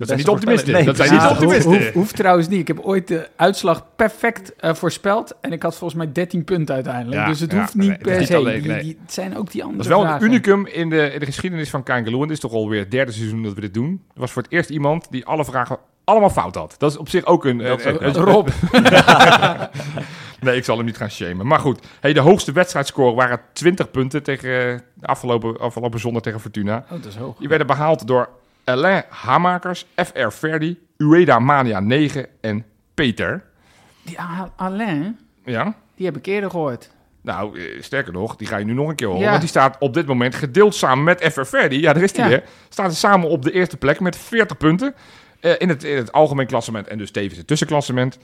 [0.00, 0.72] dat zijn niet optimisten.
[0.74, 0.98] voorspellers.
[0.98, 1.92] dat Nee, zijn niet optimisten.
[2.00, 2.60] hoeft, trouwens niet.
[2.60, 5.34] Ik heb ooit de uitslag perfect eh, voorspeld.
[5.40, 7.20] En ik had volgens mij 13 punten uiteindelijk.
[7.20, 8.36] Ja, dus het ja, hoeft niet nee, per se.
[8.36, 8.82] alleen, Die- nee.
[8.82, 10.22] die- het zijn ook die andere Dat is wel vragen.
[10.26, 12.16] een unicum in de, in de geschiedenis van Kangaloo.
[12.22, 14.02] En dit is toch alweer het derde seizoen dat we dit doen.
[14.14, 16.74] Er was voor het eerst iemand die alle vragen allemaal fout had.
[16.78, 17.58] Dat is op zich ook een...
[17.58, 18.12] Dat is een-.
[18.12, 18.48] Rob,
[20.40, 21.46] nee, ik zal hem niet gaan shamen.
[21.46, 26.22] Maar goed, hey, de hoogste wedstrijdscore waren 20 punten tegen eh, de afgelopen, afgelopen zondag
[26.22, 26.76] tegen Fortuna.
[26.84, 27.36] oh, dat is hoog.
[27.38, 28.28] Die werden behaald door
[28.70, 32.64] Alain Hamakers, FR Verdi, Ueda Mania 9 en
[32.94, 33.44] Peter.
[34.02, 34.18] Die
[34.56, 36.90] Alain, Ja, die heb ik eerder gehoord.
[37.22, 39.22] nou, eh, sterker nog, die ga je nu nog een keer horen.
[39.22, 39.28] Ja.
[39.28, 41.80] Want die staat op dit moment gedeeld samen met FR Verdi.
[41.80, 42.30] Ja, daar is hij Ja.
[42.30, 42.42] weer.
[42.68, 44.94] Staan ze samen op de eerste plek met 40 punten.
[45.40, 48.18] eh, in, het, in het algemeen klassement en dus tevens het tussenklassement.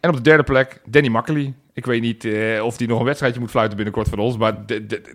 [0.00, 1.54] En op de derde plek Danny Makkely.
[1.72, 4.36] Ik weet niet eh, of die nog een wedstrijdje moet fluiten binnenkort van ons.
[4.36, 4.54] Maar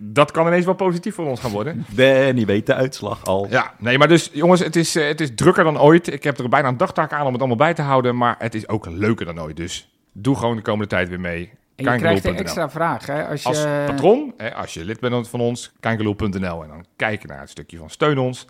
[0.02, 1.86] dat kan ineens wel positief voor ons gaan worden.
[1.94, 3.46] Danny weet de uitslag al.
[3.50, 6.12] Ja, nee, maar dus jongens, het is, eh, het is drukker dan ooit.
[6.12, 8.16] Ik heb er bijna een dagtaak aan om het allemaal bij te houden.
[8.16, 9.56] Maar het is ook leuker dan ooit.
[9.56, 11.50] Dus doe gewoon de komende tijd weer mee.
[11.76, 13.06] En je krijgt een extra vraag.
[13.06, 13.26] Hè?
[13.28, 16.62] Als je, Als patron, hè, als je lid bent van ons, kangaloo.nl.
[16.62, 18.46] En dan kijk je naar het stukje van steun ons.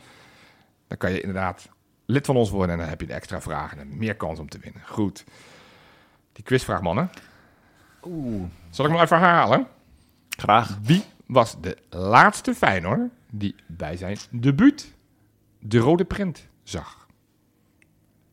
[0.89, 1.68] Dan kan je inderdaad
[2.07, 2.70] lid van ons worden.
[2.70, 4.82] En dan heb je de extra vragen en meer kans om te winnen.
[4.84, 5.24] Goed.
[6.37, 7.11] Die quizvraag, mannen.
[8.07, 8.43] Oeh.
[8.70, 9.66] Zal ik hem even herhalen?
[10.28, 10.78] Graag.
[10.82, 14.93] Wie was de laatste Feyenoord die bij zijn debuut
[15.59, 17.07] de rode print zag?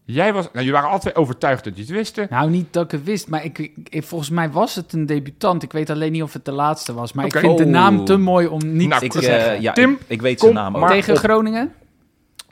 [0.06, 2.28] Jij was, nou, jullie waren twee overtuigd dat je het wisten.
[2.30, 3.58] Nou, niet dat ik het wist, maar ik,
[3.90, 5.64] ik- volgens mij was het een debutant.
[5.64, 7.14] Ik weet alleen niet of het de laatste was.
[7.14, 7.70] Maar ik vind de Oh.
[7.70, 9.62] naam te mooi om niet Nou, Ik, te eh, zeggen.
[9.62, 10.88] ja, Tim, ik, ik weet zijn naam ook.
[10.88, 11.20] Tegen op.
[11.20, 11.74] Groningen,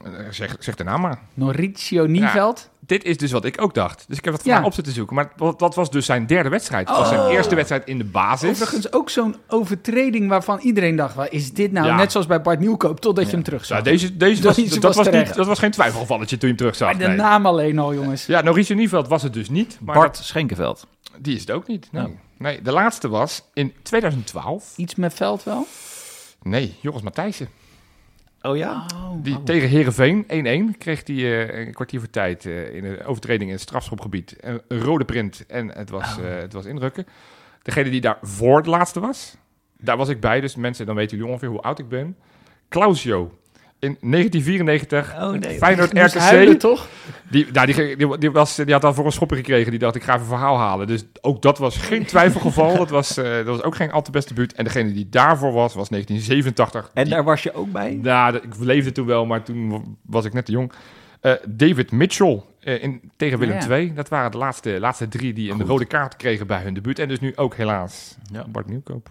[0.03, 1.19] Eh, Zeg, zeg de naam maar.
[1.33, 2.69] Mauricio Nieveld.
[2.85, 4.05] Dit is dus wat ik ook dacht.
[4.07, 4.49] Dus ik heb het Ja.
[4.51, 5.15] vandaag op zitten zoeken.
[5.15, 6.87] Maar wat, wat was dus zijn derde wedstrijd?
[6.87, 7.31] Het was zijn Oh.
[7.31, 8.49] eerste wedstrijd in de basis.
[8.49, 11.15] Overigens ook zo'n overtreding waarvan iedereen dacht...
[11.15, 11.87] Wat is dit nou?
[11.87, 11.95] Ja.
[11.95, 13.77] Net zoals bij Bart Nieuwkoop, totdat je hem terug zag.
[13.83, 15.25] Nou, deze, deze Dat was, dat, was was terecht.
[15.27, 16.89] niet, dat was geen twijfelgevalletje toen je hem terug zag.
[16.89, 17.15] Maar de nee.
[17.17, 18.25] naam alleen al, jongens.
[18.25, 19.77] Ja, Mauricio Nieveld was het dus niet.
[19.81, 20.87] Maar Bart Schenkenveld.
[21.03, 21.87] dat- die is het ook niet.
[21.91, 22.05] Nee.
[22.05, 22.11] Oh.
[22.37, 24.73] nee, de laatste was in 2012.
[24.77, 25.67] Iets met veld wel?
[26.43, 27.49] Nee, Joris Matthijssen.
[28.41, 28.85] Oh ja?
[29.21, 30.23] Die tegen Herenveen
[30.73, 31.15] 1-1 kreeg hij
[31.49, 34.35] eh, een kwartier voor tijd eh, in een overtreding in het strafschopgebied.
[34.39, 36.25] Een, een rode print en het was, Oh.
[36.25, 37.05] eh, het was indrukken.
[37.61, 39.37] Degene die daar voor het laatste was,
[39.77, 40.41] daar was ik bij.
[40.41, 42.17] Dus mensen, dan weten jullie ongeveer hoe oud ik ben.
[42.69, 43.37] Clausio.
[43.81, 45.57] In 1994, Oh nee.
[45.57, 46.59] Feyenoord huilen, RKC.
[46.59, 46.87] toch?
[47.29, 49.69] Die, nou, die, die, die, was, die had daarvoor een schopper gekregen.
[49.71, 50.87] Die dacht, ik ga even een verhaal halen.
[50.87, 52.77] Dus ook dat was geen twijfelgeval.
[52.77, 54.53] dat, was, eh, dat was ook geen al te beste buurt.
[54.53, 56.91] En degene die daarvoor was, was 1987.
[56.93, 57.99] En Die- daar was je ook bij?
[58.01, 60.71] nou, ik leefde toen wel, maar toen was ik net te jong.
[61.21, 63.75] Eh, David Mitchell eh, in, tegen Willem Ja, ja.
[63.75, 63.93] II.
[63.93, 65.67] Dat waren de laatste, laatste drie die een Goed.
[65.67, 66.99] rode kaart kregen bij hun debuut.
[66.99, 68.45] En dus nu ook helaas Ja.
[68.47, 69.09] Bart Nieuwkoop.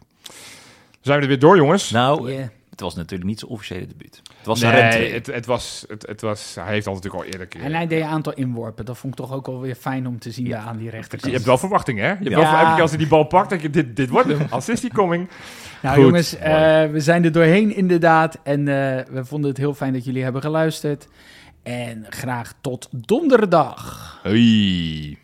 [1.01, 1.91] Zijn we er weer door, jongens?
[1.91, 2.49] Nou, Ja.
[2.81, 4.23] Het was natuurlijk niet zijn officiële debuut.
[4.37, 6.55] Het was een nee, het, het, was, het, het was...
[6.61, 7.47] Hij heeft al natuurlijk al eerder...
[7.47, 8.85] keer- En hij deed een aantal inworpen.
[8.85, 11.25] Dat vond ik toch ook wel weer fijn om te zien daar aan die rechterkant.
[11.25, 12.11] Je hebt wel verwachtingen, hè?
[12.11, 12.37] Je hebt Ja.
[12.37, 14.47] wel ver- elke keer als hij die bal pakt, denk je, dit, dit wordt hem.
[14.51, 15.29] Assist die coming.
[15.83, 16.53] Nou Goed, jongens, eh,
[16.91, 18.39] we zijn er doorheen inderdaad.
[18.43, 21.09] En eh, we vonden het heel fijn dat jullie hebben geluisterd.
[21.63, 24.19] En graag tot donderdag.
[24.23, 25.19] Hoi.